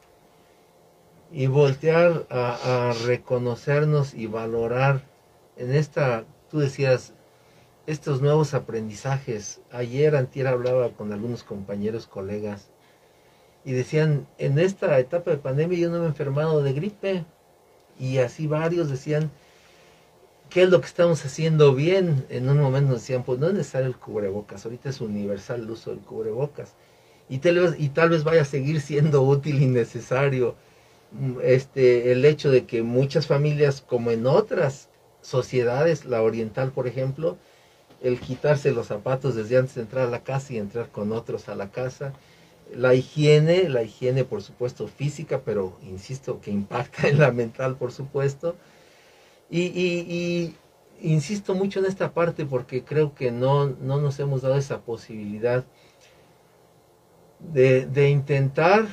y 1.29 1.47
voltear 1.47 2.25
a, 2.29 2.93
reconocernos 3.05 4.13
y 4.13 4.27
valorar 4.27 5.01
en 5.57 5.75
esta, 5.75 6.23
tú 6.49 6.59
decías, 6.59 7.13
estos 7.85 8.21
nuevos 8.21 8.53
aprendizajes. 8.53 9.61
Ayer, 9.71 10.15
antier 10.15 10.47
hablaba 10.47 10.89
con 10.89 11.13
algunos 11.13 11.43
compañeros, 11.43 12.07
colegas, 12.07 12.69
y 13.65 13.73
decían, 13.73 14.27
en 14.37 14.59
esta 14.59 14.97
etapa 14.99 15.31
de 15.31 15.37
pandemia 15.37 15.77
yo 15.77 15.89
no 15.89 15.99
me 15.99 16.05
he 16.05 16.07
enfermado 16.09 16.63
de 16.63 16.73
gripe. 16.73 17.25
Y 17.99 18.19
así 18.19 18.47
varios 18.47 18.89
decían, 18.89 19.31
¿Qué 20.49 20.63
es 20.63 20.69
lo 20.69 20.79
que 20.79 20.87
estamos 20.87 21.25
haciendo 21.25 21.75
bien? 21.75 22.25
En 22.29 22.49
un 22.49 22.59
momento 22.59 22.93
decían, 22.93 23.23
pues 23.23 23.37
no 23.37 23.47
es 23.47 23.53
necesario 23.53 23.87
el 23.87 23.97
cubrebocas, 23.97 24.63
ahorita 24.63 24.89
es 24.89 25.01
universal 25.01 25.61
el 25.61 25.69
uso 25.69 25.89
del 25.89 25.99
cubrebocas. 25.99 26.73
Y 27.27 27.39
tal 27.39 27.59
vez, 27.59 27.75
y 27.77 27.89
tal 27.89 28.11
vez 28.11 28.23
vaya 28.23 28.43
a 28.43 28.45
seguir 28.45 28.79
siendo 28.79 29.23
útil 29.23 29.61
y 29.61 29.65
necesario 29.65 30.55
este, 31.43 32.13
el 32.13 32.23
hecho 32.23 32.49
de 32.49 32.65
que 32.65 32.81
muchas 32.81 33.27
familias, 33.27 33.81
como 33.81 34.11
en 34.11 34.25
otras 34.25 34.89
sociedades, 35.27 36.05
la 36.05 36.21
oriental 36.21 36.71
por 36.71 36.87
ejemplo, 36.87 37.37
el 38.01 38.19
quitarse 38.19 38.71
los 38.71 38.87
zapatos 38.87 39.35
desde 39.35 39.57
antes 39.57 39.75
de 39.75 39.81
entrar 39.81 40.07
a 40.07 40.09
la 40.09 40.23
casa 40.23 40.53
y 40.53 40.57
entrar 40.57 40.89
con 40.89 41.11
otros 41.11 41.49
a 41.49 41.55
la 41.55 41.69
casa, 41.69 42.13
la 42.73 42.93
higiene, 42.93 43.67
la 43.67 43.83
higiene 43.83 44.23
por 44.23 44.41
supuesto 44.41 44.87
física, 44.87 45.41
pero 45.43 45.77
insisto 45.83 46.39
que 46.39 46.51
impacta 46.51 47.09
en 47.09 47.19
la 47.19 47.31
mental 47.31 47.75
por 47.75 47.91
supuesto, 47.91 48.55
y, 49.49 50.53
insisto 51.01 51.53
mucho 51.55 51.79
en 51.79 51.85
esta 51.85 52.13
parte 52.13 52.45
porque 52.45 52.83
creo 52.83 53.13
que 53.13 53.31
no, 53.31 53.67
no 53.67 53.99
nos 53.99 54.19
hemos 54.19 54.41
dado 54.41 54.57
esa 54.57 54.79
posibilidad 54.79 55.65
de 57.39 58.09
intentar 58.09 58.87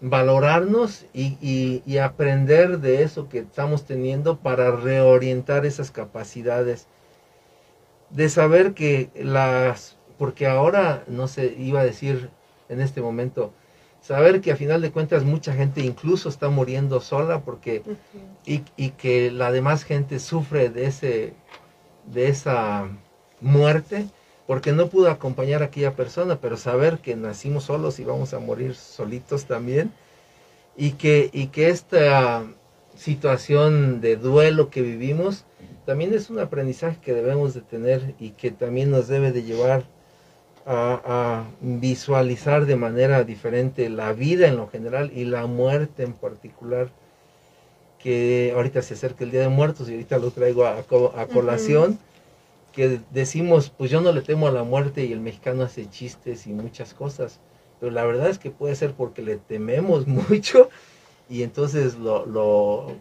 valorarnos 0.00 1.04
y, 1.12 1.82
y, 1.86 1.98
aprender 1.98 2.78
de 2.78 3.02
eso 3.02 3.28
que 3.28 3.40
estamos 3.40 3.84
teniendo 3.84 4.38
para 4.38 4.70
reorientar 4.70 5.66
esas 5.66 5.90
capacidades. 5.90 6.86
De 8.08 8.28
saber 8.28 8.72
que 8.74 9.10
las, 9.14 9.96
porque 10.18 10.46
ahora, 10.46 11.04
no 11.06 11.28
se 11.28 11.54
iba 11.58 11.80
a 11.80 11.84
decir 11.84 12.30
en 12.68 12.80
este 12.80 13.02
momento, 13.02 13.52
saber 14.00 14.40
que 14.40 14.52
a 14.52 14.56
final 14.56 14.80
de 14.80 14.90
cuentas 14.90 15.24
mucha 15.24 15.52
gente 15.52 15.82
incluso 15.82 16.28
está 16.28 16.48
muriendo 16.48 17.00
sola 17.00 17.42
porque 17.42 17.82
y, 18.46 18.62
y, 18.76 18.90
que 18.90 19.30
la 19.30 19.52
demás 19.52 19.84
gente 19.84 20.18
sufre 20.18 20.70
de 20.70 20.86
ese 20.86 21.34
de 22.06 22.28
esa 22.28 22.88
muerte 23.40 24.06
porque 24.50 24.72
no 24.72 24.88
pudo 24.88 25.08
acompañar 25.10 25.62
a 25.62 25.66
aquella 25.66 25.94
persona 25.94 26.40
pero 26.40 26.56
saber 26.56 26.98
que 26.98 27.14
nacimos 27.14 27.62
solos 27.62 28.00
y 28.00 28.04
vamos 28.04 28.34
a 28.34 28.40
morir 28.40 28.74
solitos 28.74 29.44
también 29.44 29.92
y 30.76 30.94
que 30.94 31.30
y 31.32 31.46
que 31.54 31.68
esta 31.68 32.42
situación 32.96 34.00
de 34.00 34.16
duelo 34.16 34.68
que 34.68 34.82
vivimos 34.82 35.44
también 35.86 36.12
es 36.14 36.30
un 36.30 36.40
aprendizaje 36.40 36.98
que 37.00 37.14
debemos 37.14 37.54
de 37.54 37.60
tener 37.60 38.16
y 38.18 38.30
que 38.30 38.50
también 38.50 38.90
nos 38.90 39.06
debe 39.06 39.30
de 39.30 39.44
llevar 39.44 39.84
a, 40.66 41.00
a, 41.04 41.44
visualizar 41.60 42.66
de 42.66 42.74
manera 42.74 43.22
diferente 43.22 43.88
la 43.88 44.12
vida 44.12 44.48
en 44.48 44.56
lo 44.56 44.66
general 44.66 45.12
y 45.14 45.26
la 45.26 45.46
muerte 45.46 46.02
en 46.02 46.12
particular, 46.12 46.88
que 48.00 48.52
ahorita 48.56 48.82
se 48.82 48.94
acerca 48.94 49.22
el 49.22 49.30
Día 49.30 49.42
de 49.42 49.48
Muertos 49.48 49.88
y 49.88 49.92
ahorita 49.92 50.18
lo 50.18 50.32
traigo 50.32 50.64
a, 50.64 50.78
a 50.78 51.26
colación, 51.26 52.00
que 52.72 53.00
decimos, 53.10 53.72
pues 53.76 53.90
yo 53.90 54.00
no 54.00 54.12
le 54.12 54.22
temo 54.22 54.46
a 54.46 54.52
la 54.52 54.62
muerte 54.62 55.04
y 55.04 55.12
el 55.12 55.20
mexicano 55.20 55.62
hace 55.62 55.88
chistes 55.88 56.46
y 56.46 56.52
muchas 56.52 56.94
cosas, 56.94 57.40
pero 57.78 57.92
la 57.92 58.04
verdad 58.04 58.28
es 58.28 58.38
que 58.38 58.50
puede 58.50 58.74
ser 58.74 58.92
porque 58.92 59.22
le 59.22 59.36
tememos 59.36 60.06
mucho 60.06 60.70
y 61.28 61.42
entonces 61.42 61.96
lo, 61.96 62.26
lo 62.26 62.96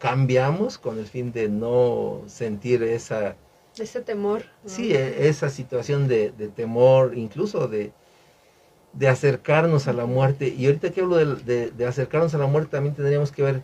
cambiamos 0.00 0.78
con 0.78 0.98
el 0.98 1.06
fin 1.06 1.30
de 1.30 1.48
no 1.48 2.22
sentir 2.26 2.82
esa... 2.82 3.36
Ese 3.78 4.00
temor. 4.00 4.42
Sí, 4.66 4.92
e, 4.92 5.28
esa 5.28 5.48
situación 5.48 6.08
de, 6.08 6.32
de 6.32 6.48
temor, 6.48 7.16
incluso 7.16 7.68
de, 7.68 7.92
de, 8.94 9.08
acercarnos 9.08 9.86
a 9.86 9.92
la 9.92 10.06
muerte. 10.06 10.48
Y 10.48 10.66
ahorita 10.66 10.90
que 10.90 11.02
hablo 11.02 11.16
de, 11.16 11.70
de, 11.70 11.86
acercarnos 11.86 12.34
a 12.34 12.38
la 12.38 12.46
muerte, 12.46 12.72
también 12.72 12.94
tendríamos 12.94 13.30
que 13.30 13.42
ver 13.42 13.62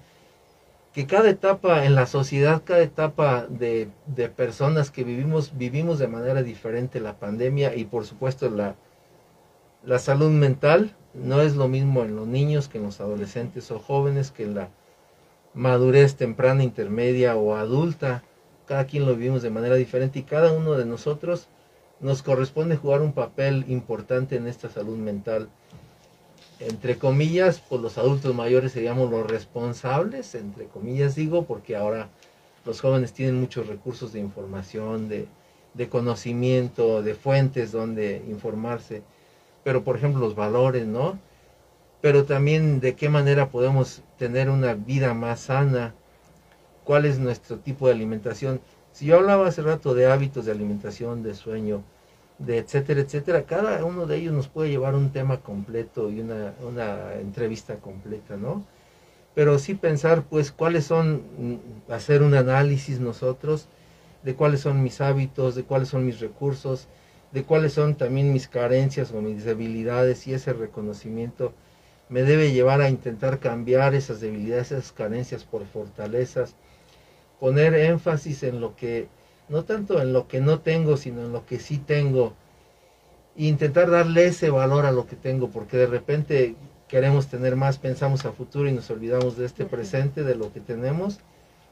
que 0.96 1.06
cada 1.06 1.28
etapa 1.28 1.84
en 1.84 1.94
la 1.94 2.06
sociedad, 2.06 2.62
cada 2.64 2.80
etapa 2.80 3.46
de, 3.50 3.90
personas 4.34 4.90
que 4.90 5.04
vivimos, 5.04 5.58
vivimos 5.58 5.98
de 5.98 6.08
manera 6.08 6.42
diferente 6.42 7.00
la 7.00 7.18
pandemia 7.18 7.76
y 7.76 7.84
por 7.84 8.06
supuesto 8.06 8.48
la, 8.48 8.76
la 9.84 9.98
salud 9.98 10.30
mental 10.30 10.96
no 11.12 11.42
es 11.42 11.54
lo 11.54 11.68
mismo 11.68 12.02
en 12.02 12.16
los 12.16 12.26
niños 12.26 12.68
que 12.68 12.78
en 12.78 12.84
los 12.84 13.02
adolescentes 13.02 13.70
o 13.70 13.78
jóvenes 13.78 14.30
que 14.30 14.44
en 14.44 14.54
la 14.54 14.70
madurez 15.52 16.16
temprana, 16.16 16.64
intermedia 16.64 17.36
o 17.36 17.56
adulta. 17.56 18.22
Cada 18.64 18.86
quien 18.86 19.04
lo 19.04 19.14
vivimos 19.14 19.42
de 19.42 19.50
manera 19.50 19.74
diferente 19.74 20.20
y 20.20 20.22
cada 20.22 20.50
uno 20.54 20.78
de 20.78 20.86
nosotros 20.86 21.48
nos 22.00 22.22
corresponde 22.22 22.78
jugar 22.78 23.02
un 23.02 23.12
papel 23.12 23.66
importante 23.68 24.36
en 24.36 24.46
esta 24.46 24.70
salud 24.70 24.96
mental. 24.96 25.50
Entre 26.60 26.98
comillas, 26.98 27.62
pues 27.68 27.82
los 27.82 27.98
adultos 27.98 28.34
mayores 28.34 28.72
seríamos 28.72 29.10
los 29.10 29.26
responsables, 29.26 30.34
entre 30.34 30.66
comillas 30.66 31.14
digo, 31.14 31.44
porque 31.44 31.76
ahora 31.76 32.08
los 32.64 32.80
jóvenes 32.80 33.12
tienen 33.12 33.38
muchos 33.40 33.66
recursos 33.66 34.12
de 34.12 34.20
información, 34.20 35.08
de, 35.08 35.28
de 35.74 35.88
conocimiento, 35.88 37.02
de 37.02 37.14
fuentes 37.14 37.72
donde 37.72 38.24
informarse. 38.28 39.02
Pero 39.64 39.84
por 39.84 39.96
ejemplo 39.96 40.20
los 40.20 40.34
valores, 40.34 40.86
¿no? 40.86 41.18
pero 42.00 42.24
también 42.24 42.80
de 42.80 42.94
qué 42.94 43.08
manera 43.08 43.50
podemos 43.50 44.02
tener 44.16 44.48
una 44.50 44.74
vida 44.74 45.14
más 45.14 45.40
sana, 45.40 45.94
cuál 46.84 47.04
es 47.04 47.18
nuestro 47.18 47.58
tipo 47.58 47.88
de 47.88 47.94
alimentación. 47.94 48.60
Si 48.92 49.06
yo 49.06 49.16
hablaba 49.16 49.48
hace 49.48 49.62
rato 49.62 49.94
de 49.94 50.06
hábitos 50.06 50.44
de 50.44 50.52
alimentación, 50.52 51.22
de 51.22 51.34
sueño, 51.34 51.82
de 52.38 52.58
etcétera, 52.58 53.00
etcétera, 53.00 53.44
cada 53.44 53.84
uno 53.84 54.06
de 54.06 54.16
ellos 54.16 54.34
nos 54.34 54.48
puede 54.48 54.70
llevar 54.70 54.94
un 54.94 55.10
tema 55.12 55.40
completo 55.40 56.10
y 56.10 56.20
una, 56.20 56.54
una 56.66 57.14
entrevista 57.14 57.76
completa, 57.76 58.36
¿no? 58.36 58.64
Pero 59.34 59.58
sí 59.58 59.74
pensar, 59.74 60.24
pues, 60.24 60.52
cuáles 60.52 60.86
son, 60.86 61.22
mm, 61.38 61.92
hacer 61.92 62.22
un 62.22 62.34
análisis 62.34 63.00
nosotros 63.00 63.68
de 64.24 64.34
cuáles 64.34 64.60
son 64.60 64.82
mis 64.82 65.00
hábitos, 65.00 65.54
de 65.54 65.64
cuáles 65.64 65.88
son 65.88 66.06
mis 66.06 66.20
recursos, 66.20 66.88
de 67.32 67.44
cuáles 67.44 67.72
son 67.74 67.96
también 67.96 68.32
mis 68.32 68.48
carencias 68.48 69.12
o 69.12 69.20
mis 69.20 69.44
debilidades 69.44 70.26
y 70.26 70.34
ese 70.34 70.52
reconocimiento 70.52 71.52
me 72.08 72.22
debe 72.22 72.52
llevar 72.52 72.80
a 72.80 72.88
intentar 72.88 73.40
cambiar 73.40 73.94
esas 73.94 74.20
debilidades, 74.20 74.72
esas 74.72 74.92
carencias 74.92 75.44
por 75.44 75.66
fortalezas, 75.66 76.54
poner 77.40 77.74
énfasis 77.74 78.42
en 78.42 78.60
lo 78.60 78.76
que, 78.76 79.08
no 79.48 79.64
tanto 79.64 80.00
en 80.00 80.12
lo 80.12 80.28
que 80.28 80.40
no 80.40 80.60
tengo, 80.60 80.96
sino 80.96 81.22
en 81.22 81.32
lo 81.32 81.46
que 81.46 81.58
sí 81.58 81.78
tengo, 81.78 82.34
e 83.36 83.44
intentar 83.44 83.90
darle 83.90 84.26
ese 84.26 84.50
valor 84.50 84.86
a 84.86 84.92
lo 84.92 85.06
que 85.06 85.16
tengo, 85.16 85.50
porque 85.50 85.76
de 85.76 85.86
repente 85.86 86.56
queremos 86.88 87.28
tener 87.28 87.56
más, 87.56 87.78
pensamos 87.78 88.24
a 88.24 88.32
futuro 88.32 88.68
y 88.68 88.72
nos 88.72 88.90
olvidamos 88.90 89.36
de 89.36 89.46
este 89.46 89.64
presente, 89.64 90.22
de 90.22 90.34
lo 90.36 90.52
que 90.52 90.60
tenemos, 90.60 91.20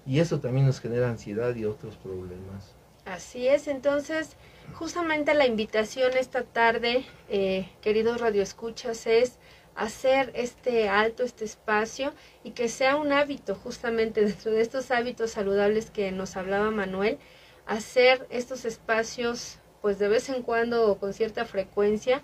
y 0.06 0.20
eso 0.20 0.40
también 0.40 0.66
nos 0.66 0.80
genera 0.80 1.08
ansiedad 1.08 1.54
y 1.54 1.64
otros 1.64 1.96
problemas. 1.96 2.74
Así 3.06 3.48
es, 3.48 3.68
entonces 3.68 4.36
justamente 4.72 5.34
la 5.34 5.46
invitación 5.46 6.16
esta 6.16 6.42
tarde, 6.42 7.04
eh, 7.28 7.68
queridos 7.82 8.20
radioescuchas, 8.20 9.06
es 9.06 9.38
hacer 9.74 10.32
este 10.34 10.88
alto, 10.88 11.22
este 11.22 11.44
espacio 11.44 12.12
y 12.44 12.52
que 12.52 12.68
sea 12.68 12.96
un 12.96 13.12
hábito 13.12 13.54
justamente 13.54 14.20
dentro 14.24 14.52
de 14.52 14.62
estos 14.62 14.90
hábitos 14.90 15.32
saludables 15.32 15.90
que 15.90 16.12
nos 16.12 16.36
hablaba 16.36 16.70
Manuel, 16.70 17.18
hacer 17.66 18.26
estos 18.30 18.64
espacios 18.64 19.58
pues 19.80 19.98
de 19.98 20.08
vez 20.08 20.28
en 20.30 20.42
cuando 20.42 20.90
o 20.90 20.98
con 20.98 21.12
cierta 21.12 21.44
frecuencia 21.44 22.22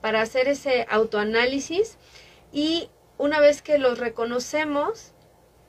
para 0.00 0.22
hacer 0.22 0.48
ese 0.48 0.86
autoanálisis 0.88 1.96
y 2.52 2.88
una 3.18 3.40
vez 3.40 3.62
que 3.62 3.78
los 3.78 3.98
reconocemos, 3.98 5.12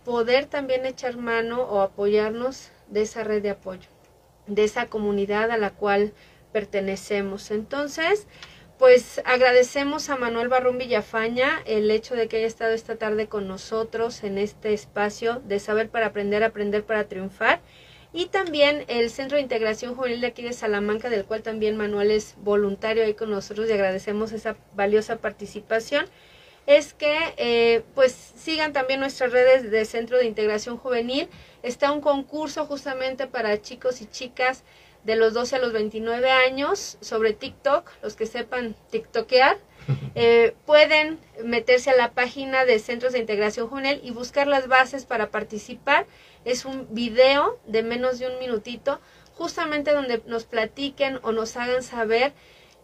poder 0.05 0.45
también 0.45 0.85
echar 0.85 1.17
mano 1.17 1.63
o 1.63 1.81
apoyarnos 1.81 2.71
de 2.87 3.01
esa 3.01 3.23
red 3.23 3.41
de 3.41 3.49
apoyo, 3.49 3.89
de 4.47 4.63
esa 4.63 4.87
comunidad 4.87 5.51
a 5.51 5.57
la 5.57 5.71
cual 5.71 6.13
pertenecemos. 6.51 7.51
Entonces, 7.51 8.27
pues 8.77 9.21
agradecemos 9.25 10.09
a 10.09 10.15
Manuel 10.15 10.47
Barrón 10.47 10.77
Villafaña 10.77 11.61
el 11.65 11.91
hecho 11.91 12.15
de 12.15 12.27
que 12.27 12.37
haya 12.37 12.47
estado 12.47 12.73
esta 12.73 12.95
tarde 12.95 13.27
con 13.27 13.47
nosotros 13.47 14.23
en 14.23 14.37
este 14.37 14.73
espacio 14.73 15.41
de 15.45 15.59
Saber 15.59 15.89
para 15.89 16.07
Aprender, 16.07 16.43
Aprender 16.43 16.83
para 16.83 17.07
Triunfar. 17.07 17.61
Y 18.13 18.25
también 18.25 18.83
el 18.87 19.09
Centro 19.09 19.37
de 19.37 19.43
Integración 19.43 19.95
Juvenil 19.95 20.19
de 20.21 20.27
aquí 20.27 20.41
de 20.43 20.53
Salamanca, 20.53 21.09
del 21.09 21.25
cual 21.25 21.43
también 21.43 21.77
Manuel 21.77 22.11
es 22.11 22.35
voluntario 22.37 23.03
ahí 23.03 23.13
con 23.13 23.29
nosotros 23.29 23.69
y 23.69 23.73
agradecemos 23.73 24.33
esa 24.33 24.57
valiosa 24.75 25.17
participación. 25.17 26.05
Es 26.67 26.93
que 26.93 27.17
eh, 27.37 27.83
pues 27.95 28.33
sigan 28.35 28.73
también 28.73 28.99
nuestras 28.99 29.31
redes 29.31 29.71
de 29.71 29.85
Centro 29.85 30.17
de 30.17 30.25
Integración 30.25 30.77
Juvenil. 30.77 31.29
Está 31.63 31.91
un 31.91 32.01
concurso 32.01 32.65
justamente 32.65 33.27
para 33.27 33.61
chicos 33.61 34.01
y 34.01 34.07
chicas 34.07 34.63
de 35.03 35.15
los 35.15 35.33
12 35.33 35.55
a 35.55 35.59
los 35.59 35.73
29 35.73 36.29
años 36.29 36.97
sobre 37.01 37.33
TikTok, 37.33 37.89
los 38.03 38.15
que 38.15 38.25
sepan 38.25 38.75
TikTokear, 38.91 39.57
eh, 40.15 40.53
pueden 40.65 41.19
meterse 41.43 41.89
a 41.89 41.95
la 41.95 42.11
página 42.11 42.65
de 42.65 42.77
Centros 42.79 43.13
de 43.13 43.19
Integración 43.19 43.67
Juvenil 43.67 43.99
y 44.03 44.11
buscar 44.11 44.47
las 44.47 44.67
bases 44.67 45.05
para 45.05 45.29
participar. 45.31 46.05
Es 46.45 46.65
un 46.65 46.87
video 46.93 47.59
de 47.67 47.83
menos 47.83 48.19
de 48.19 48.27
un 48.27 48.39
minutito, 48.39 48.99
justamente 49.33 49.93
donde 49.93 50.23
nos 50.25 50.45
platiquen 50.45 51.19
o 51.23 51.31
nos 51.31 51.55
hagan 51.57 51.83
saber 51.83 52.33